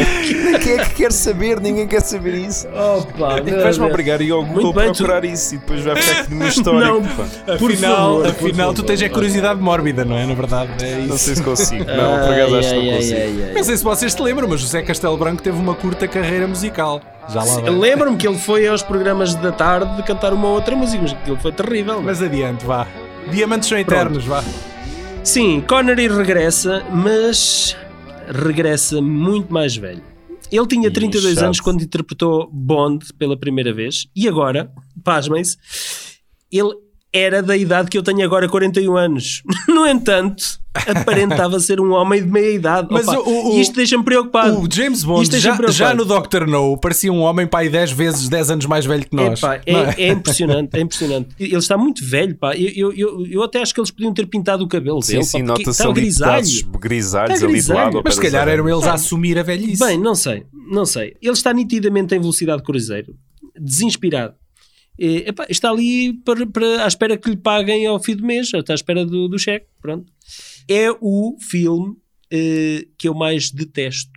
Quem 0.63 0.79
é 0.79 0.85
que 0.85 0.95
quer 0.95 1.11
saber? 1.11 1.59
Ninguém 1.59 1.87
quer 1.87 2.01
saber 2.01 2.33
isso. 2.33 2.67
Opa, 2.69 3.39
Vais-me 3.61 3.85
obrigar 3.85 4.19
ir 4.19 4.31
ao 4.31 4.43
Google 4.43 4.73
procurar 4.73 5.21
tu... 5.21 5.27
isso 5.27 5.55
e 5.55 5.57
depois 5.59 5.83
vai 5.83 5.95
ficar 5.95 6.21
aqui 6.21 6.31
no 6.31 6.37
meu 6.37 6.47
histórico. 6.47 6.85
Não, 6.85 7.57
por 7.57 7.71
afinal, 7.71 8.23
favor, 8.23 8.27
afinal 8.27 8.73
tu 8.73 8.81
tens 8.83 9.01
a 9.03 9.09
curiosidade 9.09 9.61
mórbida, 9.61 10.03
não 10.03 10.17
é? 10.17 10.25
Na 10.25 10.33
verdade, 10.33 10.71
é 10.83 10.99
isso. 11.01 11.07
Não 11.07 11.17
sei 11.17 11.35
se 11.35 11.43
consigo. 11.43 11.85
Não, 11.85 12.25
por 12.25 12.33
acaso 12.33 12.55
acho 12.57 12.69
que 12.69 12.75
não 12.75 12.95
consigo. 12.95 13.53
Não 13.53 13.63
sei 13.63 13.77
se 13.77 13.83
vocês 13.83 14.15
te 14.15 14.21
lembram, 14.23 14.47
mas 14.47 14.61
José 14.61 14.81
Castelo 14.81 15.17
Branco 15.17 15.43
teve 15.43 15.57
uma 15.57 15.75
curta 15.75 16.07
carreira 16.07 16.47
musical. 16.47 16.99
Já 17.31 17.43
lá 17.43 17.69
Lembro-me 17.69 18.17
que 18.17 18.27
ele 18.27 18.37
foi 18.37 18.67
aos 18.67 18.81
programas 18.81 19.35
da 19.35 19.51
tarde 19.51 19.95
de 19.95 20.03
cantar 20.03 20.33
uma 20.33 20.47
outra 20.47 20.75
música, 20.75 21.01
mas 21.01 21.13
aquilo 21.13 21.37
foi 21.37 21.51
terrível. 21.51 22.01
Mas 22.01 22.21
adiante, 22.21 22.65
vá. 22.65 22.87
Diamantes 23.31 23.69
são 23.69 23.77
eternos, 23.77 24.25
Pronto. 24.25 24.43
vá. 24.43 24.69
Sim, 25.23 25.61
Connery 25.67 26.07
regressa, 26.07 26.83
mas 26.91 27.75
regressa 28.27 29.01
muito 29.01 29.53
mais 29.53 29.75
velho. 29.75 30.01
Ele 30.51 30.65
tinha 30.65 30.89
32 30.91 31.33
Ixi, 31.35 31.43
anos 31.43 31.59
quando 31.59 31.83
interpretou 31.83 32.49
Bond 32.51 33.13
pela 33.13 33.37
primeira 33.37 33.71
vez 33.71 34.07
e 34.15 34.27
agora, 34.27 34.71
pasmem-se, 35.03 35.57
ele 36.51 36.71
era 37.13 37.43
da 37.43 37.55
idade 37.55 37.89
que 37.89 37.97
eu 37.97 38.03
tenho 38.03 38.23
agora, 38.23 38.47
41 38.49 38.95
anos. 38.97 39.43
No 39.67 39.85
entanto, 39.85 40.43
aparentava 40.87 41.59
ser 41.59 41.79
um 41.79 41.91
homem 41.91 42.23
de 42.23 42.29
meia 42.29 42.51
idade. 42.51 42.87
Mas 42.89 43.07
Opa, 43.07 43.19
o, 43.19 43.55
o, 43.55 43.59
isto 43.59 43.75
deixa-me 43.75 44.03
preocupado. 44.03 44.59
O 44.59 44.67
James 44.71 45.03
Bond, 45.03 45.39
já, 45.39 45.57
já, 45.69 45.93
no 45.93 46.05
Doctor 46.05 46.47
No, 46.47 46.77
parecia 46.77 47.11
um 47.11 47.21
homem 47.21 47.47
pai 47.47 47.69
10 47.69 47.91
vezes 47.91 48.29
10 48.29 48.51
anos 48.51 48.65
mais 48.65 48.85
velho 48.85 49.05
que 49.07 49.15
nós. 49.15 49.39
Epá, 49.39 49.55
é, 49.55 49.61
é? 49.65 49.95
é, 49.97 50.07
impressionante, 50.09 50.75
é 50.75 50.81
impressionante. 50.81 51.29
Ele 51.39 51.55
está 51.55 51.77
muito 51.77 52.05
velho, 52.05 52.35
pá. 52.35 52.55
Eu, 52.55 52.93
eu, 52.93 53.25
eu, 53.27 53.43
até 53.43 53.61
acho 53.61 53.73
que 53.73 53.79
eles 53.79 53.91
podiam 53.91 54.13
ter 54.13 54.25
pintado 54.27 54.63
o 54.63 54.67
cabelo 54.67 55.01
sim, 55.01 55.13
dele. 55.13 55.25
Sim, 55.25 55.43
nota-se 55.43 55.83
ali 55.83 55.93
grisalhos, 55.93 56.61
grisalhos 56.61 57.43
ali 57.43 57.61
do 57.61 57.73
lado. 57.73 58.01
Mas 58.03 58.15
se 58.15 58.21
calhar 58.21 58.47
eram 58.47 58.67
eles 58.67 58.85
a 58.85 58.93
assumir 58.93 59.37
a 59.37 59.43
velhice. 59.43 59.83
Bem, 59.83 59.97
não 59.97 60.15
sei, 60.15 60.45
não 60.71 60.85
sei. 60.85 61.15
Ele 61.21 61.33
está 61.33 61.53
nitidamente 61.53 62.15
em 62.15 62.19
velocidade 62.19 62.63
cruzeiro, 62.63 63.15
desinspirado 63.59 64.33
epá, 64.99 65.45
está 65.49 65.69
ali 65.69 66.13
para, 66.13 66.45
para, 66.45 66.83
à 66.83 66.87
espera 66.87 67.17
que 67.17 67.29
lhe 67.29 67.37
paguem 67.37 67.87
ao 67.87 67.99
fim 67.99 68.15
do 68.15 68.25
mês, 68.25 68.51
está 68.53 68.73
à 68.73 68.75
espera 68.75 69.05
do, 69.05 69.27
do 69.27 69.39
cheque. 69.39 69.65
Pronto. 69.81 70.11
É 70.69 70.91
o 71.01 71.35
filme 71.39 71.89
uh, 71.89 72.89
que 72.97 73.07
eu 73.07 73.13
mais 73.13 73.51
detesto 73.51 74.11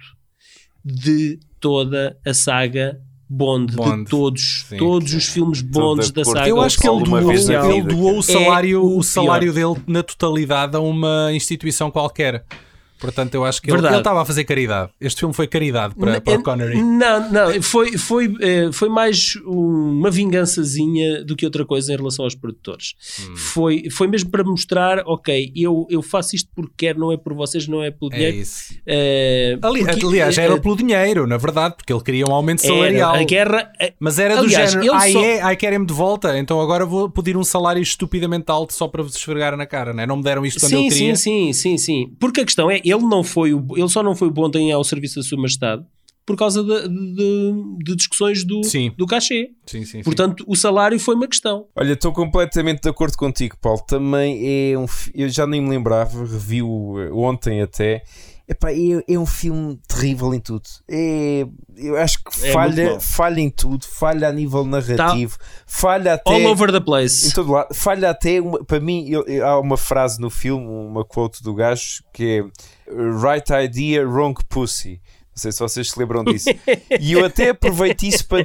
de 0.84 1.40
toda 1.58 2.18
a 2.26 2.34
saga 2.34 3.00
Bond, 3.28 3.74
Bond. 3.74 4.04
de 4.04 4.10
todos, 4.10 4.64
Sim, 4.68 4.76
todos 4.76 5.14
os 5.14 5.26
filmes 5.26 5.62
Bonds 5.62 6.10
da 6.10 6.22
saga. 6.22 6.48
Eu 6.48 6.60
acho 6.60 6.78
que 6.78 6.86
ele 6.86 7.02
doou, 7.02 7.32
ele 7.32 7.82
doou 7.82 8.18
o 8.18 8.22
salário, 8.22 8.76
é 8.76 8.78
o, 8.78 8.98
o 8.98 9.02
salário 9.02 9.52
dele 9.54 9.76
na 9.86 10.02
totalidade 10.02 10.76
a 10.76 10.80
uma 10.80 11.32
instituição 11.32 11.90
qualquer. 11.90 12.44
Portanto, 13.02 13.34
eu 13.34 13.44
acho 13.44 13.60
que 13.60 13.68
ele, 13.68 13.84
ele, 13.84 13.96
estava 13.96 14.22
a 14.22 14.24
fazer 14.24 14.44
caridade. 14.44 14.92
Este 15.00 15.18
filme 15.18 15.34
foi 15.34 15.48
caridade 15.48 15.92
para, 15.96 16.20
para 16.20 16.38
o 16.38 16.42
Connery. 16.44 16.80
Não, 16.80 17.32
não, 17.32 17.60
foi, 17.60 17.98
foi, 17.98 18.32
eh, 18.40 18.70
foi 18.72 18.88
mais 18.88 19.34
uma 19.44 20.08
vingançazinha 20.08 21.24
do 21.24 21.34
que 21.34 21.44
outra 21.44 21.66
coisa 21.66 21.92
em 21.92 21.96
relação 21.96 22.24
aos 22.24 22.36
produtores. 22.36 22.94
Hum. 23.20 23.36
Foi, 23.36 23.90
foi 23.90 24.06
mesmo 24.06 24.30
para 24.30 24.44
mostrar, 24.44 25.02
ok, 25.04 25.52
eu, 25.56 25.84
eu 25.90 26.00
faço 26.00 26.36
isto 26.36 26.48
porque 26.54 26.72
quero, 26.76 27.00
não 27.00 27.10
é 27.10 27.16
por 27.16 27.34
vocês, 27.34 27.66
não 27.66 27.82
é 27.82 27.90
pelo 27.90 28.12
é 28.12 28.14
dinheiro. 28.14 28.36
É 28.36 28.40
isso. 28.40 28.72
Uh, 28.72 29.66
Ali, 29.66 29.84
porque, 29.84 30.06
aliás, 30.06 30.38
era 30.38 30.54
uh, 30.54 30.60
pelo 30.60 30.76
dinheiro, 30.76 31.26
na 31.26 31.36
verdade, 31.36 31.74
porque 31.76 31.92
ele 31.92 32.02
queria 32.02 32.24
um 32.28 32.32
aumento 32.32 32.62
salarial. 32.62 33.14
Era, 33.14 33.22
a 33.22 33.24
guerra, 33.24 33.72
mas 33.98 34.20
era 34.20 34.38
aliás, 34.38 34.74
do 34.74 34.80
género, 34.80 34.94
ai, 34.94 35.12
só... 35.12 35.24
é, 35.24 35.40
ai 35.40 35.56
querem-me 35.56 35.86
de 35.86 35.92
volta, 35.92 36.38
então 36.38 36.60
agora 36.60 36.86
vou 36.86 37.10
pedir 37.10 37.36
um 37.36 37.42
salário 37.42 37.82
estupidamente 37.82 38.48
alto 38.48 38.72
só 38.72 38.86
para 38.86 39.02
vos 39.02 39.16
esfregar 39.16 39.56
na 39.56 39.66
cara, 39.66 39.92
não 39.92 40.04
é? 40.04 40.06
Não 40.06 40.16
me 40.16 40.22
deram 40.22 40.46
isto 40.46 40.60
quando 40.60 40.70
sim, 40.70 40.84
eu 40.84 40.92
queria. 40.92 41.16
Sim, 41.16 41.52
sim, 41.52 41.52
sim, 41.52 41.78
sim. 41.78 42.12
Porque 42.20 42.42
a 42.42 42.44
questão 42.44 42.70
é, 42.70 42.80
ele 42.92 43.02
não 43.02 43.24
foi 43.24 43.54
o, 43.54 43.66
ele 43.76 43.88
só 43.88 44.02
não 44.02 44.14
foi 44.14 44.30
bom 44.30 44.50
em 44.54 44.72
ao 44.72 44.84
serviço 44.84 45.16
da 45.16 45.22
sua 45.22 45.38
majestade 45.40 45.84
por 46.24 46.36
causa 46.36 46.62
de, 46.62 46.88
de, 46.88 47.52
de 47.84 47.96
discussões 47.96 48.44
do, 48.44 48.62
sim. 48.62 48.92
do 48.96 49.06
cachê. 49.06 49.50
Sim, 49.66 49.84
sim, 49.84 50.02
Portanto, 50.02 50.44
o 50.46 50.54
salário 50.54 50.98
foi 50.98 51.14
uma 51.14 51.26
questão. 51.26 51.66
Olha, 51.74 51.94
estou 51.94 52.12
completamente 52.12 52.82
de 52.82 52.88
acordo 52.88 53.16
contigo, 53.16 53.56
Paulo. 53.60 53.82
Também 53.86 54.40
é 54.72 54.78
um. 54.78 54.86
Eu 55.14 55.28
já 55.28 55.46
nem 55.46 55.60
me 55.60 55.68
lembrava, 55.68 56.20
revi-o 56.24 56.96
ontem 57.12 57.60
até. 57.60 58.04
Epá, 58.52 58.70
é, 58.72 59.02
é 59.14 59.18
um 59.18 59.24
filme 59.26 59.78
terrível 59.88 60.34
em 60.34 60.40
tudo. 60.40 60.62
É, 60.88 61.46
eu 61.76 61.96
acho 61.96 62.18
que 62.22 62.46
É 62.46 62.52
falha, 62.52 63.00
falha 63.00 63.40
em 63.40 63.48
tudo, 63.50 63.86
falha 63.86 64.28
a 64.28 64.32
nível 64.32 64.64
narrativo, 64.64 65.38
falha 65.66 66.14
até 66.14 66.30
All 66.32 66.46
over 66.52 66.70
the 66.70 66.78
em 66.78 66.82
place. 66.82 67.32
todo 67.32 67.52
lado, 67.52 67.72
falha 67.74 68.10
até 68.10 68.40
uma- 68.40 68.62
para 68.64 68.78
mim. 68.80 69.08
eu- 69.08 69.24
eu- 69.26 69.46
há 69.46 69.58
uma 69.58 69.76
frase 69.76 70.20
no 70.20 70.28
filme, 70.28 70.66
uma 70.66 71.04
quote 71.04 71.42
do 71.42 71.54
gajo 71.54 72.02
que 72.12 72.40
é 72.40 72.92
Right 73.22 73.50
idea, 73.52 74.06
wrong 74.06 74.34
pussy. 74.48 75.00
Não 75.30 75.36
sei 75.36 75.50
se 75.50 75.60
vocês 75.60 75.90
se 75.90 75.98
lembram 75.98 76.22
disso. 76.24 76.50
e 77.00 77.12
eu 77.12 77.24
até 77.24 77.48
aproveito 77.50 78.02
isso 78.02 78.26
para, 78.28 78.44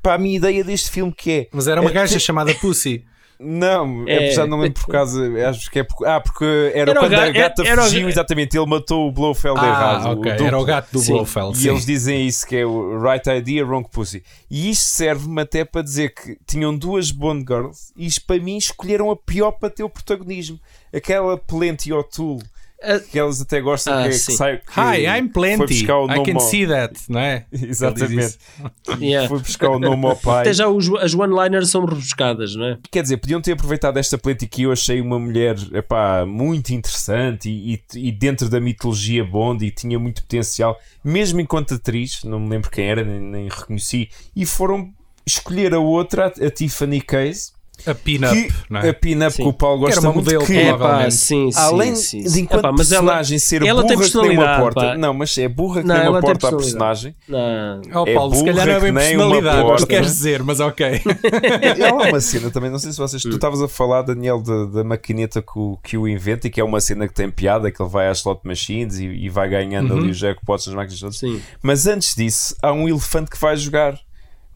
para 0.00 0.14
a 0.14 0.18
minha 0.18 0.36
ideia 0.36 0.62
deste 0.62 0.88
filme 0.90 1.12
que 1.12 1.30
é 1.32 1.48
Mas 1.52 1.66
era 1.66 1.80
uma 1.80 1.90
é- 1.90 1.92
gaja 1.92 2.18
chamada 2.20 2.54
Pussy. 2.54 3.04
Não, 3.38 4.04
É. 4.08 4.28
é, 4.28 4.30
já 4.32 4.46
não 4.46 4.58
lembro 4.60 4.80
por 4.82 4.90
causa. 4.90 5.22
Acho 5.48 5.70
que 5.70 5.80
é 5.80 5.84
por, 5.84 6.06
ah, 6.06 6.20
porque 6.20 6.44
era, 6.74 6.90
Era 6.92 7.00
o 7.00 7.02
quando 7.02 7.10
ga- 7.12 7.24
a 7.24 7.30
gata 7.30 7.62
era 7.66 7.82
o 7.82 7.84
fugiu, 7.84 8.02
ga- 8.04 8.08
exatamente. 8.08 8.56
Ele 8.56 8.66
matou 8.66 9.06
o 9.08 9.12
Blofeld 9.12 9.58
Ah, 9.60 9.66
errado. 9.66 10.18
ok. 10.18 10.32
o. 10.32 10.44
Era 10.46 10.58
o 10.58 10.64
gato 10.64 10.90
do 10.92 10.98
Sim. 11.00 11.12
Blofeld. 11.12 11.52
E 11.58 11.60
sim. 11.62 11.68
eles 11.68 11.84
dizem 11.84 12.26
isso, 12.26 12.46
que 12.46 12.56
é 12.56 12.64
o 12.64 12.98
right 12.98 13.28
idea, 13.28 13.64
wrong 13.66 13.86
pussy. 13.90 14.22
E 14.50 14.70
isto 14.70 14.84
serve-me 14.84 15.42
até 15.42 15.64
para 15.64 15.82
dizer 15.82 16.14
que 16.14 16.38
tinham 16.46 16.74
duas 16.76 17.10
Bond 17.10 17.44
Girls 17.46 17.92
e 17.96 18.06
isto, 18.06 18.24
para 18.26 18.40
mim 18.40 18.56
escolheram 18.56 19.10
a 19.10 19.16
pior 19.16 19.52
para 19.52 19.68
ter 19.68 19.82
o 19.84 19.90
protagonismo. 19.90 20.58
Aquela 20.94 21.36
Plenty 21.36 21.92
O'Toole, 21.92 22.42
Ah, 22.82 23.00
que 23.00 23.18
elas 23.18 23.40
até 23.40 23.60
gostam 23.60 23.94
Ah, 23.94 24.02
que, 24.04 24.10
que 24.10 24.14
sim. 24.16 24.36
sai. 24.36 24.58
Que 24.58 24.78
Hi, 24.80 25.06
I'm 25.06 25.30
Foi 25.32 25.56
plenty. 25.56 25.82
I 25.82 25.86
can 25.86 26.34
ao- 26.34 26.40
see 26.40 26.66
that, 26.66 26.94
não 27.08 27.20
é? 27.20 27.46
Exatamente. 27.52 28.36
yeah. 29.00 29.26
Foi 29.28 29.38
buscar 29.38 29.70
o 29.70 29.78
nome 29.78 30.04
ao 30.06 30.14
pai. 30.16 30.42
Até 30.42 30.52
já 30.52 30.68
os, 30.68 30.88
as 30.96 31.14
one-liners 31.14 31.70
são 31.70 31.84
rebuscadas, 31.84 32.54
não 32.54 32.66
é? 32.66 32.78
Quer 32.90 33.02
dizer, 33.02 33.16
podiam 33.16 33.40
ter 33.40 33.52
aproveitado 33.52 33.96
esta 33.96 34.18
Plenty 34.18 34.46
que 34.46 34.62
eu 34.62 34.72
achei 34.72 35.00
uma 35.00 35.18
mulher 35.18 35.56
epá, 35.72 36.26
muito 36.26 36.70
interessante 36.74 37.48
e, 37.48 37.74
e- 37.94 38.08
e 38.08 38.12
dentro 38.12 38.48
da 38.48 38.60
mitologia 38.60 39.24
Bond 39.24 39.64
e 39.64 39.70
tinha 39.70 39.98
muito 39.98 40.22
potencial, 40.22 40.78
mesmo 41.02 41.40
enquanto 41.40 41.74
atriz, 41.74 42.22
não 42.24 42.38
me 42.38 42.50
lembro 42.50 42.70
quem 42.70 42.86
era, 42.88 43.02
nem, 43.02 43.20
nem 43.20 43.48
reconheci, 43.48 44.10
e 44.34 44.44
foram 44.44 44.92
escolher 45.26 45.72
a 45.74 45.78
outra, 45.80 46.26
a, 46.26 46.46
a 46.46 46.50
Tiffany 46.50 47.00
Case, 47.00 47.52
A 47.84 47.94
pin-up, 47.94 48.34
que 48.34 48.52
não 48.70 48.80
é? 48.80 48.88
a 48.88 48.94
pin-up 48.94 49.36
que 49.36 49.42
o 49.42 49.52
Paulo 49.52 49.86
Que 49.86 49.92
era 49.92 49.94
gosta 50.00 50.08
uma 50.08 50.14
muito, 50.14 50.24
modelo, 50.24 50.46
que 50.46 50.56
É 50.58 50.76
pá, 50.76 51.10
sim, 51.10 51.50
sim. 51.52 51.58
além 51.60 51.94
sim, 51.94 52.22
de 52.22 52.30
sim. 52.30 52.40
enquanto 52.40 52.60
Epá, 52.60 52.72
mas 52.72 52.90
ela, 52.90 53.02
personagem 53.04 53.38
ser 53.38 53.62
ela 53.62 53.86
tem 53.86 53.96
burra 53.96 54.08
que 54.08 54.16
nem 54.22 54.38
uma 54.38 54.58
porta, 54.58 54.80
pá. 54.80 54.96
não, 54.98 55.14
mas 55.14 55.38
é 55.38 55.48
burra 55.48 55.82
que 55.82 55.86
Não, 55.86 55.94
nem 55.94 56.04
uma 56.08 56.18
ela 56.18 56.20
porta 56.20 56.48
a 56.48 56.50
personagem. 56.52 57.14
não. 57.28 57.82
Oh, 57.94 58.04
É 58.08 58.14
Paulo, 58.14 58.34
se 58.34 58.44
calhar 58.44 58.66
não 58.66 58.72
é 58.74 58.80
bem 58.80 58.92
burra 58.92 59.02
que 59.04 59.08
nem 59.08 59.16
uma 59.16 59.24
personalidade, 59.30 59.56
mas 59.58 59.66
porta. 59.66 59.86
queres 59.86 60.06
dizer, 60.08 60.42
mas 60.42 60.60
ok. 60.60 60.86
Há 61.88 61.94
lá 61.94 62.08
uma 62.08 62.20
cena 62.20 62.50
também, 62.50 62.70
não 62.70 62.78
sei 62.78 62.92
se 62.92 62.98
vocês. 62.98 63.22
Tu 63.22 63.28
estavas 63.30 63.62
a 63.62 63.68
falar, 63.68 64.02
Daniel, 64.02 64.40
da, 64.42 64.64
da 64.66 64.84
maquineta 64.84 65.40
que 65.42 65.58
o, 65.58 65.78
que 65.82 65.96
o 65.96 66.08
inventa 66.08 66.46
e 66.46 66.50
que 66.50 66.60
é 66.60 66.64
uma 66.64 66.80
cena 66.80 67.06
que 67.06 67.14
tem 67.14 67.30
piada, 67.30 67.70
que 67.70 67.80
ele 67.80 67.90
vai 67.90 68.08
às 68.08 68.18
slot 68.18 68.40
machines 68.44 68.98
e, 68.98 69.04
e 69.06 69.28
vai 69.28 69.48
ganhando 69.48 69.94
ali 69.94 70.10
os 70.10 70.16
jackpots 70.18 70.66
nas 70.66 70.74
máquinas 70.74 71.00
todas. 71.00 71.18
Sim. 71.18 71.40
Mas 71.62 71.86
antes 71.86 72.14
disso, 72.14 72.54
há 72.62 72.72
um 72.72 72.88
elefante 72.88 73.30
que 73.30 73.38
vai 73.40 73.56
jogar 73.56 73.98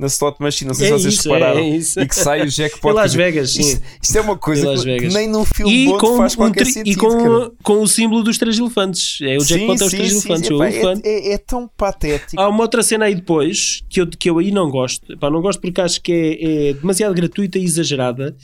na 0.00 0.06
slot 0.06 0.36
machine. 0.40 0.68
Não 0.68 0.74
sei 0.74 0.86
É 0.86 0.88
se 0.96 1.02
vocês 1.02 1.14
isso, 1.14 1.32
repararam. 1.32 1.60
é 1.60 1.68
isso. 1.68 2.00
E 2.00 2.08
que 2.08 2.14
sai 2.16 2.42
o 2.42 2.48
jackpot. 2.50 2.90
Em 2.90 2.94
Las 2.94 3.14
Vegas, 3.14 3.52
sim. 3.52 3.60
Isto, 3.60 3.82
isto 4.02 4.18
é 4.18 4.20
uma 4.20 4.36
coisa 4.36 4.74
que, 4.82 5.08
nem 5.08 5.28
num 5.28 5.44
filme 5.44 5.72
E 5.72 5.86
Bond 5.86 5.98
com, 6.00 6.16
faz 6.16 6.32
um 6.32 6.36
qualquer 6.36 6.62
tri- 6.64 6.72
sentido. 6.72 6.92
e 6.92 6.96
com, 6.96 7.08
cara. 7.22 7.52
com 7.62 7.82
o 7.82 7.86
símbolo 7.86 8.22
dos 8.22 8.38
três 8.38 8.58
elefantes. 8.58 9.18
É 9.22 9.36
o 9.36 9.44
jackpot 9.44 9.82
é 9.82 9.84
os 9.84 9.90
três 9.92 10.12
elefantes. 10.12 10.50
o 10.50 10.54
epá, 10.56 10.68
elefante. 10.70 11.08
é, 11.08 11.28
é, 11.28 11.32
é 11.34 11.38
tão 11.38 11.68
patético. 11.76 12.40
Há 12.40 12.48
uma 12.48 12.62
outra 12.62 12.82
cena 12.82 13.04
aí 13.04 13.14
depois 13.14 13.82
que 13.88 14.00
eu, 14.00 14.06
que 14.06 14.30
eu 14.30 14.38
aí 14.38 14.50
não 14.50 14.70
gosto. 14.70 15.12
Epá, 15.12 15.30
não 15.30 15.40
gosto 15.42 15.60
porque 15.60 15.80
acho 15.80 16.00
que 16.00 16.12
é, 16.12 16.68
é 16.70 16.72
demasiado 16.72 17.14
gratuita 17.14 17.58
e 17.58 17.64
exagerada. 17.64 18.34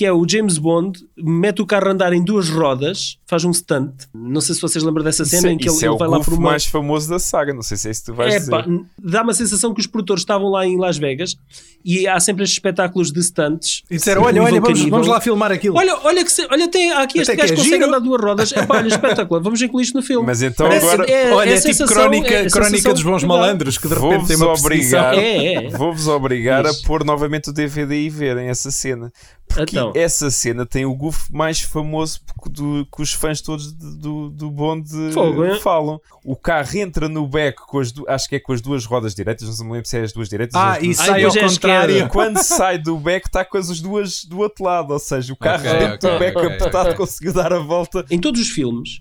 Que 0.00 0.06
é 0.06 0.12
o 0.14 0.26
James 0.26 0.56
Bond 0.56 0.98
mete 1.14 1.60
o 1.60 1.66
carro 1.66 1.88
a 1.88 1.90
andar 1.92 2.10
em 2.14 2.24
duas 2.24 2.48
rodas, 2.48 3.18
faz 3.26 3.44
um 3.44 3.52
stunt. 3.52 3.92
Não 4.14 4.40
sei 4.40 4.54
se 4.54 4.60
vocês 4.62 4.82
lembram 4.82 5.04
dessa 5.04 5.24
Isso, 5.24 5.32
cena 5.32 5.48
é- 5.48 5.52
em 5.52 5.58
que 5.58 5.68
ele, 5.68 5.74
isso 5.74 5.84
é 5.84 5.88
ele 5.88 5.94
o 5.94 5.98
vai 5.98 6.08
lá 6.08 6.20
por 6.20 6.32
uma. 6.32 6.52
mais 6.52 6.64
famoso 6.64 7.10
da 7.10 7.18
saga. 7.18 7.52
Não 7.52 7.60
sei 7.60 7.76
se 7.76 7.88
é 7.88 7.90
isso 7.90 8.00
que 8.00 8.06
tu 8.06 8.14
vais 8.14 8.32
É, 8.34 8.38
dizer. 8.38 8.50
pá, 8.50 8.64
dá 8.98 9.22
uma 9.22 9.34
sensação 9.34 9.74
que 9.74 9.80
os 9.82 9.86
produtores 9.86 10.22
estavam 10.22 10.48
lá 10.48 10.64
em 10.66 10.78
Las 10.78 10.96
Vegas 10.96 11.36
e 11.84 12.08
há 12.08 12.18
sempre 12.18 12.44
estes 12.44 12.56
espetáculos 12.56 13.12
de 13.12 13.20
stunts. 13.22 13.82
E 13.90 13.96
disseram: 13.96 14.22
olha, 14.22 14.42
olha, 14.42 14.58
vamos, 14.58 14.82
vamos 14.88 15.06
lá 15.06 15.20
filmar 15.20 15.52
aquilo. 15.52 15.76
Olha, 15.76 15.94
olha, 16.02 16.24
que 16.24 16.32
se- 16.32 16.46
olha 16.50 16.66
tem, 16.68 16.92
há 16.92 17.02
aqui 17.02 17.18
este 17.18 17.32
Até 17.32 17.36
que 17.36 17.42
gajo 17.42 17.52
é 17.52 17.56
que 17.56 17.62
consegue 17.62 17.84
giro. 17.84 17.94
andar 17.94 17.98
duas 17.98 18.22
rodas. 18.22 18.52
É 18.54 18.64
pá, 18.64 18.78
olha, 18.78 18.88
espetáculo. 18.88 19.42
Vamos 19.42 19.60
incluir 19.60 19.82
isto 19.84 19.98
no 19.98 20.02
filme. 20.02 20.26
Mas 20.26 20.40
então 20.40 20.66
Parece- 20.66 20.86
agora- 20.86 21.10
é- 21.10 21.30
olha, 21.34 21.50
é 21.50 21.52
é 21.52 21.56
tipo 21.56 21.66
sensação- 21.74 21.94
crónica, 21.94 22.26
é 22.34 22.48
crónica 22.48 22.70
sensação 22.70 22.94
dos 22.94 23.02
bons 23.02 23.22
malandros 23.24 23.76
que 23.76 23.86
de 23.86 23.92
repente 23.96 24.28
tem 24.28 24.36
uma 24.36 24.54
obrigar, 24.54 25.14
É, 25.18 25.54
é. 25.66 25.68
vou-vos 25.68 26.08
obrigar 26.08 26.64
a 26.66 26.70
Isso. 26.70 26.84
pôr 26.86 27.04
novamente 27.04 27.50
o 27.50 27.52
DVD 27.52 28.00
e 28.00 28.08
verem 28.08 28.48
essa 28.48 28.70
cena. 28.70 29.12
Porque 29.52 29.76
Então. 29.76 29.92
essa 29.96 30.30
cena 30.30 30.64
tem 30.64 30.84
o 30.86 30.94
goof 30.94 31.28
mais 31.32 31.60
famoso 31.60 32.20
do, 32.46 32.86
que 32.86 33.02
os 33.02 33.12
fãs 33.12 33.40
todos 33.40 33.72
do, 33.72 34.30
do 34.30 34.50
Bond 34.50 34.88
Fogo, 35.12 35.44
é? 35.44 35.58
falam. 35.58 36.00
O 36.24 36.36
carro 36.36 36.78
entra 36.78 37.08
no 37.08 37.26
beco 37.26 37.66
com 37.66 37.80
as 37.80 37.90
du- 37.90 38.04
acho 38.08 38.28
que 38.28 38.36
é 38.36 38.40
com 38.40 38.52
as 38.52 38.60
duas 38.60 38.84
rodas 38.84 39.14
direitas, 39.14 39.46
não 39.48 39.54
se 39.54 39.64
me 39.64 39.72
lembro 39.72 39.88
se 39.88 39.98
é 39.98 40.02
as 40.02 40.12
duas 40.12 40.28
direitas. 40.28 40.54
Ah, 40.54 40.78
e 40.78 40.84
duas- 40.84 40.96
sai 40.98 41.24
ao 41.24 41.30
é 41.36 41.40
contrário. 41.48 41.92
esquerda. 41.94 42.12
Quando 42.12 42.38
sai 42.38 42.78
do 42.78 42.96
beco 42.96 43.26
está 43.26 43.44
com 43.44 43.58
as 43.58 43.80
duas 43.80 44.24
do 44.24 44.38
outro 44.38 44.64
lado, 44.64 44.92
ou 44.92 44.98
seja, 44.98 45.32
o 45.32 45.36
carro 45.36 45.66
Ok, 45.66 45.78
dentro 45.78 45.94
ok, 46.08 46.10
do 46.12 46.18
beco 46.18 46.38
ok, 46.38 46.54
apertado 46.54 46.88
ok. 46.90 46.96
conseguiu 46.96 47.32
dar 47.32 47.52
a 47.52 47.58
volta. 47.58 48.04
Em 48.10 48.18
todos 48.20 48.40
os 48.40 48.48
filmes, 48.48 49.00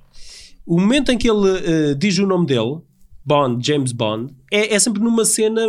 o 0.66 0.80
momento 0.80 1.12
em 1.12 1.18
que 1.18 1.30
ele 1.30 1.92
eh, 1.92 1.94
diz 1.96 2.18
o 2.18 2.26
nome 2.26 2.46
dele, 2.48 2.80
Bond, 3.24 3.66
James 3.66 3.92
Bond, 3.92 4.34
é, 4.52 4.74
é 4.74 4.80
sempre 4.80 5.02
numa 5.02 5.24
cena 5.26 5.62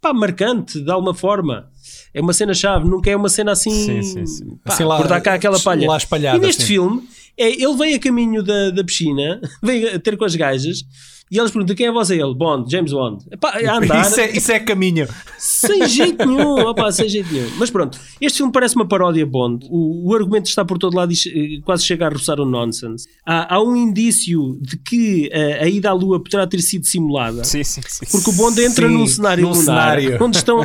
pá, 0.00 0.12
marcante, 0.12 0.80
de 0.82 0.90
alguma 0.90 1.14
forma. 1.14 1.70
É 2.14 2.20
uma 2.20 2.32
cena-chave, 2.32 2.88
nunca 2.88 3.10
é 3.10 3.16
uma 3.16 3.28
cena 3.28 3.52
assim. 3.52 3.70
Sim, 3.70 4.02
sim, 4.02 4.24
sim. 4.26 4.46
pá, 4.64 4.72
Assim 4.72 4.84
lá- 4.84 4.96
por 4.96 5.08
dar 5.08 5.20
cá 5.20 5.34
aquela 5.34 5.58
palha. 5.58 5.86
lá 5.88 5.96
espalhada, 5.96 6.38
e 6.38 6.40
neste 6.40 6.64
filme, 6.64 7.02
é, 7.36 7.48
ele 7.50 7.74
vem 7.76 7.94
a 7.94 7.98
caminho 7.98 8.42
da, 8.42 8.70
da 8.70 8.84
piscina, 8.84 9.40
vem 9.62 9.84
a 9.88 9.98
ter 9.98 10.16
com 10.16 10.24
as 10.24 10.36
gajas. 10.36 10.84
E 11.30 11.38
eles 11.38 11.50
perguntam 11.50 11.74
quem 11.74 11.86
é 11.86 11.90
você? 11.92 12.14
Ele, 12.20 12.34
Bond, 12.34 12.70
James 12.70 12.92
Bond. 12.92 13.24
Epá, 13.30 13.50
a 13.50 13.78
andar, 13.78 14.02
Isso 14.06 14.20
é, 14.20 14.30
isso 14.30 14.52
é 14.52 14.60
caminho. 14.60 15.08
sem 15.38 15.88
jeito 15.88 16.24
nenhum, 16.26 16.60
opá, 16.68 16.92
sem 16.92 17.08
jeito 17.08 17.32
nenhum. 17.32 17.50
Mas 17.58 17.70
pronto, 17.70 17.98
este 18.20 18.36
filme 18.38 18.52
parece 18.52 18.76
uma 18.76 18.86
paródia 18.86 19.24
Bond. 19.26 19.66
O, 19.70 20.10
o 20.10 20.14
argumento 20.14 20.46
está 20.46 20.64
por 20.64 20.78
todo 20.78 20.94
lado 20.96 21.12
e 21.12 21.16
che- 21.16 21.60
quase 21.64 21.84
chega 21.84 22.06
a 22.06 22.10
roçar 22.10 22.38
o 22.38 22.44
nonsense. 22.44 23.08
Há, 23.26 23.54
há 23.54 23.62
um 23.62 23.74
indício 23.74 24.58
de 24.60 24.76
que 24.76 25.28
eh, 25.32 25.64
a 25.64 25.68
ida 25.68 25.90
à 25.90 25.92
Lua 25.92 26.22
poderá 26.22 26.46
ter 26.46 26.60
sido 26.60 26.84
simulada. 26.86 27.42
Sim, 27.42 27.64
sim, 27.64 27.80
sim. 27.88 28.06
Porque 28.12 28.30
o 28.30 28.32
Bond 28.34 28.60
entra 28.62 28.86
Sim, 28.86 28.94
num 28.94 29.06
cenário 29.06 29.42
num 29.44 29.50
lunar 29.50 29.98
cenário. 30.00 30.18
Onde, 30.22 30.36
estão, 30.36 30.58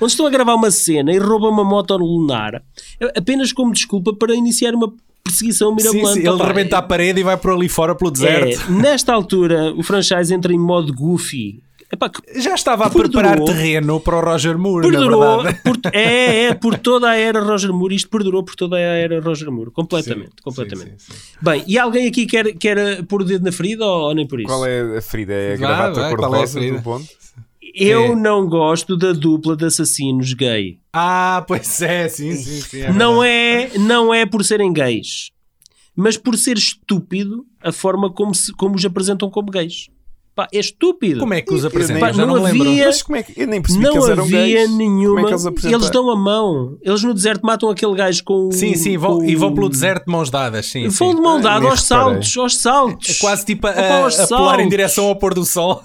onde 0.00 0.12
estão 0.12 0.26
a 0.26 0.30
gravar 0.30 0.54
uma 0.54 0.70
cena 0.70 1.12
e 1.12 1.18
roubam 1.18 1.50
uma 1.50 1.64
moto 1.64 1.96
lunar 1.96 2.62
eh, 3.00 3.12
apenas 3.16 3.52
como 3.52 3.72
desculpa 3.72 4.14
para 4.14 4.34
iniciar 4.34 4.74
uma 4.74 4.92
perseguição 5.26 5.70
Sim, 5.70 5.76
mirabolante. 5.76 6.14
sim, 6.14 6.20
ele 6.20 6.28
Opá, 6.30 6.46
rebenta 6.46 6.78
a 6.78 6.82
parede 6.82 7.20
e 7.20 7.22
vai 7.22 7.36
por 7.36 7.52
ali 7.52 7.68
fora 7.68 7.94
pelo 7.94 8.10
deserto. 8.10 8.60
é, 8.68 8.70
nesta 8.72 9.12
altura, 9.12 9.72
o 9.74 9.82
franchise 9.82 10.32
entra 10.32 10.52
em 10.52 10.58
modo 10.58 10.92
goofy. 10.94 11.62
Epá, 11.92 12.10
Já 12.36 12.52
estava 12.54 12.86
a 12.86 12.90
Perdurou. 12.90 13.22
preparar 13.22 13.40
terreno 13.44 14.00
para 14.00 14.16
o 14.16 14.20
Roger 14.20 14.58
Moore, 14.58 14.88
perdurou 14.90 15.44
por, 15.62 15.78
é, 15.92 16.46
é, 16.50 16.54
por 16.54 16.76
toda 16.78 17.08
a 17.10 17.14
era 17.16 17.40
Roger 17.40 17.72
Moore. 17.72 17.94
Isto 17.94 18.10
perdurou 18.10 18.42
por 18.42 18.56
toda 18.56 18.74
a 18.74 18.80
era 18.80 19.20
Roger 19.20 19.52
Moore. 19.52 19.70
Completamente. 19.70 20.32
completamente. 20.42 20.94
Sim, 20.98 21.12
sim, 21.12 21.14
sim. 21.14 21.36
Bem, 21.40 21.62
e 21.64 21.78
alguém 21.78 22.08
aqui 22.08 22.26
quer, 22.26 22.52
quer 22.54 23.04
pôr 23.04 23.22
o 23.22 23.24
dedo 23.24 23.44
na 23.44 23.52
ferida 23.52 23.84
ou, 23.84 24.08
ou 24.08 24.14
nem 24.16 24.26
por 24.26 24.40
isso? 24.40 24.48
Qual 24.48 24.66
é 24.66 24.98
a 24.98 25.00
ferida? 25.00 25.32
É 25.32 25.54
a 25.54 25.56
gravata 25.56 26.00
é 26.00 26.08
cor-de-rosa 26.10 26.58
ferida? 26.58 26.76
do 26.78 26.82
Bond? 26.82 27.08
Eu 27.74 28.04
É. 28.12 28.14
não 28.14 28.48
gosto 28.48 28.96
da 28.96 29.12
dupla 29.12 29.56
de 29.56 29.64
assassinos 29.66 30.32
gay. 30.34 30.78
Ah, 30.92 31.44
pois 31.46 31.80
é, 31.82 32.08
sim, 32.08 32.32
sim, 32.34 32.60
sim. 32.60 32.80
é 32.82 32.92
não, 32.92 33.22
é, 33.22 33.70
não 33.78 34.12
é 34.14 34.24
por 34.26 34.44
serem 34.44 34.72
gays, 34.72 35.30
mas 35.94 36.16
por 36.16 36.36
ser 36.36 36.56
estúpido 36.56 37.44
a 37.62 37.72
forma 37.72 38.10
como, 38.12 38.34
se, 38.34 38.52
como 38.52 38.74
os 38.76 38.84
apresentam 38.84 39.28
como 39.30 39.50
gays. 39.50 39.88
Pá, 40.34 40.46
é 40.52 40.58
estúpido. 40.58 41.20
Como 41.20 41.32
é 41.32 41.40
que 41.40 41.54
os 41.54 41.64
apresentam? 41.64 41.98
Pá, 42.00 42.12
Já 42.12 42.26
não, 42.26 42.36
não 42.36 42.44
havia- 42.44 42.84
Mas 42.84 43.02
como 43.02 43.16
é 43.16 43.22
que 43.22 43.32
eu 43.40 43.46
nem 43.46 43.62
percebi 43.62 43.82
que 43.84 43.88
não 43.90 43.96
eles 43.96 44.08
eram 44.10 44.24
havia 44.24 44.38
gays? 44.44 44.70
nenhuma. 44.70 45.14
Como 45.14 45.18
é 45.20 45.38
que 45.38 45.46
eles 45.48 45.64
eles 45.64 45.90
dão 45.90 46.10
a 46.10 46.14
mão. 46.16 46.76
Eles 46.82 47.02
no 47.02 47.14
deserto 47.14 47.40
matam 47.42 47.70
aquele 47.70 47.94
gajo 47.94 48.22
com. 48.22 48.50
Sim, 48.52 48.74
sim, 48.74 48.98
vão, 48.98 49.20
com 49.20 49.24
e 49.24 49.34
vão 49.34 49.54
pelo 49.54 49.70
deserto 49.70 50.04
de 50.04 50.12
mãos 50.12 50.28
dadas, 50.28 50.66
sim. 50.66 50.88
Vão 50.88 51.08
sim. 51.10 51.14
de 51.16 51.22
mão 51.22 51.36
Ah, 51.38 51.40
dada 51.40 51.60
nem 51.60 51.70
aos 51.70 51.80
reparei. 51.88 52.04
saltos, 52.12 52.36
aos 52.36 52.56
saltos. 52.58 53.08
É 53.16 53.18
quase 53.18 53.46
tipo 53.46 53.66
a, 53.66 53.70
Opa, 53.70 53.94
aos 54.02 54.20
a 54.20 54.26
pular 54.26 54.60
em 54.60 54.68
direção 54.68 55.06
ao 55.06 55.16
pôr 55.16 55.32
do 55.32 55.44
sol. 55.46 55.80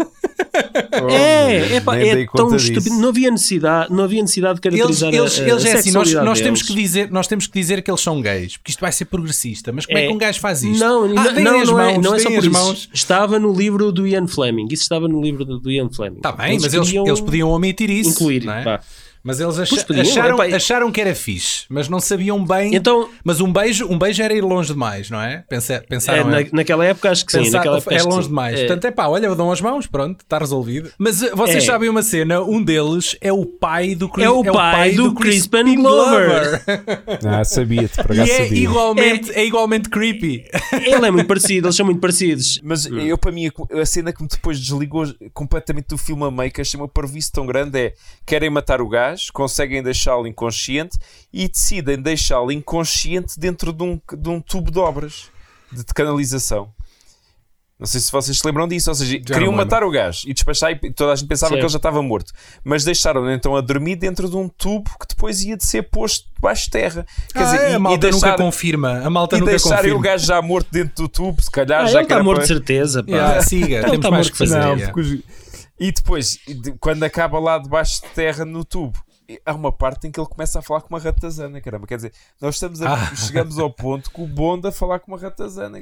É, 1.09 1.77
é, 1.77 2.21
é 2.21 2.25
tão 2.35 2.55
estúpido. 2.55 2.95
Não 2.95 3.09
havia 3.09 3.31
necessidade, 3.31 3.93
não 3.93 4.03
havia 4.03 4.21
necessidade 4.21 4.59
de 4.59 4.67
Eles, 4.67 4.79
caracterizar 4.79 5.13
eles, 5.13 5.39
a, 5.39 5.43
a, 5.43 5.47
eles 5.47 5.65
é 5.65 5.73
assim, 5.73 5.91
nós, 5.91 6.13
nós 6.13 6.41
temos 6.41 6.61
que 6.61 6.73
dizer, 6.73 7.09
nós 7.11 7.27
temos 7.27 7.47
que 7.47 7.53
dizer 7.53 7.81
que 7.81 7.89
eles 7.89 8.01
são 8.01 8.21
gays, 8.21 8.57
porque 8.57 8.71
isto 8.71 8.81
vai 8.81 8.91
ser 8.91 9.05
progressista. 9.05 9.71
Mas 9.71 9.85
como 9.85 9.97
é, 9.97 10.03
É. 10.03 10.07
que 10.07 10.13
um 10.13 10.17
gajo 10.17 10.39
faz 10.39 10.63
isto? 10.63 10.79
Não, 10.79 11.05
ah, 11.05 11.07
não, 11.07 11.41
não, 11.41 11.61
as 11.61 11.69
não 11.69 11.79
é, 11.79 11.93
mãos, 11.93 12.03
não 12.03 12.15
é 12.15 12.19
só 12.19 12.29
por 12.29 12.49
mãos. 12.49 12.89
Estava 12.93 13.39
no 13.39 13.53
livro 13.53 13.91
do 13.91 14.07
Ian 14.07 14.27
Fleming. 14.27 14.67
Isso 14.71 14.83
estava 14.83 15.07
no 15.07 15.21
livro 15.21 15.45
do, 15.45 15.71
Ian 15.71 15.89
Fleming. 15.89 16.17
Está 16.17 16.31
bem, 16.31 16.59
mas 16.59 16.73
eles, 16.73 16.93
eles 16.93 17.19
podiam 17.21 17.49
omitir 17.49 17.89
isso. 17.89 18.09
incluir. 18.09 18.43
não 18.45 18.53
é? 18.53 18.63
pá. 18.63 18.81
Mas 19.23 19.39
eles 19.39 19.59
acha- 19.59 19.83
podiam, 19.85 20.01
acharam, 20.01 20.35
epá, 20.43 20.55
acharam 20.55 20.91
que 20.91 20.99
era 21.01 21.13
fixe, 21.13 21.65
mas 21.69 21.87
não 21.87 21.99
sabiam 21.99 22.43
bem. 22.43 22.75
Então- 22.75 23.07
mas 23.23 23.39
um 23.39 23.51
beijo, 23.51 23.85
um 23.87 23.97
beijo 23.97 24.21
era 24.23 24.33
ir 24.33 24.41
longe 24.41 24.73
demais, 24.73 25.09
não 25.09 25.21
é? 25.21 25.43
Pensa, 25.49 25.73
É, 25.75 25.79
pensaram 25.81 26.25
na- 26.27 26.45
naquela 26.51 26.85
época 26.85 27.11
acho 27.11 27.25
que 27.25 27.31
sim. 27.31 27.39
Pensar- 27.43 27.57
Naquela 27.59 27.77
época 27.77 27.95
é 27.95 28.01
longe 28.03 28.23
sim. 28.23 28.29
demais. 28.29 28.59
É. 28.59 28.65
Portanto, 28.65 28.85
é 28.85 28.91
pá, 28.91 29.07
olha, 29.07 29.33
dão 29.35 29.51
as 29.51 29.61
mãos, 29.61 29.85
pronto, 29.87 30.21
está 30.21 30.37
resolvido. 30.39 30.91
Mas 30.97 31.21
uh, 31.21 31.35
vocês 31.35 31.63
É. 31.63 31.67
sabem 31.67 31.89
uma 31.89 32.01
cena, 32.01 32.41
um 32.41 32.61
deles 32.63 33.15
é 33.21 33.31
o 33.31 33.45
pai 33.45 33.93
do 33.95 34.09
Chris, 34.09 34.25
É 34.25 34.29
o 34.29 34.43
pai 34.43 34.91
do 34.93 35.13
Crispin 35.13 35.75
Glover. 35.75 36.61
Ah, 37.25 37.43
sabia-te, 37.43 38.01
por 38.03 38.15
e 38.15 38.19
acaso 38.21 38.31
é 38.31 38.43
sabia. 38.45 38.63
igualmente, 38.63 39.31
é. 39.33 39.45
igualmente 39.45 39.89
creepy. 39.89 40.45
Ele 40.73 41.05
é 41.07 41.11
muito 41.11 41.27
parecido, 41.27 41.67
eles 41.67 41.75
são 41.75 41.85
muito 41.85 41.99
parecidos. 41.99 42.59
Mas 42.63 42.85
eu, 42.85 43.17
para 43.17 43.31
mim, 43.31 43.47
a, 43.47 43.81
a 43.81 43.85
cena 43.85 44.11
que 44.11 44.21
me 44.21 44.27
depois 44.27 44.59
desligou 44.59 45.05
completamente 45.33 45.87
do 45.89 45.97
filme 45.97 46.23
a 46.23 46.31
meio, 46.31 46.51
que 46.51 46.61
achei 46.61 46.79
uma 46.79 46.87
parvice 46.87 47.31
tão 47.31 47.45
grande, 47.45 47.77
é 47.77 47.93
querem 48.25 48.49
matar 48.49 48.81
o 48.81 48.87
gajo, 48.89 49.10
conseguem 49.31 49.81
deixá-lo 49.83 50.25
inconsciente 50.27 50.97
e 51.33 51.47
decidem 51.47 52.01
deixá-lo 52.01 52.51
inconsciente 52.51 53.39
dentro 53.39 53.73
de 53.73 53.83
um, 53.83 53.99
de 54.17 54.29
um 54.29 54.39
tubo 54.41 54.71
de 54.71 54.79
obras 54.79 55.29
de, 55.71 55.79
de 55.85 55.93
canalização. 55.93 56.69
Não 57.79 57.87
sei 57.87 57.99
se 57.99 58.11
vocês 58.11 58.37
se 58.37 58.45
lembram 58.45 58.67
disso, 58.67 58.91
ou 58.91 58.95
seja, 58.95 59.17
não 59.17 59.23
queriam 59.23 59.51
matar 59.51 59.83
o 59.83 59.89
gajo 59.89 60.21
e 60.27 60.33
despachar 60.35 60.69
e 60.71 60.93
toda 60.93 61.13
a 61.13 61.15
gente 61.15 61.27
pensava 61.27 61.49
Certo. 61.49 61.61
que 61.61 61.65
ele 61.65 61.71
já 61.71 61.77
estava 61.77 61.99
morto, 62.03 62.31
mas 62.63 62.83
deixaram-no 62.83 63.31
então 63.31 63.55
a 63.55 63.61
dormir 63.61 63.95
dentro 63.95 64.29
de 64.29 64.35
um 64.37 64.47
tubo 64.47 64.87
que 64.99 65.07
depois 65.09 65.41
ia 65.41 65.57
de 65.57 65.65
ser 65.65 65.81
posto 65.89 66.29
debaixo 66.35 66.65
de 66.65 66.69
terra. 66.69 67.03
Quer 67.33 67.39
Ah, 67.39 67.43
dizer, 67.45 67.57
é, 67.61 67.71
e- 67.71 67.73
a 67.73 67.75
e 67.77 67.79
malta 67.79 67.97
deixar- 67.97 68.17
nunca 68.27 68.37
confirma. 68.43 68.99
A 69.03 69.09
malta 69.09 69.35
e 69.35 69.39
nunca 69.39 69.49
deixarem 69.49 69.77
confirma. 69.77 69.97
o 69.97 70.01
gajo 70.01 70.25
já 70.27 70.39
morto 70.43 70.67
dentro 70.71 70.93
do 70.95 71.09
tubo, 71.09 71.41
se 71.41 71.49
calhar 71.49 71.81
Ah, 71.81 71.85
já 71.87 71.99
ele 72.01 72.07
que 72.07 72.13
está 72.13 72.23
morto 72.23 72.35
para- 72.37 72.43
de 72.43 72.53
certeza. 72.53 73.03
Pá. 73.03 73.09
Yeah, 73.11 73.41
siga, 73.41 73.65
Ele 73.77 73.81
temos 73.81 73.95
está 73.95 74.11
mais 74.11 74.27
morto 74.27 74.31
que 74.33 74.37
fazer. 74.37 74.59
Não, 74.59 74.75
E 75.81 75.91
depois, 75.91 76.37
de- 76.47 76.73
quando 76.79 77.01
acaba 77.03 77.39
lá 77.39 77.57
debaixo 77.57 78.01
de 78.03 78.09
terra 78.09 78.45
no 78.45 78.63
tubo, 78.63 79.03
há 79.45 79.53
uma 79.53 79.71
parte 79.71 80.07
em 80.07 80.11
que 80.11 80.19
ele 80.19 80.27
começa 80.27 80.59
a 80.59 80.61
falar 80.61 80.81
com 80.81 80.89
uma 80.93 80.99
ratazana, 80.99 81.59
caramba. 81.59 81.87
Quer 81.87 81.95
dizer, 81.95 82.13
nós 82.39 82.55
estamos 82.55 82.81
a- 82.83 82.93
Ah. 82.93 83.15
chegamos 83.15 83.57
ao 83.57 83.71
ponto 83.73 84.11
que 84.11 84.21
o 84.21 84.27
Bond 84.27 84.67
a 84.67 84.71
falar 84.71 84.99
com 84.99 85.11
uma 85.11 85.17
ratazana. 85.19 85.79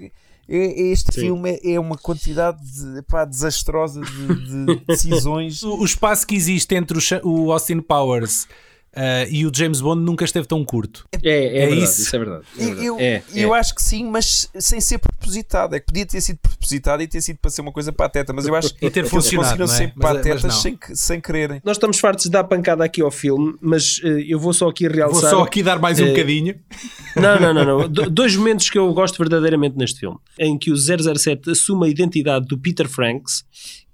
Este 0.48 1.14
Sim. 1.14 1.22
filme 1.22 1.52
é- 1.64 1.74
é 1.74 1.80
uma 1.80 1.98
quantidade 1.98 2.60
de- 2.64 3.02
pá, 3.04 3.26
desastrosa 3.26 4.02
de, 4.02 4.66
de 4.76 4.86
decisões. 4.86 5.62
O, 5.68 5.80
o 5.82 5.86
espaço 5.86 6.26
que 6.26 6.34
existe 6.36 6.74
entre 6.76 6.98
o, 6.98 7.28
o 7.30 7.52
Austin 7.52 7.82
Powers 7.82 8.48
uh, 8.96 9.28
e 9.30 9.46
o 9.46 9.52
James 9.54 9.82
Bond 9.82 10.02
nunca 10.02 10.26
esteve 10.26 10.48
tão 10.48 10.64
curto. 10.66 11.06
É, 11.24 11.30
é, 11.30 11.46
É 11.46 11.68
verdade, 11.68 11.84
isso. 11.84 12.02
isso. 12.02 12.16
é 12.16 12.20
verdade. 12.20 12.44
é 12.58 12.62
Eu, 12.64 12.66
verdade. 12.68 12.86
eu, 12.86 13.00
É, 13.00 13.24
eu 13.34 13.56
é. 13.56 13.60
acho 13.60 13.76
que 13.76 13.82
sim, 13.84 14.06
mas 14.10 14.50
sem 14.60 14.80
ser 14.82 15.00
propositado. 15.00 15.76
É 15.76 15.80
que 15.80 15.86
podia 15.88 16.06
ter 16.06 16.22
sido 16.22 16.38
propositado 16.38 17.02
e 17.04 17.08
ter 17.08 17.22
sido 17.22 17.38
para 17.38 17.50
ser 17.52 17.62
uma 17.62 17.72
coisa 17.72 17.92
pateta, 17.92 18.34
mas 18.34 18.46
eu 18.48 18.56
acho 18.56 18.70
E 18.70 18.72
ter 18.80 18.92
que 18.92 19.00
eles 19.00 19.10
funcionado, 19.10 19.58
conseguiram 19.58 19.90
é? 19.90 19.94
Mas- 19.96 20.14
mas 20.14 20.24
patetas 20.24 20.56
sem, 20.62 20.76
que- 20.76 20.96
sem 20.96 21.22
quererem. 21.22 21.62
Nós 21.64 21.78
estamos 21.78 22.00
fartos 22.00 22.26
de 22.26 22.32
dar 22.32 22.44
pancada 22.44 22.84
aqui 22.84 23.02
ao 23.02 23.12
filme, 23.12 23.56
mas 23.62 24.00
eh, 24.04 24.26
eu 24.28 24.40
vou 24.40 24.54
só 24.54 24.70
aqui 24.70 24.88
Vou 24.88 24.96
realçar. 24.98 25.30
só 25.30 25.42
aqui 25.44 25.62
dar 25.64 25.80
mais 25.80 26.00
um 26.00 26.06
eh, 26.06 26.10
bocadinho. 26.12 26.56
Não, 27.16 27.40
não, 27.40 27.54
não, 27.54 27.66
não. 27.66 27.90
Do- 27.90 28.10
dois 28.10 28.36
momentos 28.36 28.70
que 28.70 28.78
eu 28.78 28.94
gosto 28.94 29.18
verdadeiramente 29.18 29.76
neste 29.76 30.00
filme: 30.00 30.18
em 30.38 30.58
que 30.58 30.72
o 30.72 30.76
007 30.78 31.50
assume 31.50 31.88
a 31.88 31.90
identidade 31.90 32.46
do 32.46 32.58
Peter 32.58 32.88
Franks, 32.88 33.44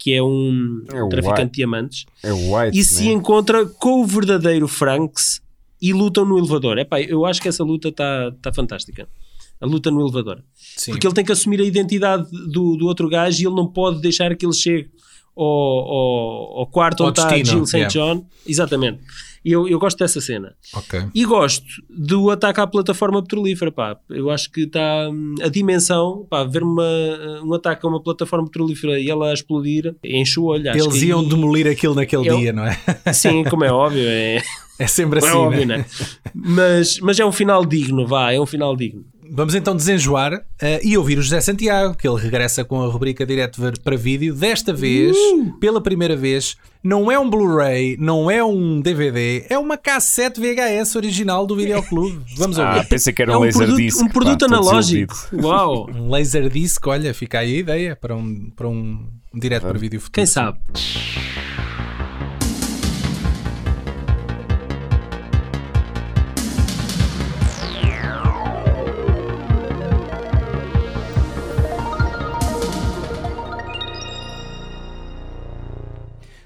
que 0.05 0.13
é 0.13 0.21
um 0.21 0.83
É 0.87 1.09
traficante 1.09 1.39
White. 1.41 1.45
de 1.49 1.55
diamantes, 1.55 2.05
É 2.21 2.31
o 2.31 2.55
White, 2.55 2.77
e 2.77 2.83
se 2.83 3.05
né? 3.05 3.13
encontra 3.13 3.65
com 3.65 4.03
o 4.03 4.05
verdadeiro 4.05 4.67
Franks 4.67 5.41
e 5.81 5.91
lutam 5.93 6.23
no 6.23 6.37
elevador. 6.37 6.77
Epá, 6.77 7.01
eu 7.01 7.25
acho 7.25 7.41
que 7.41 7.47
essa 7.47 7.63
luta 7.63 7.89
está 7.89 8.31
tá 8.39 8.53
fantástica. 8.53 9.09
A 9.59 9.65
luta 9.65 9.89
no 9.89 10.01
elevador. 10.01 10.43
Sim. 10.77 10.91
Porque 10.91 11.07
ele 11.07 11.13
tem 11.15 11.25
que 11.25 11.31
assumir 11.31 11.59
a 11.59 11.63
identidade 11.63 12.29
do, 12.29 12.75
do 12.75 12.85
outro 12.85 13.09
gajo 13.09 13.41
e 13.41 13.47
ele 13.47 13.55
não 13.55 13.65
pode 13.65 13.99
deixar 13.99 14.35
que 14.35 14.45
ele 14.45 14.53
chegue 14.53 14.91
ao, 15.35 15.45
ao, 15.45 16.59
ao 16.59 16.67
quarto 16.67 17.03
Ao 17.03 17.09
onde 17.09 17.19
está 17.19 17.29
destino, 17.35 17.65
Jill 17.65 17.85
St. 17.87 17.87
John. 17.97 18.25
Exatamente. 18.47 18.99
E 19.43 19.51
eu, 19.51 19.67
eu 19.67 19.77
gosto 19.77 19.99
dessa 19.99 20.19
cena. 20.19 20.55
Ok. 20.73 21.03
E 21.13 21.23
gosto 21.23 21.65
do 21.87 22.31
ataque 22.31 22.59
à 22.59 22.65
plataforma 22.65 23.21
petrolífera, 23.21 23.71
pá. 23.71 23.95
Eu 24.09 24.31
acho 24.31 24.51
que 24.51 24.61
está 24.61 25.07
hum, 25.11 25.35
a 25.39 25.47
dimensão, 25.49 26.25
pá, 26.27 26.43
ver 26.43 26.63
uma, 26.63 26.83
um 27.43 27.53
ataque 27.53 27.85
a 27.85 27.89
uma 27.89 28.01
plataforma 28.01 28.45
petrolífera 28.45 28.99
e 28.99 29.07
ela 29.07 29.29
a 29.29 29.33
explodir, 29.33 29.95
enche 30.03 30.39
o 30.39 30.45
olho. 30.45 30.67
Eles 30.69 31.01
iam 31.03 31.19
aí- 31.19 31.29
demolir 31.29 31.67
aquilo 31.67 31.93
naquele 31.93 32.27
Eu- 32.27 32.37
dia, 32.37 32.51
não 32.51 32.65
é? 32.65 32.75
Sim, 33.13 33.43
como 33.43 33.63
é 33.63 33.71
óbvio, 33.71 34.03
é, 34.07 34.41
É 34.79 34.87
sempre 34.87 35.19
é 35.19 35.23
assim. 35.27 35.37
óbvio, 35.37 35.65
né? 35.67 35.77
né? 35.77 35.85
Mas, 36.33 36.99
mas 36.99 37.19
é 37.19 37.25
um 37.25 37.31
final 37.31 37.63
digno, 37.63 38.07
vá, 38.07 38.31
é 38.31 38.39
um 38.39 38.45
final 38.47 38.75
digno. 38.75 39.05
Vamos 39.31 39.55
então 39.55 39.75
desenjoar 39.75 40.43
eh, 40.61 40.79
e 40.83 40.97
ouvir 40.97 41.17
o 41.17 41.21
José 41.21 41.41
Santiago, 41.41 41.95
que 41.95 42.07
ele 42.07 42.19
regressa 42.21 42.63
com 42.63 42.81
a 42.81 42.87
rubrica 42.87 43.25
direto 43.25 43.59
ver- 43.61 43.79
para 43.79 43.95
vídeo. 43.97 44.33
Desta 44.35 44.71
vez, 44.73 45.15
pela 45.59 45.81
primeira 45.81 46.15
vez, 46.15 46.55
não 46.83 47.11
é 47.11 47.17
um 47.17 47.29
Blu-ray, 47.29 47.97
não 47.99 48.29
é 48.29 48.43
um 48.43 48.79
DVD, 48.79 49.45
é 49.49 49.57
uma 49.57 49.77
cassete 49.77 50.39
VHS 50.39 50.95
original 50.95 51.45
do 51.47 51.55
Videoclube. 51.55 52.19
Vamos 52.37 52.59
Ah, 52.59 52.75
ouvir. 52.75 52.87
pensei 52.87 53.11
que 53.13 53.21
era 53.21 53.33
é 53.33 53.35
um, 53.35 53.39
um 53.39 53.43
laser 53.43 53.61
produto, 53.65 53.77
disc. 53.81 54.01
um 54.01 54.07
produto 54.09 54.39
pá, 54.47 54.55
analógico. 54.55 55.15
Uau! 55.41 55.89
Um 55.89 56.09
laser 56.11 56.49
disc, 56.49 56.85
olha, 56.87 57.13
fica 57.13 57.39
aí 57.39 57.55
a 57.55 57.59
ideia 57.59 57.95
para 57.95 58.15
um, 58.15 58.51
para 58.55 58.67
um, 58.67 59.07
um 59.33 59.39
direto 59.39 59.63
para 59.63 59.77
vídeo 59.79 59.99
futuro. 59.99 60.13
Quem 60.13 60.25
sabe? 60.25 60.59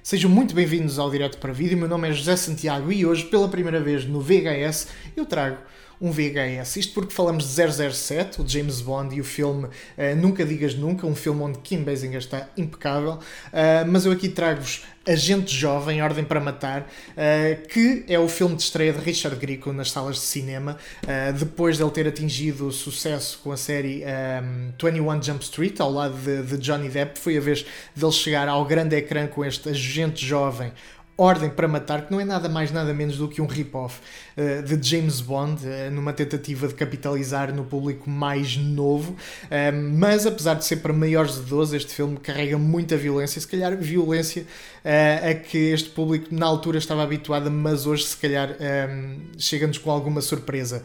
Sejam 0.10 0.28
muito 0.28 0.56
bem-vindos 0.56 0.98
ao 0.98 1.12
Direto 1.12 1.38
para 1.38 1.54
Vídeo. 1.54 1.78
Meu 1.78 1.88
nome 1.88 2.10
é 2.10 2.12
José 2.12 2.36
Santiago 2.36 2.92
e 2.92 3.06
hoje, 3.06 3.26
pela 3.26 3.48
primeira 3.48 3.80
vez 3.80 4.06
no 4.06 4.20
VHS, 4.20 4.88
eu 5.16 5.24
trago 5.24 5.58
um 6.02 6.12
VHS. 6.12 6.78
Isto 6.78 6.94
porque 6.94 7.14
falamos 7.14 7.56
de 7.56 7.92
007, 7.92 8.42
o 8.42 8.48
James 8.48 8.82
Bond 8.82 9.16
e 9.16 9.22
o 9.22 9.24
filme 9.24 9.68
eh, 9.98 10.16
Nunca 10.16 10.46
Digas 10.46 10.74
Nunca, 10.74 11.06
um 11.06 11.16
filme 11.16 11.42
onde 11.42 11.60
Kim 11.60 11.84
Basinger 11.84 12.20
está 12.20 12.48
impecável. 12.56 13.20
Ah, 13.52 13.86
mas 13.88 14.06
eu 14.06 14.12
aqui 14.12 14.30
trago-vos 14.30 14.84
Agente 15.08 15.56
Jovem, 15.56 16.02
Ordem 16.02 16.24
para 16.24 16.40
Matar, 16.40 16.88
ah, 17.18 17.56
que 17.68 18.06
é 18.08 18.20
o 18.20 18.28
filme 18.28 18.56
de 18.56 18.62
estreia 18.62 18.94
de 18.94 19.00
Richard 19.00 19.38
Grieco 19.38 19.74
nas 19.74 19.92
salas 19.92 20.16
de 20.16 20.22
cinema, 20.22 20.78
ah, 21.08 21.32
depois 21.32 21.78
de 21.78 21.84
ele 21.84 21.92
ter 21.92 22.08
atingido 22.08 22.72
sucesso 22.72 23.40
com 23.44 23.52
a 23.52 23.58
série 23.58 24.04
um, 24.04 24.72
21 24.82 25.24
Jump 25.24 25.44
Street, 25.44 25.80
ao 25.80 25.92
lado 25.92 26.16
de, 26.16 26.44
de 26.44 26.58
Johnny 26.58 26.90
Depp, 26.90 27.20
foi 27.20 27.38
a 27.38 27.42
vez 27.42 27.66
dele 27.96 28.12
chegar 28.12 28.48
ao 28.48 28.64
grande 28.66 28.96
ecrã 28.96 29.28
com 29.28 29.44
este 29.44 29.70
Agente 29.70 30.26
Jovem, 30.26 30.72
Ordem 31.20 31.50
para 31.50 31.68
Matar, 31.68 32.06
que 32.06 32.12
não 32.14 32.22
é 32.22 32.24
nada 32.24 32.48
mais 32.48 32.72
nada 32.72 32.94
menos 32.94 33.18
do 33.18 33.28
que 33.28 33.42
um 33.42 33.46
rip-off 33.46 34.00
uh, 34.38 34.64
de 34.64 34.90
James 34.90 35.20
Bond, 35.20 35.68
uh, 35.68 35.92
numa 35.92 36.14
tentativa 36.14 36.66
de 36.66 36.74
capitalizar 36.74 37.54
no 37.54 37.66
público 37.66 38.10
mais 38.10 38.56
novo. 38.56 39.18
Um, 39.52 39.98
mas 39.98 40.26
apesar 40.26 40.54
de 40.54 40.64
ser 40.64 40.78
para 40.78 40.94
maiores 40.94 41.36
de 41.36 41.42
12, 41.42 41.76
este 41.76 41.94
filme 41.94 42.16
carrega 42.16 42.58
muita 42.58 42.96
violência, 42.96 43.42
se 43.42 43.48
calhar 43.48 43.76
violência 43.76 44.46
uh, 44.79 44.79
a 44.84 45.34
que 45.34 45.58
este 45.58 45.90
público 45.90 46.28
na 46.32 46.46
altura 46.46 46.78
estava 46.78 47.04
habituado, 47.04 47.52
mas 47.52 47.86
hoje 47.86 48.06
se 48.06 48.18
calhar 48.18 48.56
um, 48.60 49.20
chega-nos 49.38 49.78
com 49.78 49.92
alguma 49.92 50.22
surpresa. 50.22 50.84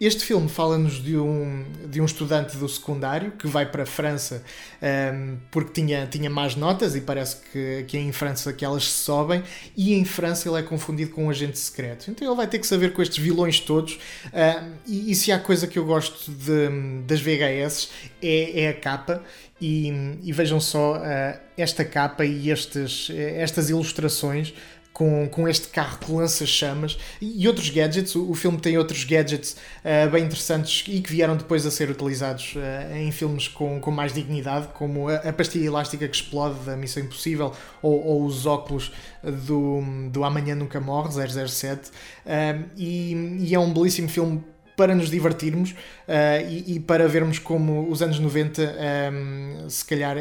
Este 0.00 0.24
filme 0.24 0.48
fala-nos 0.48 1.02
de 1.02 1.16
um, 1.16 1.64
de 1.86 2.00
um 2.00 2.04
estudante 2.04 2.56
do 2.56 2.68
secundário 2.68 3.32
que 3.32 3.46
vai 3.46 3.66
para 3.66 3.82
a 3.82 3.86
França 3.86 4.42
um, 4.82 5.36
porque 5.50 5.72
tinha, 5.72 6.06
tinha 6.06 6.30
más 6.30 6.56
notas 6.56 6.94
e 6.96 7.00
parece 7.00 7.36
que, 7.52 7.84
que 7.86 7.96
é 7.96 8.00
em 8.00 8.12
França 8.12 8.52
que 8.52 8.64
elas 8.64 8.84
se 8.84 9.04
sobem 9.04 9.42
e 9.76 9.94
em 9.94 10.04
França 10.04 10.48
ele 10.48 10.58
é 10.58 10.62
confundido 10.62 11.10
com 11.10 11.26
um 11.26 11.30
agente 11.30 11.58
secreto. 11.58 12.10
Então 12.10 12.26
ele 12.26 12.36
vai 12.36 12.46
ter 12.46 12.58
que 12.58 12.66
saber 12.66 12.92
com 12.92 13.02
estes 13.02 13.18
vilões 13.18 13.60
todos. 13.60 13.94
Uh, 13.94 14.72
e, 14.86 15.10
e 15.10 15.14
se 15.14 15.32
há 15.32 15.38
coisa 15.38 15.66
que 15.66 15.78
eu 15.78 15.84
gosto 15.84 16.30
de, 16.30 17.02
das 17.06 17.20
VHS 17.20 17.90
é, 18.22 18.64
é 18.64 18.68
a 18.68 18.74
capa. 18.74 19.22
E, 19.60 20.18
e 20.22 20.32
vejam 20.32 20.60
só 20.60 20.96
uh, 20.96 21.40
esta 21.56 21.84
capa 21.84 22.24
e 22.24 22.50
estes, 22.50 23.08
estas 23.10 23.70
ilustrações 23.70 24.52
com, 24.94 25.28
com 25.28 25.48
este 25.48 25.68
carro 25.68 25.98
que 25.98 26.10
lança 26.10 26.46
chamas 26.46 26.96
e 27.20 27.46
outros 27.48 27.68
gadgets. 27.68 28.14
O, 28.14 28.30
o 28.30 28.34
filme 28.34 28.58
tem 28.58 28.78
outros 28.78 29.02
gadgets 29.04 29.56
uh, 29.84 30.08
bem 30.08 30.24
interessantes 30.24 30.84
e 30.88 31.00
que 31.00 31.10
vieram 31.10 31.36
depois 31.36 31.66
a 31.66 31.70
ser 31.70 31.90
utilizados 31.90 32.54
uh, 32.54 32.96
em 32.96 33.10
filmes 33.10 33.48
com, 33.48 33.80
com 33.80 33.90
mais 33.90 34.14
dignidade, 34.14 34.68
como 34.68 35.08
a, 35.08 35.16
a 35.16 35.32
pastilha 35.32 35.66
elástica 35.66 36.06
que 36.06 36.14
explode 36.14 36.60
da 36.60 36.76
Missão 36.76 37.02
Impossível 37.02 37.52
ou, 37.82 38.06
ou 38.06 38.24
os 38.24 38.46
óculos 38.46 38.92
do, 39.22 39.82
do 40.10 40.24
Amanhã 40.24 40.54
Nunca 40.54 40.80
Morre, 40.80 41.10
007. 41.10 41.88
Uh, 41.90 42.64
e, 42.76 43.38
e 43.40 43.54
é 43.54 43.58
um 43.58 43.74
belíssimo 43.74 44.08
filme 44.08 44.42
para 44.76 44.94
nos 44.94 45.10
divertirmos 45.10 45.70
uh, 45.70 46.48
e, 46.48 46.76
e, 46.76 46.80
para 46.80 47.06
vermos 47.08 47.38
como 47.38 47.90
os 47.90 48.02
anos 48.02 48.18
90 48.18 48.76
um, 49.12 49.68
se 49.68 49.84
calhar 49.84 50.16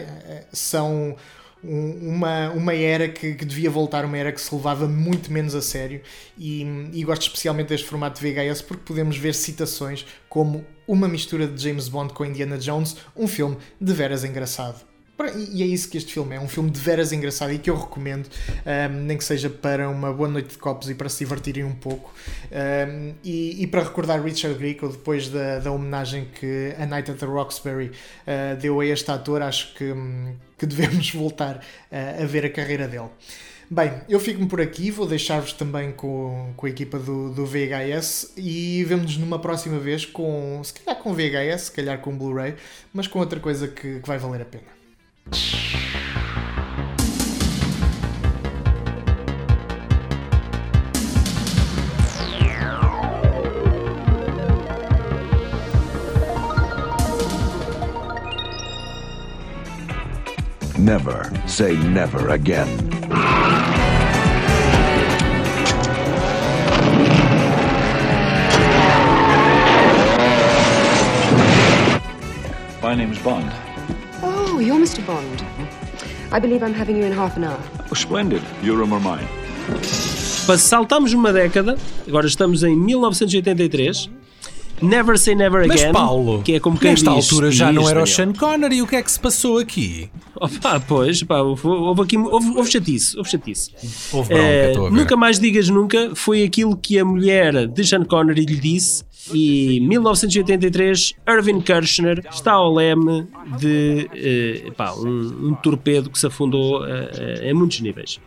são 0.51 1.15
uma, 1.63 2.49
uma 2.49 2.73
era 2.73 3.07
que, 3.07 3.35
que, 3.35 3.45
devia 3.45 3.69
voltar, 3.69 4.03
uma 4.03 4.17
era 4.17 4.31
que 4.31 4.41
se 4.41 4.53
levava 4.53 4.87
muito 4.87 5.31
menos 5.31 5.55
a 5.55 5.61
sério 5.61 6.01
e, 6.37 6.63
e, 6.91 7.03
gosto 7.03 7.21
especialmente 7.21 7.69
deste 7.69 7.87
formato 7.87 8.21
de 8.21 8.33
VHS 8.33 8.61
porque 8.61 8.83
podemos 8.85 9.17
ver 9.17 9.33
citações 9.33 10.05
como 10.27 10.65
uma 10.85 11.07
mistura 11.07 11.47
de 11.47 11.63
James 11.63 11.87
Bond 11.87 12.13
com 12.13 12.25
Indiana 12.25 12.57
Jones, 12.57 12.97
um 13.15 13.27
filme 13.27 13.57
de 13.79 13.93
veras 13.93 14.23
engraçado. 14.25 14.92
E 15.27 15.63
é 15.63 15.65
isso 15.65 15.89
que 15.89 15.97
este 15.97 16.13
filme 16.13 16.35
é, 16.35 16.39
um 16.39 16.47
filme 16.47 16.69
de 16.69 16.79
veras 16.79 17.11
engraçado 17.11 17.51
e 17.53 17.59
que 17.59 17.69
eu 17.69 17.77
recomendo, 17.77 18.27
um, 18.27 18.93
nem 19.05 19.17
que 19.17 19.23
seja 19.23 19.49
para 19.49 19.89
uma 19.89 20.11
boa 20.11 20.29
noite 20.29 20.49
de 20.49 20.57
copos 20.57 20.89
e 20.89 20.95
para 20.95 21.09
se 21.09 21.19
divertirem 21.19 21.63
um 21.63 21.73
pouco. 21.73 22.13
Um, 22.51 23.13
e, 23.23 23.63
e, 23.63 23.67
para 23.67 23.83
recordar 23.83 24.21
Richard 24.23 24.57
Grieco, 24.57 24.87
depois 24.87 25.29
da, 25.29 25.59
da 25.59 25.71
homenagem 25.71 26.27
que 26.39 26.73
a 26.77 26.85
Night 26.85 27.11
at 27.11 27.17
the 27.17 27.25
Roxbury 27.25 27.87
uh, 27.87 28.55
deu 28.59 28.79
a 28.79 28.85
este 28.85 29.09
ator, 29.11 29.41
acho 29.41 29.73
que, 29.75 29.91
um, 29.91 30.35
que 30.57 30.65
devemos 30.65 31.09
voltar 31.13 31.57
uh, 31.57 32.23
a 32.23 32.25
ver 32.25 32.45
a 32.45 32.49
carreira 32.49 32.87
dele. 32.87 33.09
Bem, 33.69 33.91
eu 34.07 34.19
fico-me 34.19 34.47
por 34.47 34.61
aqui, 34.61 34.91
vou 34.91 35.07
deixar-vos 35.07 35.53
também 35.53 35.91
com, 35.93 36.53
com 36.55 36.65
a 36.65 36.69
equipa 36.69 36.99
do, 36.99 37.33
do 37.33 37.45
VHS 37.45 38.33
e 38.37 38.83
vemos-nos 38.83 39.17
numa 39.17 39.39
próxima 39.39 39.79
vez 39.79 40.05
com, 40.05 40.61
se 40.63 40.73
calhar 40.73 41.01
com 41.01 41.13
VHS, 41.13 41.61
se 41.61 41.71
calhar 41.71 41.99
com 41.99 42.15
Blu-ray, 42.15 42.55
mas 42.93 43.07
com 43.07 43.17
outra 43.17 43.39
coisa 43.39 43.67
que, 43.67 43.99
que 43.99 44.07
vai 44.07 44.19
valer 44.19 44.41
a 44.41 44.45
pena. 44.45 44.82
Never 60.77 61.31
say 61.47 61.77
never 61.77 62.27
again. 62.27 62.67
My 72.81 72.93
name's 72.95 73.17
Bond. 73.19 73.72
Oh, 74.55 74.59
you're 74.59 74.79
Mr. 74.79 75.03
Bond. 75.07 75.43
I 76.31 76.39
believe 76.39 76.61
I'm 76.61 76.75
having 76.75 76.95
you 76.95 77.05
in 77.05 77.11
half 77.11 77.37
an 77.37 77.43
hour. 77.43 77.59
Oh, 77.91 77.95
splendid. 77.95 78.43
Your 78.61 78.77
room 78.77 78.93
or 78.93 78.99
mine? 78.99 79.27
Saltamos 80.59 81.11
uma 81.11 81.33
década, 81.33 81.75
agora 82.07 82.27
estamos 82.27 82.61
em 82.61 82.75
1983 82.75 84.11
Never 84.79 85.17
Say 85.17 85.33
Never 85.33 85.63
Again. 85.63 85.85
Mas 85.85 85.91
Paulo, 85.91 86.43
que 86.43 86.53
é 86.53 86.59
como 86.59 86.77
quem 86.77 86.91
nesta 86.91 87.15
diz, 87.15 87.31
altura 87.31 87.49
já 87.51 87.71
diz, 87.71 87.75
não 87.81 87.89
era 87.89 88.03
o. 88.03 88.05
Sean 88.05 88.31
Connery. 88.31 88.83
O 88.83 88.85
que 88.85 88.95
é 88.95 89.01
que 89.01 89.11
se 89.11 89.19
passou 89.19 89.57
aqui? 89.57 90.11
Opa, 90.35 90.79
pois, 90.79 91.23
pá, 91.23 91.39
houve, 91.39 91.65
houve 91.65 92.01
aqui, 92.03 92.17
houve, 92.17 92.55
houve 92.55 92.71
chatice, 92.71 93.17
houve 93.17 93.31
chatice. 93.31 93.71
Houve 94.11 94.29
bronca, 94.29 94.43
ver. 94.43 94.91
nunca 94.91 95.17
mais 95.17 95.39
digas 95.39 95.67
nunca 95.67 96.11
foi 96.13 96.43
aquilo 96.43 96.77
que 96.77 96.99
a 96.99 97.05
mulher 97.05 97.67
de 97.67 97.83
Sean 97.83 98.03
Connery 98.03 98.45
lhe 98.45 98.59
disse 98.59 99.03
e 99.31 99.79
1983 99.79 101.13
Irving 101.27 101.61
Kirchner 101.61 102.23
está 102.31 102.53
ao 102.53 102.73
leme 102.73 103.27
de 103.59 104.09
eh, 104.13 104.71
pá, 104.75 104.93
um, 104.93 105.49
um 105.49 105.55
torpedo 105.55 106.09
que 106.09 106.19
se 106.19 106.27
afundou 106.27 106.85
eh, 106.85 107.11
eh, 107.13 107.51
em 107.51 107.53
muitos 107.53 107.79
níveis. 107.79 108.19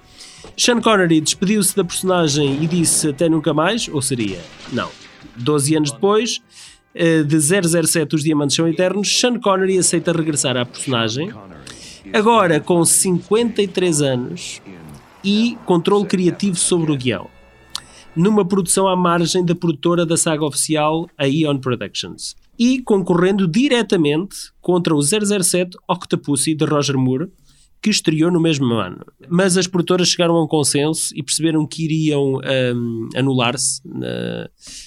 Sean 0.57 0.80
Connery 0.80 1.20
despediu-se 1.20 1.76
da 1.76 1.84
personagem 1.84 2.62
e 2.62 2.66
disse 2.66 3.09
até 3.09 3.28
nunca 3.28 3.53
mais, 3.53 3.88
ou 3.88 4.01
seria? 4.01 4.38
Não. 4.72 4.88
12 5.36 5.76
anos 5.76 5.92
depois, 5.92 6.40
de 6.94 7.40
007 7.40 8.14
Os 8.14 8.22
Diamantes 8.22 8.57
São 8.57 8.66
Eternos, 8.66 9.20
Sean 9.20 9.38
Connery 9.38 9.76
aceita 9.76 10.12
regressar 10.12 10.57
à 10.57 10.64
personagem, 10.64 11.30
agora 12.11 12.59
com 12.59 12.82
53 12.82 14.01
anos 14.01 14.62
e 15.22 15.59
controle 15.66 16.07
criativo 16.07 16.57
sobre 16.57 16.90
o 16.90 16.97
guião, 16.97 17.28
numa 18.17 18.45
produção 18.45 18.89
à 18.89 18.97
margem 18.97 19.45
da 19.45 19.55
produtora 19.55 20.07
da 20.07 20.17
saga 20.17 20.45
oficial, 20.45 21.09
a 21.19 21.29
Eon 21.29 21.59
Productions, 21.59 22.35
e 22.59 22.81
concorrendo 22.83 23.47
diretamente 23.47 24.37
contra 24.61 24.95
o 24.95 25.03
007 25.03 25.77
Octopussy 25.89 26.55
de 26.55 26.64
Roger 26.64 26.97
Moore, 26.97 27.29
que 27.83 27.91
estreou 27.91 28.33
no 28.33 28.41
mesmo 28.41 28.75
ano. 28.75 29.05
Mas 29.29 29.57
as 29.57 29.67
produtoras 29.67 30.09
chegaram 30.09 30.35
a 30.35 30.43
um 30.43 30.47
consenso 30.49 31.14
e 31.14 31.23
perceberam 31.23 31.67
que 31.67 31.85
iriam 31.85 32.41
hum, 32.75 33.09
anular-se 33.14 33.81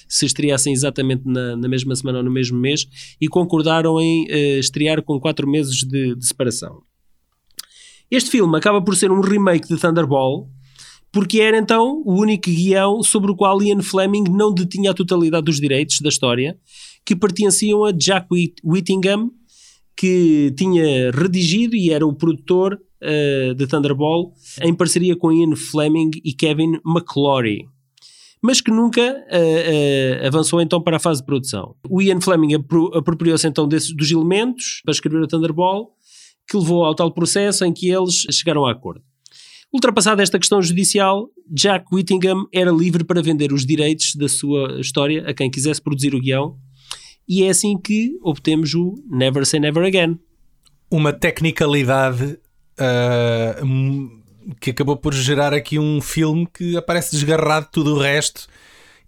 se 0.08 0.26
estreassem 0.26 0.72
exatamente 0.72 1.22
na, 1.24 1.56
na 1.56 1.68
mesma 1.68 1.94
semana 1.94 2.18
ou 2.18 2.24
no 2.24 2.30
mesmo 2.30 2.58
mês 2.58 2.86
e 3.20 3.28
concordaram 3.28 4.00
em 4.00 4.26
eh, 4.28 4.58
estrear 4.58 5.02
com 5.02 5.20
quatro 5.20 5.48
meses 5.48 5.76
de, 5.76 6.14
de 6.14 6.26
separação. 6.26 6.82
Este 8.10 8.28
filme 8.28 8.58
acaba 8.58 8.82
por 8.82 8.96
ser 8.96 9.12
um 9.12 9.20
remake 9.20 9.68
de 9.68 9.80
Thunderball, 9.80 10.50
porque 11.12 11.40
era 11.40 11.58
então 11.58 12.02
o 12.04 12.14
único 12.20 12.50
guião 12.50 13.02
sobre 13.02 13.30
o 13.32 13.36
qual 13.36 13.62
Ian 13.62 13.82
Fleming 13.82 14.24
não 14.30 14.52
detinha 14.52 14.90
a 14.90 14.94
totalidade 14.94 15.44
dos 15.44 15.60
direitos 15.60 15.98
da 16.00 16.08
história, 16.08 16.56
que 17.04 17.16
pertenciam 17.16 17.84
a 17.84 17.92
Jack 17.92 18.26
Whit- 18.30 18.60
Whittingham, 18.64 19.30
que 19.96 20.52
tinha 20.56 21.10
redigido 21.10 21.74
e 21.76 21.90
era 21.90 22.06
o 22.06 22.14
produtor 22.14 22.80
eh, 23.02 23.54
de 23.54 23.66
Thunderball, 23.66 24.32
em 24.62 24.72
parceria 24.74 25.16
com 25.16 25.32
Ian 25.32 25.56
Fleming 25.56 26.10
e 26.24 26.32
Kevin 26.32 26.78
McClory. 26.86 27.66
Mas 28.42 28.60
que 28.62 28.70
nunca 28.70 29.00
eh, 29.28 30.20
eh, 30.22 30.26
avançou 30.26 30.60
então 30.62 30.80
para 30.80 30.96
a 30.96 31.00
fase 31.00 31.20
de 31.20 31.26
produção. 31.26 31.74
O 31.90 32.00
Ian 32.00 32.20
Fleming 32.20 32.54
apro- 32.54 32.90
apropriou-se 32.96 33.46
então 33.46 33.68
dos 33.68 34.10
elementos 34.10 34.80
para 34.84 34.92
escrever 34.92 35.20
o 35.20 35.26
Thunderball, 35.26 35.90
que 36.48 36.56
levou 36.56 36.84
ao 36.84 36.94
tal 36.94 37.12
processo 37.12 37.64
em 37.64 37.72
que 37.72 37.90
eles 37.90 38.26
chegaram 38.30 38.64
a 38.64 38.72
acordo. 38.72 39.02
Ultrapassada 39.72 40.22
esta 40.22 40.38
questão 40.38 40.60
judicial, 40.60 41.28
Jack 41.48 41.86
Whittingham 41.92 42.46
era 42.52 42.72
livre 42.72 43.04
para 43.04 43.22
vender 43.22 43.52
os 43.52 43.64
direitos 43.64 44.16
da 44.16 44.28
sua 44.28 44.80
história 44.80 45.24
a 45.28 45.32
quem 45.32 45.50
quisesse 45.50 45.80
produzir 45.80 46.14
o 46.14 46.20
guião, 46.20 46.56
e 47.28 47.44
é 47.44 47.50
assim 47.50 47.78
que 47.78 48.18
obtemos 48.22 48.74
o 48.74 48.94
Never 49.08 49.46
Say 49.46 49.60
Never 49.60 49.86
Again. 49.86 50.18
Uma 50.90 51.12
tecnicalidade 51.12 52.36
hum, 53.64 54.20
que 54.60 54.70
acabou 54.70 54.96
por 54.96 55.14
gerar 55.14 55.54
aqui 55.54 55.78
um 55.78 56.00
filme 56.00 56.48
que 56.52 56.76
aparece 56.76 57.12
desgarrado 57.12 57.66
de 57.66 57.72
tudo 57.72 57.94
o 57.94 57.98
resto 57.98 58.48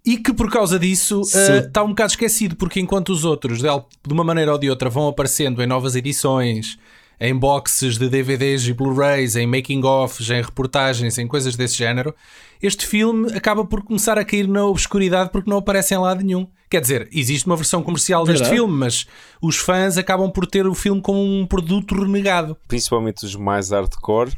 e 0.05 0.17
que 0.17 0.33
por 0.33 0.49
causa 0.49 0.79
disso 0.79 1.23
Sim. 1.23 1.57
está 1.65 1.83
um 1.83 1.89
bocado 1.89 2.11
esquecido, 2.11 2.55
porque 2.55 2.79
enquanto 2.79 3.09
os 3.09 3.25
outros, 3.25 3.59
de 3.61 3.67
uma 4.13 4.23
maneira 4.23 4.51
ou 4.51 4.57
de 4.57 4.69
outra, 4.69 4.89
vão 4.89 5.07
aparecendo 5.07 5.61
em 5.61 5.67
novas 5.67 5.95
edições, 5.95 6.77
em 7.25 7.33
boxes 7.33 7.97
de 7.97 8.09
DVDs 8.09 8.67
e 8.67 8.73
Blu-rays, 8.73 9.37
em 9.37 9.47
making-offs, 9.47 10.29
em 10.29 10.41
reportagens, 10.41 11.17
em 11.17 11.25
coisas 11.25 11.55
desse 11.55 11.75
género, 11.77 12.13
este 12.61 12.85
filme 12.85 13.31
acaba 13.33 13.63
por 13.63 13.81
começar 13.81 14.17
a 14.19 14.25
cair 14.25 14.45
na 14.47 14.65
obscuridade 14.65 15.29
porque 15.31 15.49
não 15.49 15.57
aparece 15.57 15.93
em 15.93 15.97
lado 15.97 16.21
nenhum. 16.21 16.45
Quer 16.69 16.81
dizer, 16.81 17.07
existe 17.13 17.45
uma 17.47 17.55
versão 17.55 17.81
comercial 17.81 18.25
deste 18.25 18.39
Verdade. 18.39 18.55
filme, 18.57 18.73
mas 18.77 19.05
os 19.41 19.55
fãs 19.57 19.97
acabam 19.97 20.29
por 20.29 20.45
ter 20.45 20.67
o 20.67 20.73
filme 20.75 21.01
como 21.01 21.19
um 21.23 21.45
produto 21.47 21.95
renegado. 21.95 22.57
principalmente 22.67 23.23
os 23.25 23.35
mais 23.35 23.69
hardcore, 23.69 24.31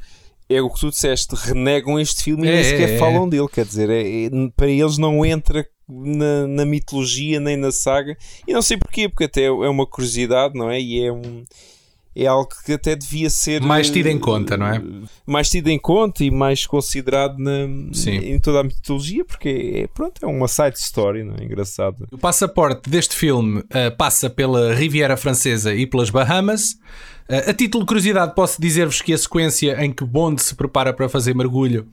é 0.47 0.61
o 0.61 0.69
que 0.69 0.79
tu 0.79 0.91
disseste, 0.91 1.33
renegam 1.35 1.99
este 1.99 2.23
filme 2.23 2.45
e 2.45 2.49
É, 2.49 2.53
nem 2.53 2.63
sequer 2.63 2.89
é, 2.89 2.95
é. 2.95 2.97
falam 2.99 3.27
dele. 3.27 3.47
Quer 3.51 3.65
dizer, 3.65 3.89
é- 3.89 4.25
é- 4.25 4.29
para 4.55 4.69
eles 4.69 4.99
não 4.99 5.25
entra 5.25 5.65
na, 5.89 6.45
na 6.47 6.65
mitologia 6.65 7.39
nem 7.39 7.57
na 7.57 7.71
saga. 7.71 8.15
E 8.47 8.53
não 8.53 8.61
sei 8.61 8.77
porquê, 8.77 9.09
porque 9.09 9.23
até 9.23 9.45
é 9.45 9.49
uma 9.51 9.87
curiosidade, 9.87 10.53
não 10.55 10.69
é? 10.69 10.79
E 10.79 11.03
é 11.03 11.11
um. 11.11 11.43
É 12.15 12.27
algo 12.27 12.49
que 12.65 12.73
até 12.73 12.95
devia 12.95 13.29
ser 13.29 13.61
Mais 13.61 13.89
tido 13.89 14.07
em 14.07 14.15
eh, 14.15 14.19
conta, 14.19 14.55
não 14.55 14.67
é? 14.67 14.81
Mais 15.25 15.49
tido 15.49 15.67
em 15.67 15.77
conta 15.77 16.23
e 16.23 16.31
mais 16.31 16.65
considerado 16.65 17.37
na, 17.37 17.65
em 18.07 18.39
toda 18.39 18.61
a 18.61 18.63
mitologia, 18.63 19.25
porque 19.25 19.83
é, 19.83 19.87
pronto, 19.87 20.23
é 20.23 20.25
uma 20.25 20.47
side 20.47 20.77
story, 20.77 21.23
não 21.23 21.35
é? 21.35 21.43
Engraçado. 21.43 22.07
O 22.11 22.17
passaporte 22.17 22.89
deste 22.89 23.15
filme 23.15 23.59
uh, 23.59 23.95
passa 23.97 24.29
pela 24.29 24.73
Riviera 24.73 25.17
Francesa 25.17 25.75
e 25.75 25.85
pelas 25.85 26.09
Bahamas. 26.09 26.71
Uh, 27.29 27.49
a 27.49 27.53
título 27.53 27.83
de 27.83 27.87
curiosidade, 27.87 28.33
posso 28.33 28.61
dizer-vos 28.61 29.01
que 29.01 29.11
a 29.11 29.17
sequência 29.17 29.83
em 29.83 29.91
que 29.91 30.05
Bond 30.05 30.41
se 30.41 30.55
prepara 30.55 30.93
para 30.93 31.09
fazer 31.09 31.35
mergulho 31.35 31.87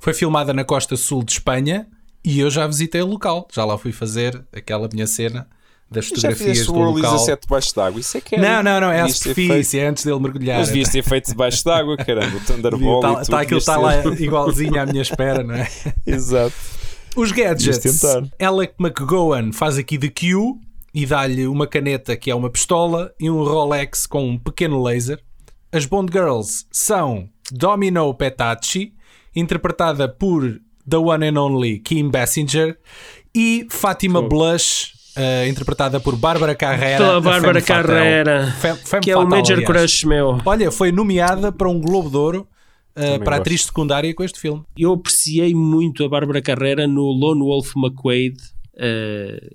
foi 0.00 0.12
filmada 0.12 0.52
na 0.52 0.64
costa 0.64 0.96
sul 0.96 1.22
de 1.22 1.32
Espanha 1.32 1.86
e 2.22 2.40
eu 2.40 2.50
já 2.50 2.66
visitei 2.66 3.00
o 3.00 3.06
local. 3.06 3.48
Já 3.52 3.64
lá 3.64 3.78
fui 3.78 3.92
fazer 3.92 4.44
aquela 4.52 4.88
minha 4.92 5.06
cena 5.06 5.48
das 5.92 6.08
fotografias 6.08 6.66
do 6.66 6.72
local. 6.72 7.12
17 7.12 7.42
debaixo 7.42 7.74
d'água, 7.74 8.00
isso 8.00 8.16
é 8.16 8.20
que 8.20 8.34
era. 8.34 8.42
Não, 8.42 8.62
não, 8.62 8.80
não, 8.80 8.92
é 8.92 9.00
a 9.02 9.08
superfície, 9.08 9.78
é 9.78 9.86
antes 9.86 10.04
dele 10.04 10.18
mergulhar. 10.18 10.58
Mas 10.58 10.68
devias 10.68 10.88
ter 10.88 11.02
feito 11.02 11.28
debaixo 11.28 11.64
d'água, 11.64 11.96
caramba, 11.96 12.36
o 12.36 12.40
Thunderball 12.40 13.22
e 13.22 13.26
Tá, 13.26 13.40
aquilo 13.40 13.58
está 13.58 13.76
lá 13.76 14.04
igualzinho 14.18 14.80
à 14.80 14.86
minha 14.86 15.02
espera, 15.02 15.42
não 15.42 15.54
é? 15.54 15.68
Exato. 16.06 16.54
Os 17.14 17.30
gadgets. 17.30 18.02
Alec 18.40 18.74
McGowan 18.80 19.52
faz 19.52 19.76
aqui 19.76 19.98
de 19.98 20.08
Q 20.08 20.56
e 20.94 21.06
dá-lhe 21.06 21.46
uma 21.46 21.66
caneta 21.66 22.16
que 22.16 22.30
é 22.30 22.34
uma 22.34 22.50
pistola 22.50 23.12
e 23.20 23.30
um 23.30 23.42
Rolex 23.42 24.06
com 24.06 24.28
um 24.28 24.38
pequeno 24.38 24.82
laser. 24.82 25.20
As 25.70 25.86
Bond 25.86 26.12
Girls 26.12 26.66
são 26.70 27.28
Domino 27.50 28.12
Petacci, 28.14 28.92
interpretada 29.34 30.08
por 30.08 30.60
the 30.88 30.96
one 30.96 31.26
and 31.26 31.40
only 31.40 31.78
Kim 31.78 32.10
Basinger, 32.10 32.78
e 33.34 33.66
Fátima 33.70 34.20
Blush, 34.20 34.92
eh, 35.16 35.48
interpretada 35.48 36.00
por 36.00 36.16
Bárbara 36.16 36.54
Carrera. 36.54 36.98
Pela 36.98 37.20
Bárbara. 37.20 37.60
Carrera, 37.62 38.52
Femme- 38.60 38.78
femme 38.84 39.02
que 39.02 39.10
é 39.10 39.16
o 39.16 39.22
fatale, 39.22 39.40
Major 39.40 39.56
aliás. 39.58 39.70
Crush 39.80 40.04
meu. 40.04 40.38
Olha, 40.44 40.70
foi 40.70 40.90
nomeada 40.92 41.50
para 41.52 41.68
um 41.68 41.80
Globo 41.80 42.08
de 42.10 42.16
Ouro 42.16 42.48
Também 42.94 43.18
para 43.20 43.36
gosto. 43.36 43.40
atriz 43.40 43.64
secundária 43.64 44.14
com 44.14 44.22
este 44.24 44.38
filme. 44.40 44.62
Eu 44.76 44.92
apreciei 44.92 45.54
muito 45.54 46.04
a 46.04 46.08
Bárbara 46.08 46.40
Carrera 46.42 46.86
no 46.86 47.02
Lone 47.10 47.40
Wolf 47.42 47.72
McQuaid, 47.76 48.36
eh, 48.76 49.50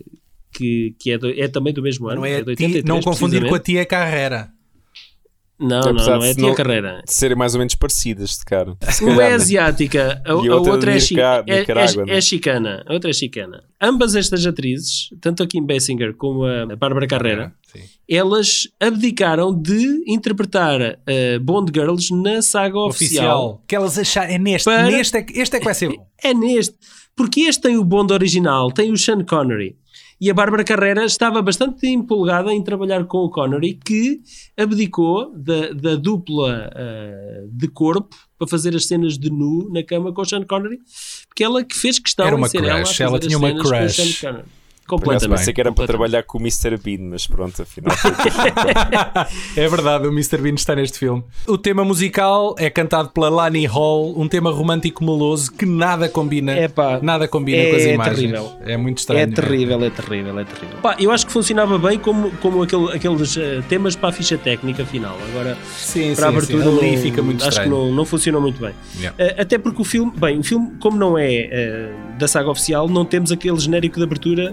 que, 0.52 0.96
que 1.00 1.12
é, 1.12 1.18
do- 1.18 1.30
é 1.30 1.48
também 1.48 1.74
do 1.74 1.82
mesmo 1.82 2.08
ano. 2.08 2.18
Não, 2.22 2.26
é 2.26 2.34
é 2.34 2.38
83, 2.38 2.84
não 2.84 3.00
confundir 3.02 3.48
com 3.48 3.54
a 3.56 3.60
tia 3.60 3.86
Carrera. 3.86 4.50
Não, 5.60 5.82
não, 5.82 5.94
não 5.94 6.24
é 6.24 6.30
a 6.30 6.34
se 6.34 6.36
tia 6.40 6.54
carreira. 6.54 7.02
De 7.04 7.12
serem 7.12 7.36
mais 7.36 7.56
ou 7.56 7.60
menos 7.60 7.74
parecidas, 7.74 8.38
de 8.38 8.46
cara. 8.46 8.78
Uma 9.02 9.24
é 9.24 9.30
né? 9.30 9.34
asiática, 9.36 10.22
a, 10.24 10.30
a 10.30 10.34
a 10.34 10.36
outra 10.36 10.72
outra 10.72 10.92
é, 10.92 11.00
Nica- 11.00 11.44
é- 11.48 11.62
é- 11.62 12.06
né? 12.06 12.18
é 12.18 12.22
chicana. 12.22 12.84
A 12.88 12.94
outra 12.94 13.10
é 13.10 13.14
chicana. 13.14 13.64
Ambas 13.82 14.16
estas 14.16 14.46
atrizes, 14.46 15.10
tanto 15.20 15.42
a 15.42 15.48
Kim 15.48 15.66
Basinger 15.66 16.14
como 16.16 16.46
a 16.46 16.76
Bárbara 16.76 17.08
Carreira, 17.08 17.54
Sim. 17.72 17.80
elas 18.10 18.68
abdicaram 18.80 19.52
de 19.60 20.04
interpretar 20.08 20.80
uh, 20.82 21.40
Bond 21.42 21.72
Girls 21.74 22.14
na 22.14 22.42
saga 22.42 22.78
oficial. 22.80 23.26
Oficial. 23.26 23.64
Que 23.68 23.76
elas 23.76 23.98
acharam. 23.98 24.32
É 24.34 24.38
neste. 24.38 24.66
Para- 24.66 24.84
Neste 24.92 25.18
é, 25.18 25.22
que- 25.24 25.40
este 25.40 25.56
é 25.56 25.60
que 25.60 25.66
vai 25.66 25.74
ser 25.74 25.90
bom. 25.90 26.08
É 26.24 26.34
neste. 26.34 26.76
Porque 27.16 27.42
este 27.42 27.64
tem 27.64 27.78
o 27.78 27.84
Bond 27.84 28.14
original, 28.14 28.72
tem 28.72 28.92
o 28.92 28.98
Sean 28.98 29.24
Connery. 29.24 29.76
E 30.20 30.32
a 30.32 30.34
Bárbara 30.34 30.64
Carreira 30.64 31.06
estava 31.06 31.42
bastante 31.44 31.88
empolgada 31.88 32.52
em 32.52 32.64
trabalhar 32.64 33.06
com 33.06 33.20
o 33.20 33.30
Connery, 33.30 33.76
que 33.76 34.20
abdicou 34.58 35.32
da, 35.36 35.72
da 35.72 35.96
dupla 35.96 36.72
ah, 36.74 37.46
de 37.52 37.68
corpo 37.68 38.16
para 38.38 38.48
fazer 38.48 38.76
as 38.76 38.86
cenas 38.86 39.18
de 39.18 39.30
nu 39.30 39.70
na 39.72 39.84
cama 39.84 40.12
com 40.12 40.22
o 40.22 40.26
Sean 40.26 40.44
Connery, 40.44 40.80
porque 41.28 41.44
ela 41.44 41.64
que 41.64 41.76
fez 41.76 42.00
questão 42.00 42.26
Era 42.26 42.36
uma 42.36 42.48
em 42.48 42.50
ser 42.50 42.64
ela 42.64 42.68
a 42.68 42.76
crush, 42.78 42.90
fazer 42.90 43.04
ela 43.04 43.18
as 43.18 43.26
tinha 43.26 43.38
uma 43.38 43.48
cenas 43.48 43.62
com 43.62 43.68
o 43.68 43.72
crush. 43.72 43.96
Sean 43.96 44.32
Connery. 44.32 44.57
Completamente. 44.88 45.38
pensei 45.40 45.54
que 45.54 45.60
era 45.62 45.72
para 45.72 45.86
trabalhar 45.86 46.24
com 46.24 46.38
o 46.38 46.42
Mr. 46.42 46.78
Bean, 46.82 47.10
mas 47.10 47.28
pronto, 47.28 47.62
afinal 47.62 47.96
foi 47.98 48.12
É 49.56 49.68
verdade, 49.68 50.08
o 50.08 50.12
Mr. 50.12 50.38
Bean 50.38 50.56
está 50.56 50.76
neste 50.76 50.98
filme. 51.00 51.24
O 51.48 51.58
tema 51.58 51.84
musical 51.84 52.56
é 52.58 52.70
cantado 52.70 53.10
pela 53.10 53.30
Lani 53.30 53.66
Hall, 53.66 54.14
um 54.20 54.28
tema 54.28 54.52
romântico 54.52 55.04
meloso 55.04 55.52
que 55.52 55.66
nada 55.66 56.08
combina. 56.10 56.58
Epá, 56.58 57.00
nada 57.02 57.28
combina 57.28 57.58
é 57.58 57.70
com 57.70 57.76
as 57.76 57.84
imagens. 57.84 58.18
terrível. 58.18 58.52
É 58.66 58.78
muito 58.78 58.98
estranho. 59.00 59.22
É 59.22 59.28
terrível, 59.28 59.84
é 59.84 59.90
terrível, 59.90 60.40
é 60.40 60.44
terrível. 60.46 60.78
Pá, 60.82 60.96
eu 61.00 61.12
acho 61.12 61.26
que 61.26 61.32
funcionava 61.32 61.78
bem 61.78 62.00
como, 62.00 62.32
como 62.38 62.64
aquele- 62.64 62.92
aqueles 62.94 63.38
eh, 63.38 63.62
temas 63.68 63.96
para 63.96 64.10
a 64.10 64.12
ficha 64.12 64.38
técnica 64.38 64.86
final. 64.86 65.18
Agora, 65.32 65.58
Sim, 65.76 66.16
para 66.16 66.30
a 66.30 66.32
sim, 66.32 66.40
sim. 66.48 66.54
abertura, 66.54 66.78
Ali 66.86 66.96
não- 66.96 67.02
fica 67.02 67.22
muito 67.22 67.42
acho 67.42 67.50
estranho. 67.50 67.70
que 67.72 67.76
não, 67.78 67.92
não 67.94 68.06
funcionou 68.06 68.42
muito 68.42 68.60
bem. 68.62 68.74
Yeah. 68.98 69.16
Eh, 69.18 69.36
até 69.42 69.58
porque 69.58 69.82
o 69.82 69.86
filme, 69.86 70.12
bem, 70.16 70.40
o 70.40 70.44
filme, 70.44 70.72
como 70.80 70.98
não 70.98 71.18
é 71.18 71.34
eh, 71.34 71.92
da 72.18 72.28
saga 72.28 72.50
oficial, 72.50 72.88
não 72.88 73.06
temos 73.06 73.32
aquele 73.32 73.58
genérico 73.60 73.98
de 73.98 74.04
abertura 74.04 74.52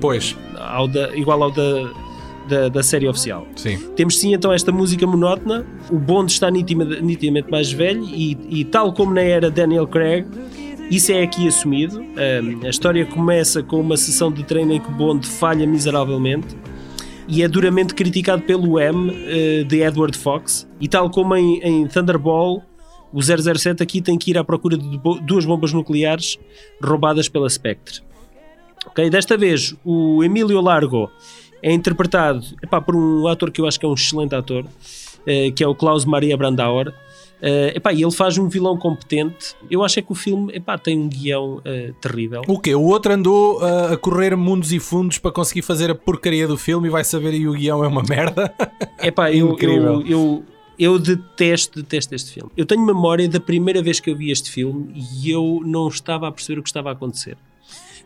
Pois, 0.00 0.36
ao 0.58 0.86
da- 0.88 1.14
igual 1.16 1.42
ao 1.42 1.50
da, 1.50 1.90
da, 2.48 2.68
da 2.68 2.82
série 2.82 3.08
oficial. 3.08 3.46
sim. 3.56 3.78
Temos 3.96 4.18
sim 4.18 4.34
então 4.34 4.52
esta 4.52 4.72
música 4.72 5.06
monótona. 5.06 5.64
O 5.90 5.98
Bond 5.98 6.30
está 6.32 6.50
nitidamente 6.50 7.50
mais 7.50 7.70
velho 7.72 8.04
e, 8.04 8.36
e 8.48 8.64
tal 8.64 8.92
como 8.92 9.14
na 9.14 9.22
era 9.22 9.50
Daniel 9.50 9.86
Craig, 9.86 10.26
isso 10.90 11.12
é 11.12 11.22
aqui 11.22 11.46
assumido. 11.46 12.00
Um, 12.00 12.66
a 12.66 12.68
história 12.70 13.06
começa 13.06 13.62
com 13.62 13.80
uma 13.80 13.96
sessão 13.96 14.30
de 14.32 14.42
treino 14.42 14.72
em 14.72 14.80
que 14.80 14.90
Bond 14.90 15.26
falha 15.26 15.66
miseravelmente 15.66 16.56
e 17.28 17.42
é 17.44 17.48
duramente 17.48 17.94
criticado 17.94 18.42
pelo 18.42 18.80
M 18.80 19.08
eh, 19.28 19.62
de 19.62 19.82
Edward 19.82 20.18
Fox. 20.18 20.66
E 20.80 20.88
tal 20.88 21.08
como 21.10 21.36
em, 21.36 21.60
em 21.62 21.86
Thunderball, 21.86 22.60
o 23.12 23.22
007 23.22 23.80
aqui 23.80 24.00
tem 24.00 24.18
que 24.18 24.32
ir 24.32 24.38
à 24.38 24.42
procura 24.42 24.76
de 24.76 25.00
duas 25.22 25.44
bombas 25.44 25.72
nucleares 25.72 26.36
roubadas 26.82 27.28
pela 27.28 27.48
Spectre. 27.48 28.00
Ok, 28.86 29.10
Desta 29.10 29.36
vez 29.36 29.74
o 29.84 30.24
Emílio 30.24 30.60
Largo 30.60 31.10
é 31.62 31.72
interpretado 31.72 32.44
epá, 32.62 32.80
por 32.80 32.96
um 32.96 33.26
ator 33.26 33.50
que 33.50 33.60
eu 33.60 33.66
acho 33.66 33.78
que 33.78 33.84
é 33.84 33.88
um 33.88 33.94
excelente 33.94 34.34
ator, 34.34 34.64
eh, 35.26 35.50
que 35.50 35.62
é 35.62 35.68
o 35.68 35.74
Klaus 35.74 36.04
Maria 36.04 36.36
Brandauer. 36.36 36.92
Eh, 37.42 37.74
epá, 37.76 37.92
e 37.92 38.02
ele 38.02 38.10
faz 38.10 38.36
um 38.36 38.48
vilão 38.48 38.76
competente. 38.76 39.54
Eu 39.70 39.82
acho 39.82 39.98
é 39.98 40.02
que 40.02 40.12
o 40.12 40.14
filme 40.14 40.54
epá, 40.54 40.76
tem 40.76 40.98
um 40.98 41.08
guião 41.08 41.60
eh, 41.64 41.92
terrível. 42.00 42.42
O 42.46 42.58
quê? 42.58 42.74
O 42.74 42.82
outro 42.82 43.12
andou 43.12 43.60
uh, 43.60 43.92
a 43.92 43.96
correr 43.96 44.36
mundos 44.36 44.72
e 44.72 44.78
fundos 44.78 45.18
para 45.18 45.30
conseguir 45.30 45.62
fazer 45.62 45.90
a 45.90 45.94
porcaria 45.94 46.46
do 46.46 46.56
filme 46.56 46.88
e 46.88 46.90
vai 46.90 47.04
saber 47.04 47.34
e 47.34 47.48
o 47.48 47.52
guião 47.52 47.82
é 47.84 47.88
uma 47.88 48.02
merda. 48.02 48.52
Epá, 49.02 49.32
eu, 49.32 49.52
Incrível. 49.52 50.02
eu, 50.02 50.06
eu, 50.06 50.44
eu 50.78 50.98
detesto, 50.98 51.82
detesto 51.82 52.14
este 52.14 52.32
filme. 52.32 52.50
Eu 52.56 52.66
tenho 52.66 52.84
memória 52.84 53.28
da 53.28 53.40
primeira 53.40 53.82
vez 53.82 54.00
que 54.00 54.10
eu 54.10 54.16
vi 54.16 54.30
este 54.30 54.50
filme 54.50 54.92
e 54.94 55.30
eu 55.30 55.60
não 55.64 55.88
estava 55.88 56.28
a 56.28 56.32
perceber 56.32 56.60
o 56.60 56.62
que 56.62 56.68
estava 56.68 56.90
a 56.90 56.92
acontecer. 56.92 57.36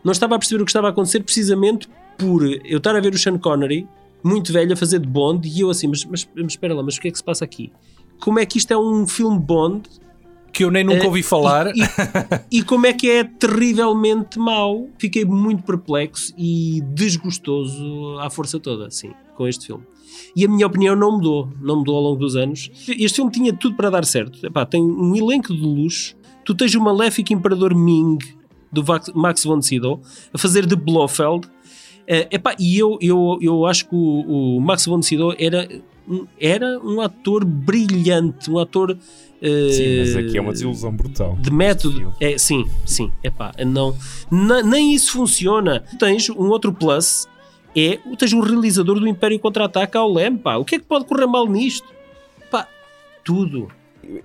Não 0.05 0.11
estava 0.13 0.35
a 0.35 0.39
perceber 0.39 0.61
o 0.61 0.65
que 0.65 0.69
estava 0.69 0.87
a 0.87 0.91
acontecer 0.91 1.19
precisamente 1.21 1.89
por 2.17 2.45
eu 2.45 2.77
estar 2.77 2.95
a 2.95 2.99
ver 3.01 3.13
o 3.13 3.17
Sean 3.17 3.37
Connery, 3.37 3.85
muito 4.23 4.53
velho, 4.53 4.71
a 4.71 4.75
fazer 4.77 4.99
de 4.99 5.07
Bond, 5.07 5.45
e 5.47 5.59
eu 5.59 5.69
assim, 5.69 5.87
mas, 5.87 6.05
mas, 6.05 6.27
mas 6.35 6.45
espera 6.53 6.73
lá, 6.73 6.81
mas 6.81 6.95
o 6.95 7.01
que 7.01 7.07
é 7.09 7.11
que 7.11 7.17
se 7.17 7.23
passa 7.23 7.43
aqui? 7.43 7.71
Como 8.21 8.39
é 8.39 8.45
que 8.45 8.57
isto 8.57 8.71
é 8.71 8.77
um 8.77 9.05
filme 9.05 9.37
Bond 9.39 9.81
que 10.53 10.63
eu 10.63 10.71
nem 10.71 10.85
nunca 10.85 11.03
Eh, 11.03 11.07
ouvi 11.07 11.21
falar. 11.21 11.67
E, 11.75 11.81
e- 11.81 12.59
e 12.59 12.63
como 12.63 12.85
é 12.85 12.93
que 12.93 13.09
é 13.09 13.25
terrivelmente 13.25 14.39
mau? 14.39 14.87
Fiquei 14.97 15.25
muito 15.25 15.63
perplexo 15.63 16.33
e 16.37 16.81
desgostoso 16.93 18.17
à 18.19 18.29
força 18.29 18.59
toda, 18.59 18.89
sim, 18.89 19.11
com 19.35 19.47
este 19.47 19.65
filme. 19.67 19.83
E 20.35 20.45
a 20.45 20.47
minha 20.47 20.65
opinião 20.67 20.95
não 20.95 21.13
mudou, 21.13 21.49
não 21.61 21.77
mudou 21.77 21.95
ao 21.97 22.01
longo 22.03 22.19
dos 22.19 22.35
anos. 22.35 22.71
Este 22.87 23.15
filme 23.17 23.31
tinha 23.31 23.53
tudo 23.53 23.75
para 23.75 23.89
dar 23.89 24.05
certo. 24.05 24.45
Epá, 24.45 24.65
tem 24.65 24.81
um 24.81 25.13
elenco 25.15 25.53
de 25.53 25.61
luxo. 25.61 26.15
Tu 26.45 26.53
tens 26.55 26.73
o 26.75 26.79
maléfico 26.81 27.33
imperador 27.33 27.75
Ming 27.75 28.17
do 28.81 28.83
Max 29.15 29.43
von 29.43 29.61
Sydow 29.61 30.01
a 30.33 30.37
fazer 30.37 30.65
de 30.65 30.75
Blofeld. 30.75 31.47
Eh, 32.07 32.27
epá, 32.31 32.55
e 32.59 32.77
eu, 32.77 32.97
eu, 33.01 33.39
eu 33.41 33.65
acho 33.65 33.85
que 33.89 33.95
o, 33.95 34.57
o 34.57 34.61
Max 34.61 34.85
von 34.85 35.01
Sydow 35.01 35.33
era, 35.39 35.67
um- 36.07 36.27
era 36.39 36.79
um 36.79 37.01
ator 37.01 37.43
brilhante, 37.43 38.51
um 38.51 38.59
ator 38.59 38.95
eh, 39.41 39.69
Sim, 39.71 39.99
mas 39.99 40.15
aqui 40.15 40.37
é 40.37 40.41
uma 40.41 40.51
desilusão 40.51 40.95
brutal. 40.95 41.35
de 41.41 41.51
método. 41.51 42.13
É, 42.19 42.37
sim, 42.37 42.65
sim. 42.85 43.11
Epá, 43.23 43.51
não, 43.65 43.95
na- 44.31 44.61
nem 44.61 44.93
isso 44.93 45.13
funciona. 45.13 45.83
Tens 45.99 46.29
um 46.29 46.47
outro 46.49 46.71
plus, 46.71 47.27
é 47.75 47.97
tens 48.17 48.33
o 48.33 48.39
realizador 48.39 48.99
do 48.99 49.07
Império 49.07 49.39
Contra-Ataca 49.39 49.97
ao 49.99 50.13
Lem, 50.13 50.37
pá. 50.37 50.57
O 50.57 50.63
que 50.65 50.75
é 50.75 50.79
que 50.79 50.85
pode 50.85 51.05
correr 51.05 51.25
mal 51.25 51.47
nisto? 51.47 51.87
Pá, 52.51 52.67
tudo. 53.23 53.67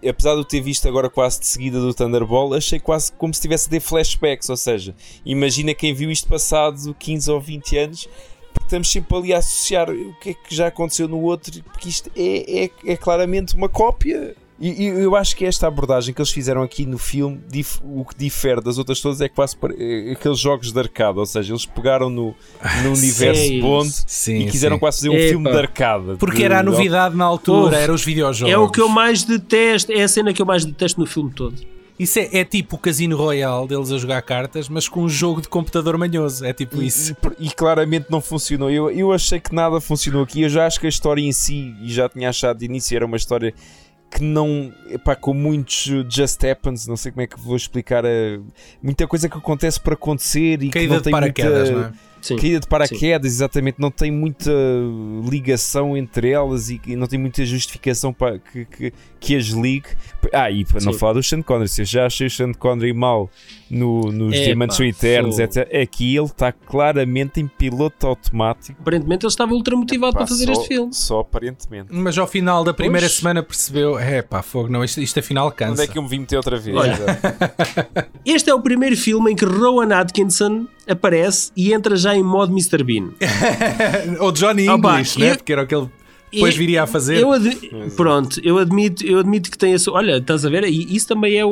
Apesar 0.08 0.34
de 0.34 0.40
eu 0.40 0.44
ter 0.44 0.60
visto 0.60 0.86
agora 0.88 1.08
quase 1.08 1.40
de 1.40 1.46
seguida 1.46 1.80
do 1.80 1.94
Thunderball, 1.94 2.54
achei 2.54 2.78
quase 2.78 3.12
como 3.12 3.32
se 3.32 3.40
tivesse 3.40 3.68
de 3.68 3.80
flashbacks. 3.80 4.48
Ou 4.48 4.56
seja, 4.56 4.94
imagina 5.24 5.74
quem 5.74 5.94
viu 5.94 6.10
isto 6.10 6.28
passado 6.28 6.94
15 6.98 7.30
ou 7.30 7.40
20 7.40 7.78
anos, 7.78 8.08
porque 8.52 8.66
estamos 8.66 8.90
sempre 8.90 9.16
ali 9.16 9.34
a 9.34 9.38
associar 9.38 9.90
o 9.90 10.14
que 10.20 10.30
é 10.30 10.34
que 10.34 10.54
já 10.54 10.66
aconteceu 10.68 11.08
no 11.08 11.20
outro, 11.20 11.62
porque 11.64 11.88
isto 11.88 12.10
é, 12.16 12.64
é, 12.64 12.70
é 12.92 12.96
claramente 12.96 13.54
uma 13.54 13.68
cópia. 13.68 14.36
E, 14.61 14.82
e 14.82 14.86
eu 14.88 15.16
acho 15.16 15.34
que 15.34 15.46
esta 15.46 15.66
abordagem 15.66 16.12
que 16.12 16.20
eles 16.20 16.30
fizeram 16.30 16.62
aqui 16.62 16.84
no 16.84 16.98
filme, 16.98 17.40
dif- 17.48 17.80
o 17.82 18.04
que 18.04 18.14
difere 18.14 18.61
das 18.61 18.76
outras 18.76 19.00
todas 19.00 19.20
é 19.22 19.28
quase 19.28 19.56
é 19.78 20.12
aqueles 20.12 20.38
jogos 20.38 20.70
de 20.70 20.78
arcade, 20.78 21.18
ou 21.18 21.24
seja, 21.24 21.52
eles 21.52 21.64
pegaram 21.64 22.11
no, 22.11 22.34
no 22.82 22.92
universo 22.92 23.40
Sim. 23.42 23.61
Bond 23.61 23.90
Sim, 24.06 24.36
e 24.40 24.50
quiseram 24.50 24.76
sim. 24.76 24.80
quase 24.80 24.98
fazer 24.98 25.08
um 25.08 25.14
Epa. 25.14 25.28
filme 25.28 25.50
de 25.50 25.56
arcade. 25.56 26.16
Porque 26.18 26.36
de- 26.36 26.44
era 26.44 26.58
a 26.61 26.62
novidade 26.62 27.16
na 27.16 27.24
altura, 27.24 27.78
eram 27.78 27.94
os 27.94 28.04
videojogos. 28.04 28.52
É 28.52 28.58
o 28.58 28.68
que 28.70 28.80
eu 28.82 28.88
mais 28.88 29.24
detesto, 29.24 29.90
é 29.92 30.02
a 30.02 30.08
cena 30.08 30.32
que 30.34 30.42
eu 30.42 30.46
mais 30.46 30.62
detesto 30.64 31.00
no 31.00 31.06
filme 31.06 31.30
todo. 31.32 31.54
Isso 31.98 32.18
é, 32.18 32.28
é 32.40 32.44
tipo 32.44 32.76
o 32.76 32.78
Casino 32.78 33.14
Royale 33.16 33.68
deles 33.68 33.90
a 33.92 33.98
jogar 33.98 34.22
cartas, 34.22 34.68
mas 34.70 34.88
com 34.88 35.02
um 35.04 35.08
jogo 35.08 35.40
de 35.42 35.48
computador 35.48 35.98
manhoso. 35.98 36.44
É 36.46 36.52
tipo 36.52 36.82
isso. 36.82 37.14
E, 37.38 37.46
e 37.48 37.50
claramente 37.50 38.06
não 38.11 38.22
funcionou. 38.22 38.70
Eu, 38.70 38.90
eu 38.90 39.12
achei 39.12 39.38
que 39.38 39.54
nada 39.54 39.80
funcionou 39.82 40.22
aqui. 40.22 40.40
Eu 40.42 40.48
já 40.48 40.66
acho 40.66 40.80
que 40.80 40.86
a 40.86 40.88
história 40.88 41.20
em 41.20 41.30
si, 41.32 41.74
e 41.82 41.92
já 41.92 42.08
tinha 42.08 42.30
achado 42.30 42.58
de 42.58 42.64
início, 42.64 42.96
era 42.96 43.04
uma 43.04 43.18
história 43.18 43.52
que 44.11 44.22
não. 44.22 44.72
Epá, 44.88 45.14
com 45.14 45.32
muitos 45.32 45.84
just 46.08 46.42
happens, 46.44 46.86
não 46.86 46.96
sei 46.96 47.12
como 47.12 47.22
é 47.22 47.26
que 47.26 47.38
vou 47.38 47.56
explicar. 47.56 48.04
eh, 48.04 48.40
muita 48.82 49.06
coisa 49.06 49.28
que 49.28 49.38
acontece 49.38 49.78
por 49.80 49.92
acontecer 49.92 50.62
e 50.62 50.66
que 50.66 50.70
Caída 50.70 50.94
não 50.94 50.98
de 50.98 51.04
tem 51.04 51.12
paraquedas, 51.12 51.70
muita, 51.70 51.88
não 51.88 51.88
é? 51.88 52.09
Sim. 52.20 52.36
Caída 52.36 52.60
de 52.60 52.66
paraquedas, 52.66 53.32
exatamente, 53.32 53.76
não 53.80 53.90
tem 53.90 54.10
muita 54.10 54.50
ligação 55.28 55.96
entre 55.96 56.30
elas 56.30 56.70
e, 56.70 56.80
e 56.86 56.96
não 56.96 57.06
tem 57.06 57.18
muita 57.18 57.44
justificação 57.44 58.12
para 58.12 58.38
que, 58.38 58.64
que, 58.64 58.92
que 59.18 59.36
as 59.36 59.46
ligue. 59.46 59.88
Ah, 60.32 60.50
e 60.50 60.64
para 60.64 60.80
não 60.82 60.92
Sim. 60.92 60.98
falar 60.98 61.14
do 61.14 61.22
Sean 61.22 61.42
Connery, 61.42 61.68
se 61.68 61.82
eu 61.82 61.86
já 61.86 62.06
achei 62.06 62.26
o 62.26 62.30
Sean 62.30 62.52
Connery 62.52 62.92
mau 62.92 63.30
no, 63.70 64.02
nos 64.12 64.34
Epá, 64.34 64.44
Diamantes 64.44 64.76
São 64.76 64.86
Eternos, 64.86 65.36
fogo. 65.36 65.44
etc. 65.44 65.74
Aqui 65.82 66.16
ele 66.16 66.26
está 66.26 66.52
claramente 66.52 67.40
em 67.40 67.46
piloto 67.46 68.06
automático. 68.06 68.80
Aparentemente 68.80 69.24
ele 69.24 69.30
estava 69.30 69.52
ultra 69.52 69.76
motivado 69.76 70.12
Pá, 70.12 70.18
para 70.18 70.26
fazer 70.28 70.46
só, 70.46 70.52
este 70.52 70.68
filme. 70.68 70.94
Só 70.94 71.20
aparentemente. 71.20 71.88
Mas 71.90 72.18
ao 72.18 72.26
final 72.26 72.62
da 72.64 72.74
primeira 72.74 73.06
Pois. 73.06 73.16
semana 73.16 73.42
percebeu: 73.42 73.98
é 73.98 74.22
pá, 74.22 74.42
fogo, 74.42 74.68
não, 74.68 74.84
isto, 74.84 75.00
isto 75.00 75.18
afinal 75.18 75.50
cansa. 75.52 75.72
Onde 75.72 75.82
é 75.82 75.86
que 75.86 75.98
eu 75.98 76.02
me 76.02 76.08
vim 76.08 76.18
meter 76.20 76.36
outra 76.36 76.58
vez? 76.58 76.76
Olha. 76.76 76.96
Este 78.24 78.50
é 78.50 78.54
o 78.54 78.60
primeiro 78.60 78.96
filme 78.96 79.32
em 79.32 79.36
que 79.36 79.44
Rowan 79.44 79.94
Atkinson 79.94 80.66
aparece 80.91 81.51
e 81.57 81.72
entra 81.72 81.97
já 81.97 82.14
em 82.14 82.22
modo 82.22 82.53
Mr. 82.53 82.82
Bean. 82.82 83.11
Ou 84.20 84.32
Johnny 84.32 84.66
English, 84.66 85.18
né? 85.18 85.32
eu- 85.32 85.36
Porque 85.36 85.53
era 85.53 85.62
o 85.62 85.66
que 85.66 85.74
ele 85.74 85.88
depois 86.32 86.55
Eu- 86.55 86.59
viria 86.61 86.82
a 86.84 86.86
fazer. 86.86 87.16
Eu 87.18 87.32
ad- 87.32 87.59
Pronto, 87.97 88.41
eu 88.45 88.57
admito, 88.59 89.05
eu 89.05 89.18
admito 89.18 89.51
que 89.51 89.59
tem 89.59 89.72
esse. 89.72 89.91
Olha, 89.91 90.18
estás 90.18 90.45
a 90.47 90.49
ver? 90.49 90.62
E 90.62 90.95
isso 90.95 91.09
também 91.09 91.34
é 91.36 91.45
o, 91.45 91.51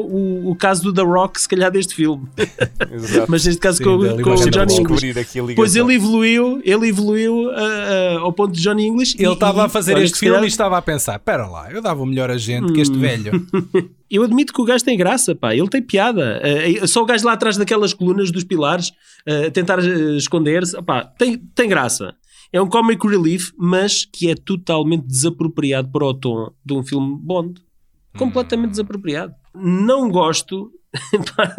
o 0.50 0.54
caso 0.54 0.84
do 0.84 0.92
The 0.92 1.02
Rock, 1.02 1.40
se 1.40 1.48
calhar, 1.48 1.68
deste 1.72 1.96
filme. 1.96 2.28
Exato. 2.92 3.26
Mas 3.28 3.44
neste 3.44 3.60
caso 3.60 3.78
Sim, 3.78 3.84
com, 3.84 3.98
com 4.22 4.30
o 4.34 4.50
Johnny 4.50 4.76
English. 4.76 5.12
a. 5.18 5.54
Pois 5.56 5.74
ele 5.74 5.94
evoluiu, 5.94 6.60
ele 6.64 6.86
evoluiu 6.90 7.50
ah, 7.50 7.56
ah, 7.56 8.18
ao 8.20 8.32
ponto 8.32 8.52
de 8.54 8.62
Johnny 8.62 8.86
English. 8.86 9.16
Ele 9.18 9.28
e- 9.28 9.32
estava 9.32 9.64
a 9.64 9.68
fazer 9.68 9.98
este 9.98 10.16
filme 10.20 10.34
calhar- 10.34 10.44
e 10.44 10.48
estava 10.48 10.78
a 10.78 10.82
pensar: 10.82 11.16
espera 11.16 11.48
lá, 11.48 11.72
eu 11.72 11.82
dava 11.82 12.00
o 12.00 12.06
melhor 12.06 12.30
agente 12.30 12.72
que 12.72 12.80
este 12.80 12.94
Hum. 12.96 13.00
velho. 13.00 13.46
Eu 14.10 14.22
admito 14.22 14.52
que 14.52 14.60
o 14.60 14.64
gajo 14.64 14.84
tem 14.84 14.96
graça, 14.96 15.34
pá, 15.34 15.54
ele 15.54 15.68
tem 15.68 15.82
piada. 15.82 16.40
Eh, 16.42 16.86
só 16.86 17.02
o 17.02 17.06
gajo 17.06 17.26
lá 17.26 17.32
atrás 17.34 17.56
daquelas 17.56 17.92
colunas 17.92 18.30
dos 18.30 18.44
pilares, 18.44 18.90
a 19.26 19.50
tentar 19.50 19.78
eh, 19.80 20.16
esconder-se, 20.16 20.80
pá, 20.82 21.04
tem, 21.04 21.36
tem 21.54 21.68
graça. 21.68 22.14
É 22.52 22.60
um 22.62 22.68
comic 22.68 23.06
relief, 23.06 23.50
mas 23.58 24.06
que 24.06 24.30
é 24.30 24.34
totalmente 24.34 25.04
desapropriado 25.06 25.90
para 25.90 26.04
o 26.06 26.14
tom 26.14 26.50
de 26.64 26.72
um 26.74 26.82
filme 26.82 27.16
Bond. 27.20 27.60
Completamente 28.16 28.70
desapropriado. 28.70 29.34
Não 29.54 30.08
gosto. 30.10 30.72
Pá, 31.36 31.54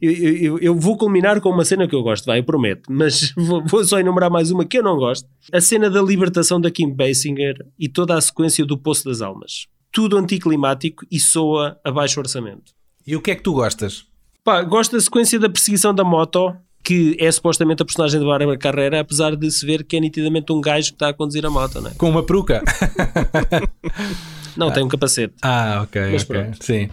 eu, 0.00 0.12
eu- 0.12 0.58
eu 0.60 0.74
vou 0.76 0.96
culminar 0.96 1.40
com 1.40 1.50
uma 1.50 1.64
cena 1.64 1.88
que 1.88 1.94
eu 1.94 2.02
gosto, 2.04 2.24
vai, 2.26 2.38
eu 2.38 2.44
prometo, 2.44 2.82
mas 2.88 3.32
vou, 3.36 3.64
vou 3.66 3.84
só 3.84 3.98
enumerar 3.98 4.30
mais 4.30 4.52
uma 4.52 4.64
que 4.64 4.78
eu 4.78 4.82
não 4.84 4.96
gosto. 4.96 5.28
A 5.52 5.60
cena 5.60 5.90
da 5.90 6.00
libertação 6.00 6.60
da 6.60 6.70
Kim 6.70 6.94
Basinger 6.94 7.56
e 7.76 7.88
toda 7.88 8.14
a 8.16 8.20
sequência 8.20 8.64
do 8.64 8.78
Poço 8.78 9.04
das 9.06 9.20
Almas. 9.20 9.66
Tudo 9.92 10.16
anticlimático 10.16 11.04
e 11.10 11.18
soa 11.18 11.78
a 11.84 11.90
baixo 11.90 12.20
orçamento. 12.20 12.72
E 13.06 13.16
o 13.16 13.20
que 13.20 13.30
é 13.32 13.34
que 13.34 13.42
tu 13.42 13.52
gostas? 13.52 14.04
Pá, 14.44 14.62
gosto 14.62 14.92
da 14.96 15.00
sequência 15.00 15.38
da 15.38 15.48
perseguição 15.48 15.92
da 15.94 16.04
moto, 16.04 16.54
que 16.82 17.16
é 17.20 17.30
supostamente 17.30 17.82
a 17.82 17.84
personagem 17.84 18.18
de 18.20 18.24
Bárbara 18.26 18.56
Carreira, 18.56 19.00
apesar 19.00 19.34
de 19.36 19.50
se 19.50 19.66
ver 19.66 19.84
que 19.84 19.96
é 19.96 20.00
nitidamente 20.00 20.52
um 20.52 20.60
gajo 20.60 20.88
que 20.90 20.94
está 20.94 21.08
a 21.08 21.12
conduzir 21.14 21.44
a 21.44 21.50
moto, 21.50 21.80
não 21.80 21.90
é? 21.90 21.94
Com 21.94 22.08
uma 22.10 22.22
peruca? 22.22 22.62
Não, 24.56 24.70
tem 24.72 24.82
um 24.82 24.88
capacete. 24.88 25.34
Ah, 25.42 25.80
ok, 25.84 26.00
Mas 26.12 26.22
ok. 26.22 26.36
pronto. 26.42 26.64
Sim. 26.64 26.88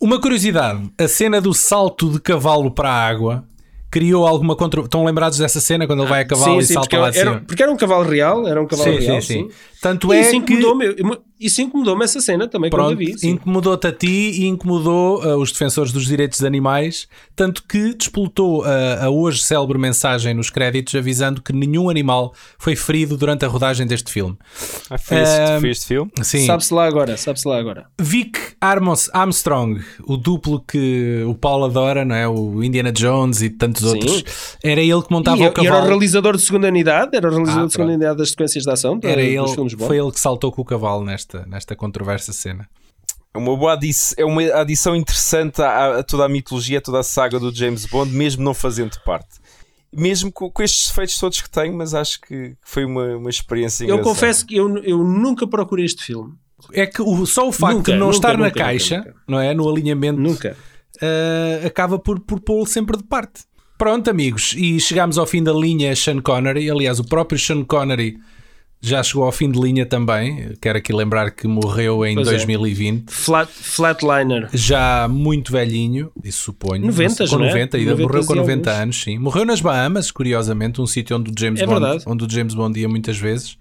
Uma 0.00 0.20
curiosidade: 0.20 0.90
a 0.98 1.06
cena 1.08 1.40
do 1.40 1.52
salto 1.52 2.10
de 2.10 2.20
cavalo 2.20 2.70
para 2.70 2.90
a 2.90 3.06
água 3.08 3.44
criou 3.90 4.26
alguma 4.26 4.56
contra... 4.56 4.80
Estão 4.80 5.04
lembrados 5.04 5.36
dessa 5.38 5.60
cena 5.60 5.86
quando 5.86 6.00
ele 6.00 6.08
vai 6.08 6.22
a 6.22 6.24
cavalo 6.24 6.58
e 6.60 6.64
salta 6.64 6.80
porque, 6.88 6.96
lá 6.96 7.10
de 7.10 7.18
era, 7.18 7.30
cima? 7.32 7.44
porque 7.46 7.62
era 7.62 7.70
um 7.70 7.76
cavalo 7.76 8.08
real, 8.08 8.48
era 8.48 8.60
um 8.62 8.66
cavalo 8.66 8.90
Sim, 8.98 8.98
real, 9.06 9.20
sim, 9.20 9.26
sim. 9.42 9.48
sim. 9.50 9.54
Tanto 9.82 10.12
E 10.14 10.16
é 10.16 10.20
isso 10.22 10.30
que- 10.30 10.36
incomodou-me, 10.54 11.18
isso 11.46 11.60
incomodou-me 11.62 12.04
essa 12.04 12.20
cena 12.20 12.46
também 12.48 12.70
quando 12.70 12.96
Pronto, 12.96 13.02
a 13.02 13.16
vi. 13.16 13.28
incomodou-te 13.28 13.86
a 13.86 13.92
ti 13.92 14.30
e 14.42 14.46
incomodou 14.46 15.22
uh, 15.24 15.36
os 15.38 15.50
defensores 15.52 15.92
dos 15.92 16.04
direitos 16.06 16.38
dos 16.38 16.46
animais, 16.46 17.08
tanto 17.36 17.62
que 17.66 17.94
despoltou 17.94 18.64
a, 18.64 19.04
a 19.06 19.10
hoje 19.10 19.42
célebre 19.42 19.78
mensagem 19.78 20.34
nos 20.34 20.50
créditos 20.50 20.94
avisando 20.94 21.40
que 21.42 21.52
nenhum 21.52 21.88
animal 21.90 22.32
foi 22.58 22.76
ferido 22.76 23.16
durante 23.16 23.44
a 23.44 23.48
rodagem 23.48 23.86
deste 23.86 24.10
filme. 24.12 24.36
Ah, 24.90 24.98
foi, 24.98 25.18
este, 25.18 25.60
foi 25.60 25.70
este 25.70 25.86
filme? 25.86 26.10
Sim. 26.22 26.46
Sabe-se 26.46 26.72
lá 26.74 26.86
agora, 26.86 27.16
sabe-se 27.16 27.46
lá 27.48 27.58
agora. 27.58 27.86
Vic 28.00 28.38
Armos 28.60 29.10
Armstrong, 29.12 29.80
o 30.04 30.16
duplo 30.16 30.60
que 30.66 31.24
o 31.26 31.34
Paulo 31.34 31.64
adora, 31.64 32.04
não 32.04 32.14
é? 32.14 32.28
O 32.28 32.62
Indiana 32.62 32.92
Jones 32.92 33.42
e 33.42 33.50
tantos 33.50 33.82
Sim. 33.82 33.88
outros, 33.96 34.24
era 34.62 34.80
ele 34.80 35.02
que 35.02 35.10
montava 35.12 35.36
E, 35.36 35.40
o 35.40 35.42
e 35.42 35.46
era 35.46 35.52
o 35.52 35.64
cavalo. 35.64 35.86
realizador 35.88 36.36
de 36.36 36.42
segunda 36.42 36.68
unidade, 36.68 37.16
era 37.16 37.26
o 37.26 37.30
realizador 37.30 37.62
Ah, 37.62 37.66
de 37.66 37.72
segunda 37.72 37.92
unidade 37.92 38.18
das 38.18 38.30
sequências 38.30 38.64
de 38.64 38.70
ação 38.70 38.98
Era 39.02 39.20
ele, 39.22 39.38
foi 39.78 39.98
ele 39.98 40.10
que 40.12 40.20
saltou 40.20 40.52
com 40.52 40.62
o 40.62 40.64
cavalo 40.64 41.04
nesta, 41.04 41.31
nesta 41.46 41.74
controversa 41.76 42.32
cena. 42.32 42.68
É 43.34 43.38
uma 43.38 43.56
boa 43.56 43.72
adição, 43.72 44.14
é 44.18 44.24
uma 44.24 44.42
adição 44.60 44.94
interessante 44.94 45.62
a, 45.62 45.98
a 46.00 46.02
toda 46.02 46.24
a 46.26 46.28
mitologia, 46.28 46.78
a 46.78 46.80
toda 46.82 47.00
a 47.00 47.02
saga 47.02 47.38
do 47.40 47.54
James 47.54 47.86
Bond, 47.86 48.12
mesmo 48.12 48.44
não 48.44 48.52
fazendo 48.52 48.98
parte. 49.04 49.40
Mesmo 49.94 50.30
com, 50.32 50.50
com 50.50 50.62
estes 50.62 50.88
defeitos 50.88 51.18
todos 51.18 51.40
que 51.40 51.50
tenho, 51.50 51.74
mas 51.76 51.94
acho 51.94 52.20
que 52.20 52.54
foi 52.62 52.84
uma, 52.84 53.16
uma 53.16 53.30
experiência 53.30 53.84
Eu 53.84 53.96
engraçada. 53.96 54.14
confesso 54.14 54.46
que 54.46 54.56
eu, 54.56 54.78
eu 54.78 54.98
nunca 55.04 55.46
procurei 55.46 55.84
este 55.84 56.02
filme. 56.04 56.34
É 56.72 56.86
que 56.86 57.02
o, 57.02 57.26
só 57.26 57.48
o 57.48 57.52
facto 57.52 57.76
Nunca, 57.78 57.92
de 57.92 57.98
não 57.98 58.06
nunca, 58.06 58.16
estar 58.16 58.38
na 58.38 58.44
nunca, 58.44 58.58
caixa, 58.58 58.98
nunca, 58.98 59.14
não 59.26 59.40
é? 59.40 59.52
No 59.54 59.68
alinhamento, 59.68 60.20
Nunca. 60.20 60.56
uh, 60.96 61.66
acaba 61.66 61.98
por, 61.98 62.20
por 62.20 62.38
pô-lo 62.40 62.66
sempre 62.66 62.96
de 62.96 63.02
parte. 63.04 63.42
Pronto, 63.76 64.08
amigos, 64.08 64.54
e 64.56 64.78
chegámos 64.78 65.18
ao 65.18 65.26
fim 65.26 65.42
da 65.42 65.52
linha 65.52 65.94
Sean 65.96 66.20
Connery. 66.20 66.70
Aliás, 66.70 67.00
o 67.00 67.04
próprio 67.04 67.38
Sean 67.38 67.64
Connery 67.64 68.16
já 68.84 69.02
chegou 69.02 69.22
ao 69.24 69.30
fim 69.32 69.50
de 69.50 69.58
linha 69.60 69.86
também. 69.86 70.52
Quero 70.60 70.76
aqui 70.78 70.92
lembrar 70.92 71.30
que 71.30 71.46
morreu 71.46 72.04
em 72.04 72.14
Pois 72.16 72.26
é. 72.26 72.32
2020. 72.32 73.04
Flat, 73.10 73.48
flatliner. 73.50 74.48
Já 74.52 75.06
muito 75.08 75.52
velhinho, 75.52 76.10
isso 76.24 76.42
suponho. 76.42 76.84
90, 76.86 77.26
com 77.28 77.38
não 77.38 77.44
é? 77.44 77.48
90, 77.48 77.76
ainda 77.76 77.90
90 77.92 78.08
morreu 78.08 78.26
com 78.26 78.32
e 78.34 78.36
90 78.38 78.70
alguns. 78.70 78.82
anos, 78.82 79.02
sim. 79.02 79.18
Morreu 79.18 79.44
nas 79.44 79.60
Bahamas, 79.60 80.10
curiosamente, 80.10 80.80
um 80.80 80.86
sítio 80.86 81.16
onde 81.16 81.30
o 81.30 81.34
James 81.38 81.60
É 81.60 81.66
Bond, 81.66 81.80
verdade. 81.80 82.04
onde 82.06 82.24
o 82.24 82.30
James 82.30 82.54
Bond 82.54 82.78
ia 82.80 82.88
muitas 82.88 83.16
vezes. 83.16 83.56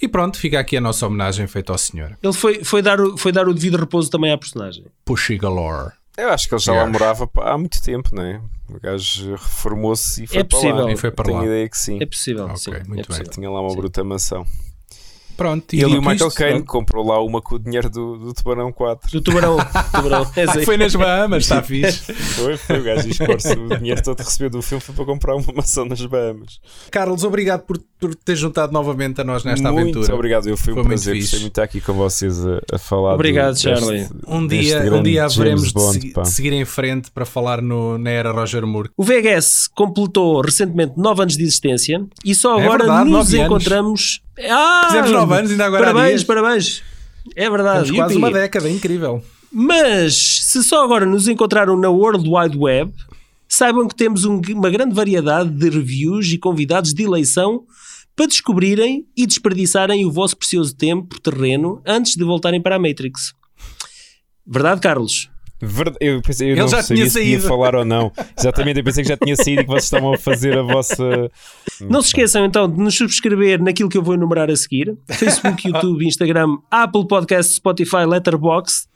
E 0.00 0.08
pronto, 0.08 0.38
fica 0.38 0.58
aqui 0.58 0.76
a 0.76 0.80
nossa 0.80 1.06
homenagem 1.06 1.46
feita 1.46 1.72
ao 1.72 1.78
senhor. 1.78 2.18
Ele 2.22 2.32
foi, 2.32 2.62
foi, 2.64 2.82
dar, 2.82 3.00
o- 3.00 3.16
foi 3.16 3.32
dar 3.32 3.48
o 3.48 3.54
devido 3.54 3.76
repouso 3.78 4.10
também 4.10 4.30
à 4.32 4.36
personagem. 4.38 4.84
Pushy 5.04 5.38
Galore. 5.38 5.92
Eu 6.16 6.30
acho 6.30 6.48
que 6.48 6.54
ele 6.54 6.62
já 6.62 6.72
lá 6.72 6.86
morava 6.86 7.28
há 7.42 7.58
muito 7.58 7.80
tempo, 7.82 8.14
não 8.14 8.22
é? 8.22 8.40
O 8.68 8.80
gajo 8.80 9.32
reformou-se 9.32 10.24
e 10.24 10.26
foi 10.26 10.38
É 10.38 10.44
para 10.44 10.56
possível. 10.58 10.84
lá. 10.86 10.92
E 10.92 10.96
foi 10.96 11.10
para 11.10 11.24
Tenho 11.26 11.38
lá. 11.38 11.44
ideia 11.44 11.68
que 11.68 11.78
sim. 11.78 11.98
É 12.00 12.06
possível, 12.06 12.44
Ok, 12.46 12.56
sim. 12.56 12.70
muito 12.70 12.82
é 12.84 12.94
bem. 12.94 13.04
possível. 13.04 13.30
Tinha 13.32 13.50
lá 13.50 13.60
uma 13.60 13.70
Sim. 13.70 13.76
bruta 13.76 14.02
mansão. 14.04 14.46
Pronto, 15.36 15.74
E 15.74 15.80
ele 15.82 15.92
e 15.94 15.96
o 15.96 16.00
dito 16.00 16.08
Michael 16.10 16.30
Caine 16.32 16.62
comprou 16.64 17.06
lá 17.06 17.22
uma 17.22 17.42
com 17.42 17.56
o 17.56 17.58
dinheiro 17.58 17.90
do, 17.90 18.16
do 18.18 18.32
Tubarão 18.34 18.72
4. 18.72 19.10
Do 19.10 19.20
tubarão. 19.20 19.56
tubarão. 19.92 20.26
É. 20.36 20.64
Foi 20.64 20.76
nas 20.76 20.94
Bahamas, 20.94 21.42
está 21.44 21.62
fixe. 21.62 22.12
Foi, 22.36 22.56
foi 22.56 22.80
o 22.80 22.82
gajo 22.82 23.08
esforço. 23.08 23.48
O 23.52 23.76
dinheiro 23.78 24.02
todo 24.02 24.18
recebeu 24.20 24.50
do 24.50 24.62
filme 24.62 24.80
foi 24.82 24.94
para 24.94 25.04
comprar 25.04 25.34
uma 25.36 25.52
mansão 25.54 25.84
nas 25.84 26.04
Bahamas. 26.04 26.58
Carlos, 26.90 27.24
obrigado 27.24 27.62
por, 27.62 27.78
por 27.98 28.14
ter 28.14 28.36
juntado 28.36 28.72
novamente 28.72 29.20
a 29.20 29.24
nós 29.24 29.44
nesta 29.44 29.70
muito 29.72 29.90
aventura. 29.98 30.14
obrigado, 30.14 30.46
eu 30.48 30.56
fui, 30.56 30.72
Foi 30.72 30.82
um 30.82 30.86
muito 30.86 30.88
prazer. 31.02 31.16
Gostei 31.16 31.38
muito 31.40 31.42
de 31.44 31.48
estar 31.52 31.62
aqui 31.64 31.80
com 31.80 31.92
vocês 31.94 32.44
a, 32.46 32.60
a 32.72 32.78
falar. 32.78 33.14
Obrigado, 33.14 33.54
do, 33.54 33.60
Charlie. 33.60 34.08
Um 34.26 34.46
dia, 34.46 34.92
um 34.94 35.02
dia 35.02 35.24
haveremos 35.24 35.68
de, 35.68 35.72
Bond, 35.74 36.00
se- 36.00 36.12
pá. 36.12 36.22
de 36.22 36.30
seguir 36.30 36.52
em 36.52 36.64
frente 36.64 37.10
para 37.10 37.24
falar 37.24 37.60
no, 37.62 37.96
na 37.98 38.10
era 38.10 38.30
Roger 38.32 38.66
Moore. 38.66 38.90
O 38.96 39.02
VHS 39.04 39.68
completou 39.68 40.40
recentemente 40.40 40.94
9 40.96 41.22
anos 41.22 41.36
de 41.36 41.42
existência 41.42 42.04
e 42.24 42.34
só 42.34 42.58
É 42.58 42.64
agora 42.64 42.84
verdade, 42.84 43.10
nos 43.10 43.32
encontramos. 43.34 44.20
Ah, 44.50 44.82
Fizemos 44.86 45.10
nove 45.12 45.34
anos, 45.38 45.50
ainda 45.50 45.64
agora 45.66 45.84
Parabéns, 45.92 46.24
parabéns. 46.24 46.82
É 47.34 47.48
verdade. 47.50 47.84
Temos 47.84 47.96
quase 47.96 48.16
uma 48.16 48.30
década, 48.30 48.68
incrível. 48.70 49.24
Mas 49.50 50.14
se 50.42 50.62
só 50.62 50.84
agora 50.84 51.06
nos 51.06 51.26
encontraram 51.28 51.76
na 51.78 51.88
World 51.88 52.28
Wide 52.28 52.58
Web, 52.58 52.92
saibam 53.48 53.88
que 53.88 53.94
temos 53.94 54.24
um- 54.24 54.40
uma 54.50 54.68
grande 54.70 54.94
variedade 54.94 55.50
de 55.50 55.70
reviews 55.70 56.26
e 56.32 56.38
convidados 56.38 56.92
de 56.92 57.02
eleição 57.02 57.64
para 58.14 58.26
descobrirem 58.26 59.06
e 59.16 59.26
desperdiçarem 59.26 60.04
o 60.04 60.10
vosso 60.10 60.36
precioso 60.36 60.74
tempo 60.74 61.20
terreno 61.20 61.80
antes 61.86 62.14
de 62.16 62.24
voltarem 62.24 62.60
para 62.60 62.76
a 62.76 62.78
Matrix. 62.78 63.34
Verdade, 64.46 64.80
Carlos? 64.80 65.30
Verdade, 65.60 65.96
eu 66.00 66.20
pensei, 66.20 66.48
eu 66.48 66.52
Ele 66.52 66.60
não 66.60 66.68
já 66.68 66.82
sabia 66.82 67.04
tinha 67.04 67.10
se 67.10 67.18
podia 67.18 67.38
saído. 67.40 67.48
falar 67.48 67.74
ou 67.74 67.84
não. 67.84 68.12
Exatamente, 68.38 68.78
eu 68.78 68.84
pensei 68.84 69.02
que 69.02 69.08
já 69.08 69.16
tinha 69.16 69.34
saído 69.36 69.62
e 69.62 69.64
que 69.64 69.70
vocês 69.70 69.84
estavam 69.84 70.12
a 70.12 70.18
fazer 70.18 70.56
a 70.58 70.62
vossa. 70.62 71.30
Não 71.80 72.02
se 72.02 72.08
esqueçam 72.08 72.44
então 72.44 72.70
de 72.70 72.78
nos 72.78 72.94
subscrever 72.94 73.62
naquilo 73.62 73.88
que 73.88 73.96
eu 73.96 74.02
vou 74.02 74.14
enumerar 74.14 74.50
a 74.50 74.56
seguir: 74.56 74.96
Facebook, 75.08 75.66
YouTube, 75.68 76.06
Instagram, 76.06 76.58
Apple 76.70 77.06
Podcasts, 77.08 77.56
Spotify, 77.56 78.04
Letterboxd. 78.06 78.86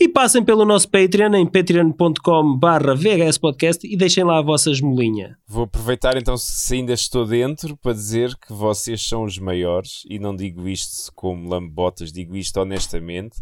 E 0.00 0.08
passem 0.08 0.44
pelo 0.44 0.64
nosso 0.64 0.88
Patreon 0.88 1.34
em 1.34 1.44
patreon.com/barra 1.44 2.94
VHS 2.94 3.36
Podcast 3.38 3.84
e 3.84 3.96
deixem 3.96 4.22
lá 4.22 4.38
a 4.38 4.42
vossa 4.42 4.70
esmolinha. 4.70 5.36
Vou 5.48 5.64
aproveitar 5.64 6.16
então, 6.16 6.36
se 6.36 6.74
ainda 6.76 6.92
estou 6.92 7.26
dentro, 7.26 7.76
para 7.76 7.92
dizer 7.94 8.30
que 8.36 8.52
vocês 8.52 9.02
são 9.02 9.24
os 9.24 9.38
maiores 9.40 10.02
e 10.08 10.20
não 10.20 10.36
digo 10.36 10.68
isto 10.68 11.12
como 11.16 11.48
lambotas, 11.48 12.12
digo 12.12 12.36
isto 12.36 12.60
honestamente 12.60 13.36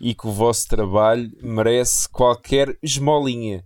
e 0.00 0.14
que 0.14 0.26
o 0.26 0.32
vosso 0.32 0.68
trabalho 0.68 1.30
merece 1.42 2.08
qualquer 2.08 2.76
esmolinha. 2.82 3.64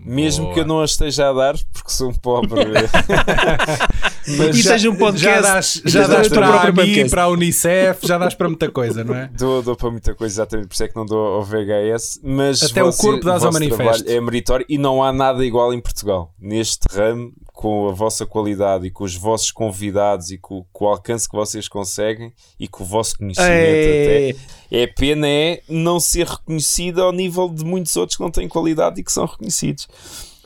Mesmo 0.00 0.44
Boa. 0.44 0.54
que 0.54 0.60
eu 0.60 0.64
não 0.64 0.80
a 0.80 0.84
esteja 0.84 1.28
a 1.28 1.32
dar, 1.32 1.54
porque 1.72 1.90
sou 1.90 2.10
um 2.10 2.14
pobre. 2.14 2.60
Mas 4.36 4.56
E 4.56 4.62
já- 4.62 4.70
seja 4.72 4.90
um 4.90 4.96
podcast. 4.96 5.24
Já 5.24 5.40
dás, 5.40 5.82
já 5.84 6.06
dás 6.06 6.26
o 6.26 6.30
teu 6.30 6.38
para 6.40 6.46
a 6.54 6.68
AMI, 6.68 7.10
para 7.10 7.22
a 7.24 7.28
Unicef, 7.28 8.06
já 8.06 8.18
dás 8.18 8.34
para 8.34 8.48
muita 8.48 8.70
coisa, 8.70 9.02
não 9.02 9.14
é? 9.14 9.28
Dou, 9.36 9.62
dou 9.62 9.74
para 9.74 9.90
muita 9.90 10.14
coisa, 10.14 10.34
exatamente, 10.42 10.68
por 10.68 10.74
isso 10.74 10.84
é 10.84 10.88
que 10.88 10.94
não 10.96 11.06
dou 11.06 11.18
ao 11.36 11.42
VHS. 11.44 12.20
Mas 12.22 12.62
Até 12.62 12.82
o 12.84 12.92
você- 12.92 13.02
corpo 13.02 13.24
dás 13.24 13.42
ao 13.42 13.50
vosso 13.50 13.54
manifesto. 13.64 14.04
trabalho 14.04 14.04
É 14.18 14.20
meritório 14.20 14.66
e 14.68 14.78
não 14.78 15.02
há 15.02 15.12
nada 15.12 15.44
igual 15.44 15.72
em 15.72 15.80
Portugal. 15.80 16.32
Neste 16.38 16.86
ramo, 16.94 17.32
com 17.60 17.88
a 17.88 17.92
vossa 17.92 18.24
qualidade 18.24 18.86
e 18.86 18.90
com 18.90 19.02
os 19.02 19.16
vossos 19.16 19.50
convidados 19.50 20.30
e 20.30 20.38
com, 20.38 20.64
com 20.72 20.84
o 20.84 20.88
alcance 20.88 21.28
que 21.28 21.34
vocês 21.36 21.66
conseguem 21.66 22.32
e 22.58 22.68
com 22.68 22.84
o 22.84 22.86
vosso 22.86 23.18
conhecimento 23.18 23.50
Ei. 23.52 24.30
até. 24.30 24.40
É 24.70 24.86
pena 24.86 25.26
é 25.26 25.60
não 25.68 25.98
ser 25.98 26.24
reconhecido 26.28 27.02
ao 27.02 27.10
nível 27.10 27.48
de 27.48 27.64
muitos 27.64 27.96
outros 27.96 28.16
que 28.16 28.22
não 28.22 28.30
têm 28.30 28.46
qualidade 28.46 29.00
e 29.00 29.02
que 29.02 29.10
são 29.10 29.26
reconhecidos. 29.26 29.88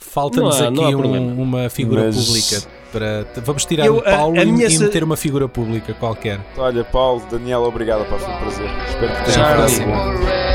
Falta-nos 0.01 0.59
aqui 0.59 0.81
um- 0.95 1.43
uma 1.43 1.69
figura 1.69 2.07
Mas- 2.07 2.25
pública 2.27 2.63
para. 2.91 3.27
Vamos 3.43 3.67
tirar 3.67 3.85
Eu- 3.87 3.99
o 3.99 4.03
Paulo 4.03 4.39
a- 4.39 4.41
a 4.41 4.45
e, 4.45 4.51
minha 4.51 4.67
e 4.67 4.71
se- 4.71 4.79
meter 4.83 5.05
uma 5.05 5.17
figura 5.17 5.47
pública 5.47 5.93
qualquer. 5.93 6.41
Olha, 6.57 6.83
Paulo, 6.83 7.23
Daniel, 7.31 7.63
obrigado, 7.65 8.09
pá, 8.09 8.19
foi 8.19 8.33
um 8.35 8.39
prazer. 8.39 8.71
Espero 8.89 9.17
que 9.17 9.33
tenham 9.33 9.87
bom. 9.87 10.52